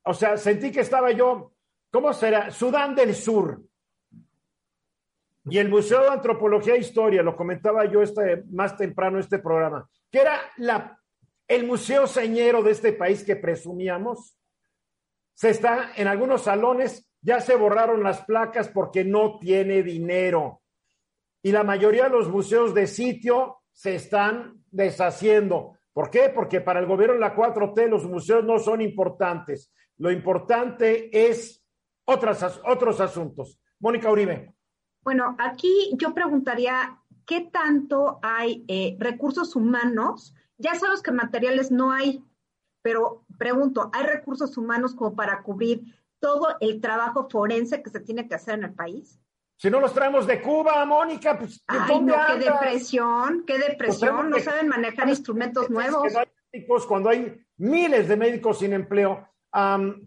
O 0.04 0.14
sea, 0.14 0.38
sentí 0.38 0.72
que 0.72 0.80
estaba 0.80 1.12
yo, 1.12 1.52
¿cómo 1.90 2.14
será? 2.14 2.50
Sudán 2.50 2.94
del 2.94 3.14
Sur. 3.14 3.60
Y 5.44 5.58
el 5.58 5.68
Museo 5.68 6.00
de 6.04 6.12
Antropología 6.12 6.76
e 6.76 6.78
Historia, 6.78 7.22
lo 7.22 7.36
comentaba 7.36 7.84
yo 7.84 8.00
este, 8.00 8.42
más 8.50 8.74
temprano 8.74 9.18
este 9.18 9.38
programa, 9.38 9.86
que 10.10 10.18
era 10.18 10.40
la, 10.56 10.98
el 11.46 11.66
museo 11.66 12.06
señero 12.06 12.62
de 12.62 12.70
este 12.70 12.94
país 12.94 13.22
que 13.22 13.36
presumíamos. 13.36 14.38
Se 15.35 15.51
está 15.51 15.93
en 15.97 16.09
algunos 16.09 16.43
salones, 16.43 17.09
ya 17.20 17.41
se 17.41 17.57
borraron 17.57 18.03
las 18.03 18.24
placas 18.24 18.68
porque 18.68 19.05
no 19.05 19.39
tiene 19.39 19.83
dinero. 19.83 20.62
Y 21.43 21.53
la 21.53 21.64
mayoría 21.64 22.05
de 22.05 22.11
los 22.11 22.28
museos 22.28 22.74
de 22.74 22.87
sitio 22.87 23.62
se 23.72 23.95
están 23.97 24.62
deshaciendo. 24.70 25.78
¿Por 25.93 26.11
qué? 26.11 26.30
Porque 26.35 26.61
para 26.61 26.80
el 26.80 26.87
gobierno 26.87 27.14
de 27.14 27.20
la 27.20 27.35
4T 27.35 27.89
los 27.89 28.05
museos 28.07 28.45
no 28.45 28.59
son 28.59 28.80
importantes. 28.80 29.72
Lo 29.99 30.11
importante 30.11 31.11
es 31.28 31.64
otros 32.05 33.01
asuntos. 33.01 33.61
Mónica 33.78 34.11
Uribe. 34.11 34.55
Bueno, 35.03 35.37
aquí 35.39 35.93
yo 35.97 36.14
preguntaría, 36.14 36.99
¿qué 37.26 37.41
tanto 37.53 38.20
hay 38.22 38.64
eh, 38.68 38.97
recursos 38.99 39.57
humanos? 39.57 40.35
Ya 40.59 40.76
sabemos 40.76 41.03
que 41.03 41.11
materiales 41.11 41.70
no 41.70 41.91
hay, 41.91 42.24
pero 42.83 43.21
pregunto, 43.39 43.91
¿hay 43.93 44.05
recursos 44.05 44.57
humanos 44.57 44.95
como 44.95 45.14
para 45.14 45.43
cubrir 45.43 45.83
todo 46.18 46.57
el 46.61 46.80
trabajo 46.80 47.28
forense 47.28 47.83
que 47.83 47.91
se 47.91 48.01
tiene 48.01 48.28
que 48.28 48.35
hacer 48.35 48.55
en 48.55 48.64
el 48.64 48.74
país? 48.74 49.18
Si 49.62 49.70
no 49.70 49.78
los 49.78 49.95
traemos 49.95 50.26
de 50.26 50.43
Cuba, 50.43 50.85
Mónica, 50.85 51.39
pues 51.39 51.62
Ay, 51.68 52.01
no, 52.01 52.14
qué 52.26 52.51
depresión, 52.51 53.45
qué 53.47 53.59
depresión, 53.59 54.28
no 54.28 54.41
saben 54.41 54.66
manejar 54.66 55.09
instrumentos 55.09 55.70
nuevos. 55.70 56.03
Que 56.03 56.14
no 56.14 56.18
hay 56.18 56.26
médicos, 56.53 56.85
cuando 56.85 57.11
hay 57.11 57.41
miles 57.59 58.09
de 58.09 58.16
médicos 58.16 58.59
sin 58.59 58.72
empleo. 58.72 59.28
Um, 59.55 60.05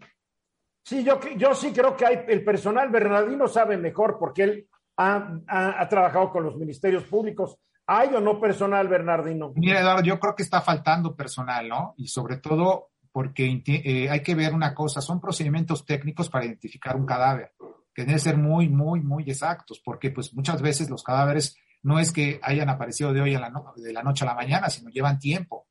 sí, 0.84 1.02
yo, 1.02 1.18
yo 1.36 1.54
sí 1.54 1.72
creo 1.72 1.96
que 1.96 2.04
hay, 2.04 2.24
el 2.28 2.44
personal 2.44 2.90
Bernardino 2.90 3.48
sabe 3.48 3.78
mejor 3.78 4.18
porque 4.18 4.42
él 4.42 4.68
ha, 4.98 5.38
ha, 5.46 5.80
ha, 5.80 5.88
trabajado 5.88 6.30
con 6.30 6.44
los 6.44 6.56
ministerios 6.56 7.04
públicos. 7.04 7.56
¿Hay 7.86 8.14
o 8.14 8.20
no 8.20 8.38
personal, 8.38 8.88
Bernardino? 8.88 9.52
Mira, 9.54 9.80
Eduardo, 9.80 10.02
yo 10.02 10.20
creo 10.20 10.34
que 10.34 10.42
está 10.42 10.60
faltando 10.60 11.16
personal, 11.16 11.66
¿no? 11.66 11.94
Y 11.96 12.08
sobre 12.08 12.36
todo 12.36 12.90
porque 13.16 13.62
eh, 13.66 14.10
hay 14.10 14.20
que 14.20 14.34
ver 14.34 14.52
una 14.52 14.74
cosa, 14.74 15.00
son 15.00 15.22
procedimientos 15.22 15.86
técnicos 15.86 16.28
para 16.28 16.44
identificar 16.44 16.96
un 16.96 17.06
cadáver 17.06 17.54
que 17.94 18.02
deben 18.02 18.20
ser 18.20 18.36
muy, 18.36 18.68
muy, 18.68 19.00
muy 19.00 19.22
exactos, 19.22 19.80
porque 19.82 20.10
pues 20.10 20.34
muchas 20.34 20.60
veces 20.60 20.90
los 20.90 21.02
cadáveres 21.02 21.56
no 21.82 21.98
es 21.98 22.12
que 22.12 22.38
hayan 22.42 22.68
aparecido 22.68 23.14
de 23.14 23.22
hoy 23.22 23.34
a 23.34 23.40
la, 23.40 23.48
no 23.48 23.72
de 23.74 23.90
la 23.94 24.02
noche 24.02 24.26
a 24.26 24.28
la 24.28 24.34
mañana, 24.34 24.68
sino 24.68 24.90
llevan 24.90 25.18
tiempo. 25.18 25.66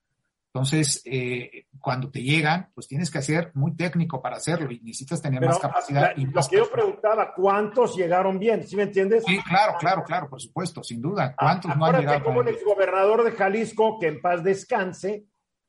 Entonces, 0.48 1.04
eh, 1.06 1.68
cuando 1.80 2.10
te 2.10 2.24
llegan, 2.24 2.72
pues 2.74 2.88
tienes 2.88 3.12
que 3.12 3.22
ser 3.22 3.52
muy 3.54 3.76
técnico 3.76 4.24
para 4.24 4.38
hacerlo 4.38 4.72
y 4.72 4.80
necesitas 4.80 5.22
tener 5.22 5.40
Pero, 5.40 5.52
más 5.52 5.60
capacidad. 5.60 6.02
La, 6.02 6.14
y 6.20 6.26
lo 6.26 6.32
más 6.32 6.50
que 6.50 6.56
yo 6.56 6.72
preguntaba, 6.72 7.32
¿cuántos 7.36 7.96
llegaron 7.96 8.40
bien? 8.40 8.66
¿Sí 8.66 8.76
me 8.76 8.84
entiendes? 8.84 9.24
Sí, 9.24 9.40
claro, 9.48 9.76
claro, 9.80 10.04
claro, 10.04 10.30
por 10.32 10.42
supuesto, 10.42 10.84
sin 10.84 11.00
duda. 11.00 11.36
¿Cuántos 11.38 11.70
ah, 11.70 11.76
no 11.76 11.86
han 11.86 12.00
llegado? 12.00 12.24
como 12.24 12.42
el 12.42 12.48
exgobernador 12.48 13.24
de 13.24 13.34
Jalisco, 13.34 14.00
que 14.00 14.08
en 14.08 14.20
paz 14.20 14.44
descanse, 14.44 15.26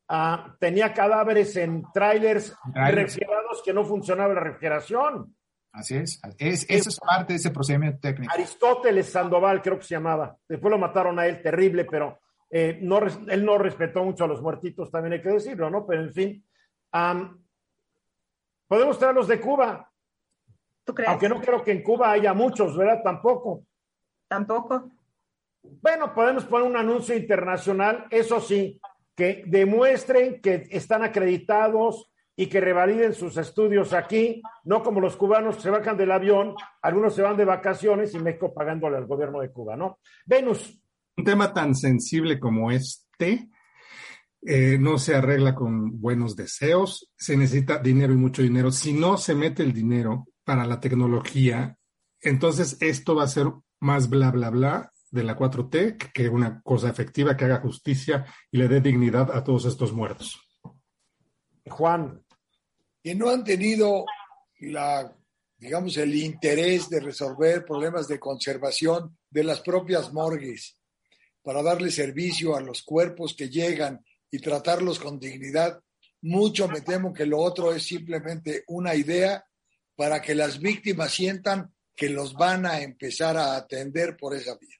ah, 0.09 0.55
tenía 0.59 0.93
cadáveres 0.93 1.55
en 1.55 1.83
trailers 1.93 2.55
refrigerados 2.73 3.61
que 3.63 3.73
no 3.73 3.85
funcionaba 3.85 4.33
la 4.33 4.39
refrigeración. 4.41 5.35
Así 5.71 5.95
es. 5.95 6.19
es. 6.39 6.65
Eso 6.69 6.89
es 6.89 6.99
parte 6.99 7.33
de 7.33 7.37
ese 7.37 7.51
procedimiento 7.51 7.99
técnico. 7.99 8.33
Aristóteles 8.33 9.11
Sandoval, 9.11 9.61
creo 9.61 9.77
que 9.77 9.85
se 9.85 9.95
llamaba. 9.95 10.35
Después 10.47 10.71
lo 10.71 10.79
mataron 10.79 11.19
a 11.19 11.27
él, 11.27 11.41
terrible, 11.41 11.85
pero 11.85 12.19
eh, 12.49 12.79
no, 12.81 12.99
él 12.99 13.45
no 13.45 13.57
respetó 13.57 14.03
mucho 14.03 14.23
a 14.23 14.27
los 14.27 14.41
muertitos, 14.41 14.89
también 14.89 15.13
hay 15.13 15.21
que 15.21 15.29
decirlo, 15.29 15.69
¿no? 15.69 15.85
Pero 15.85 16.01
en 16.01 16.13
fin. 16.13 16.45
Um, 16.93 17.43
podemos 18.67 18.97
traerlos 18.97 19.27
de 19.27 19.39
Cuba. 19.39 19.91
¿Tú 20.83 20.95
crees? 20.95 21.09
Aunque 21.09 21.29
no 21.29 21.41
creo 21.41 21.63
que 21.63 21.73
en 21.73 21.83
Cuba 21.83 22.11
haya 22.11 22.33
muchos, 22.33 22.75
¿verdad? 22.75 23.01
Tampoco. 23.03 23.65
Tampoco. 24.27 24.89
Bueno, 25.61 26.13
podemos 26.13 26.45
poner 26.45 26.67
un 26.67 26.77
anuncio 26.77 27.15
internacional, 27.15 28.07
eso 28.09 28.39
sí, 28.39 28.79
que 29.17 29.43
demuestren 29.47 30.39
que 30.41 30.67
están 30.69 31.03
acreditados 31.03 32.07
y 32.35 32.45
que 32.45 32.61
revaliden 32.61 33.15
sus 33.15 33.35
estudios 33.35 33.91
aquí, 33.93 34.43
no 34.63 34.83
como 34.83 35.01
los 35.01 35.17
cubanos 35.17 35.55
se 35.59 35.71
bajan 35.71 35.97
del 35.97 36.11
avión, 36.11 36.53
algunos 36.83 37.15
se 37.15 37.23
van 37.23 37.35
de 37.35 37.43
vacaciones 37.43 38.13
y 38.13 38.19
México 38.19 38.53
pagándole 38.53 38.95
al 38.95 39.07
gobierno 39.07 39.41
de 39.41 39.51
Cuba, 39.51 39.75
¿no? 39.75 39.97
Venus. 40.23 40.79
Un 41.17 41.23
tema 41.23 41.51
tan 41.51 41.73
sensible 41.73 42.39
como 42.39 42.69
este 42.69 43.49
eh, 44.43 44.77
no 44.79 44.99
se 44.99 45.15
arregla 45.15 45.55
con 45.55 45.99
buenos 45.99 46.35
deseos, 46.35 47.11
se 47.17 47.35
necesita 47.35 47.79
dinero 47.79 48.13
y 48.13 48.17
mucho 48.17 48.43
dinero. 48.43 48.71
Si 48.71 48.93
no 48.93 49.17
se 49.17 49.33
mete 49.33 49.63
el 49.63 49.73
dinero 49.73 50.27
para 50.43 50.63
la 50.63 50.79
tecnología, 50.79 51.75
entonces 52.21 52.77
esto 52.81 53.15
va 53.15 53.23
a 53.23 53.27
ser 53.27 53.47
más 53.79 54.11
bla, 54.11 54.29
bla, 54.29 54.51
bla 54.51 54.91
de 55.11 55.23
la 55.23 55.37
4T 55.37 56.11
que 56.11 56.29
una 56.29 56.61
cosa 56.61 56.89
efectiva 56.89 57.35
que 57.35 57.45
haga 57.45 57.61
justicia 57.61 58.25
y 58.51 58.57
le 58.57 58.67
dé 58.67 58.81
dignidad 58.81 59.31
a 59.35 59.43
todos 59.43 59.65
estos 59.65 59.93
muertos. 59.93 60.39
Juan, 61.69 62.23
que 63.03 63.15
no 63.15 63.29
han 63.29 63.43
tenido 63.43 64.05
la, 64.59 65.15
digamos, 65.57 65.97
el 65.97 66.15
interés 66.15 66.89
de 66.89 66.99
resolver 66.99 67.65
problemas 67.65 68.07
de 68.07 68.19
conservación 68.19 69.17
de 69.29 69.43
las 69.43 69.61
propias 69.61 70.11
morgues 70.13 70.77
para 71.41 71.63
darle 71.63 71.91
servicio 71.91 72.55
a 72.55 72.61
los 72.61 72.83
cuerpos 72.83 73.33
que 73.33 73.49
llegan 73.49 74.03
y 74.29 74.39
tratarlos 74.39 74.99
con 74.99 75.19
dignidad. 75.19 75.81
Mucho 76.21 76.67
me 76.67 76.81
temo 76.81 77.13
que 77.13 77.25
lo 77.25 77.39
otro 77.39 77.73
es 77.73 77.83
simplemente 77.83 78.63
una 78.67 78.95
idea 78.95 79.45
para 79.95 80.21
que 80.21 80.35
las 80.35 80.59
víctimas 80.59 81.13
sientan 81.13 81.73
que 81.95 82.09
los 82.09 82.33
van 82.33 82.65
a 82.65 82.81
empezar 82.81 83.37
a 83.37 83.55
atender 83.55 84.15
por 84.17 84.35
esa 84.35 84.55
vía. 84.57 84.75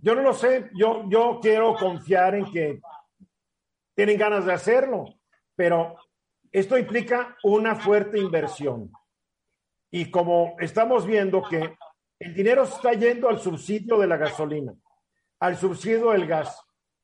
Yo 0.00 0.14
no 0.14 0.22
lo 0.22 0.32
sé, 0.32 0.70
yo, 0.74 1.04
yo 1.08 1.38
quiero 1.40 1.74
confiar 1.74 2.34
en 2.34 2.50
que 2.50 2.80
tienen 3.94 4.18
ganas 4.18 4.46
de 4.46 4.52
hacerlo, 4.52 5.04
pero 5.54 5.96
esto 6.50 6.78
implica 6.78 7.36
una 7.42 7.74
fuerte 7.74 8.18
inversión. 8.18 8.90
Y 9.90 10.10
como 10.10 10.56
estamos 10.58 11.06
viendo 11.06 11.42
que 11.42 11.76
el 12.18 12.34
dinero 12.34 12.62
está 12.62 12.92
yendo 12.92 13.28
al 13.28 13.40
subsidio 13.40 13.98
de 13.98 14.06
la 14.06 14.16
gasolina, 14.16 14.74
al 15.40 15.56
subsidio 15.56 16.10
del 16.12 16.26
gas, 16.26 16.56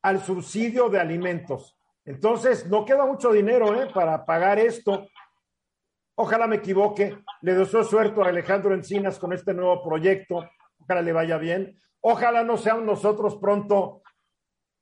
al 0.02 0.20
subsidio 0.20 0.88
de 0.88 1.00
alimentos. 1.00 1.76
Entonces, 2.04 2.66
no 2.66 2.84
queda 2.84 3.04
mucho 3.04 3.32
dinero 3.32 3.74
¿eh? 3.82 3.90
para 3.92 4.24
pagar 4.24 4.58
esto. 4.58 5.08
Ojalá 6.14 6.46
me 6.46 6.56
equivoque. 6.56 7.18
Le 7.42 7.54
deseo 7.54 7.84
suerte 7.84 8.22
a 8.22 8.26
Alejandro 8.26 8.72
Encinas 8.72 9.18
con 9.18 9.32
este 9.32 9.52
nuevo 9.52 9.82
proyecto. 9.82 10.48
Ojalá 10.78 11.02
le 11.02 11.12
vaya 11.12 11.36
bien. 11.36 11.78
Ojalá 12.00 12.44
no 12.44 12.56
sean 12.56 12.86
nosotros 12.86 13.36
pronto 13.36 14.02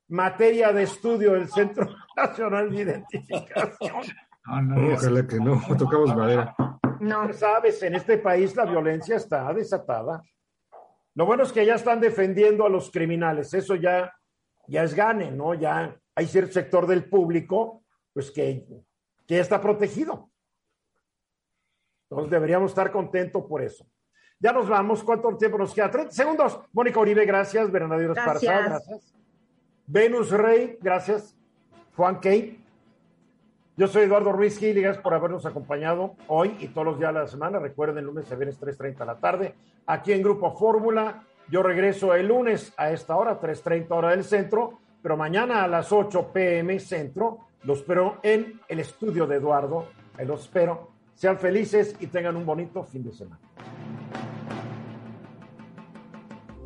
materia 0.08 0.72
de 0.72 0.84
estudio 0.84 1.32
del 1.32 1.48
Centro 1.48 1.88
Nacional 2.16 2.70
de 2.70 2.82
Identificación. 2.82 4.02
Ojalá 4.94 5.26
que 5.26 5.40
no, 5.40 5.60
tocamos 5.76 6.14
madera. 6.14 6.54
No. 7.00 7.32
Sabes, 7.32 7.82
en 7.82 7.96
este 7.96 8.18
país 8.18 8.54
la 8.54 8.64
violencia 8.64 9.16
está 9.16 9.52
desatada. 9.52 10.22
Lo 11.14 11.26
bueno 11.26 11.42
es 11.42 11.52
que 11.52 11.66
ya 11.66 11.74
están 11.74 12.00
defendiendo 12.00 12.64
a 12.64 12.68
los 12.68 12.90
criminales. 12.90 13.52
Eso 13.54 13.74
ya, 13.74 14.14
ya 14.68 14.84
es 14.84 14.94
gane, 14.94 15.32
¿no? 15.32 15.54
Ya 15.54 15.98
hay 16.14 16.26
cierto 16.26 16.52
sector 16.52 16.86
del 16.86 17.08
público, 17.08 17.82
pues 18.12 18.30
que, 18.30 18.66
que 19.26 19.40
está 19.40 19.60
protegido. 19.60 20.30
Entonces 22.08 22.30
deberíamos 22.30 22.70
estar 22.70 22.92
contentos 22.92 23.44
por 23.46 23.62
eso. 23.62 23.84
Ya 24.39 24.53
nos 24.53 24.68
vamos. 24.68 25.03
¿Cuánto 25.03 25.34
tiempo 25.37 25.59
nos 25.59 25.72
queda? 25.74 25.91
30 25.91 26.12
segundos. 26.12 26.61
Mónica 26.72 27.01
Uribe, 27.01 27.24
gracias. 27.24 27.70
Bernardino 27.70 28.12
Esparza, 28.12 28.47
Gracias. 28.47 28.68
gracias. 28.89 29.14
Venus 29.87 30.30
Rey, 30.30 30.78
gracias. 30.80 31.37
Juan 31.97 32.20
Key. 32.20 32.62
Yo 33.78 33.87
soy 33.87 34.05
Eduardo 34.05 34.32
Ruiz 34.32 34.59
Gil 34.59 34.76
y 34.78 34.80
gracias 34.80 35.03
por 35.03 35.12
habernos 35.12 35.45
acompañado 35.45 36.14
hoy 36.28 36.57
y 36.61 36.68
todos 36.68 36.87
los 36.87 36.99
días 36.99 37.12
de 37.12 37.20
la 37.20 37.26
semana. 37.26 37.59
Recuerden, 37.59 38.05
lunes 38.05 38.30
a 38.32 38.34
viernes 38.34 38.59
3.30 38.59 38.97
de 38.99 39.05
la 39.05 39.16
tarde, 39.16 39.55
aquí 39.87 40.12
en 40.12 40.22
Grupo 40.22 40.51
Fórmula. 40.57 41.24
Yo 41.51 41.62
regreso 41.62 42.14
el 42.14 42.26
lunes 42.26 42.72
a 42.78 42.91
esta 42.91 43.16
hora, 43.16 43.39
3.30 43.39 43.87
hora 43.91 44.11
del 44.11 44.24
centro, 44.24 44.78
pero 45.03 45.16
mañana 45.16 45.62
a 45.62 45.68
las 45.68 45.93
8 45.93 46.32
pm 46.32 46.80
centro. 46.80 47.41
Los 47.64 47.80
espero 47.80 48.16
en 48.22 48.61
el 48.66 48.80
estudio 48.80 49.26
de 49.26 49.37
Eduardo. 49.37 49.89
Ahí 50.16 50.26
los 50.26 50.43
espero. 50.43 50.89
Sean 51.14 51.39
felices 51.39 51.97
y 52.01 52.07
tengan 52.07 52.34
un 52.37 52.47
bonito 52.47 52.82
fin 52.82 53.05
de 53.05 53.12
semana. 53.12 53.39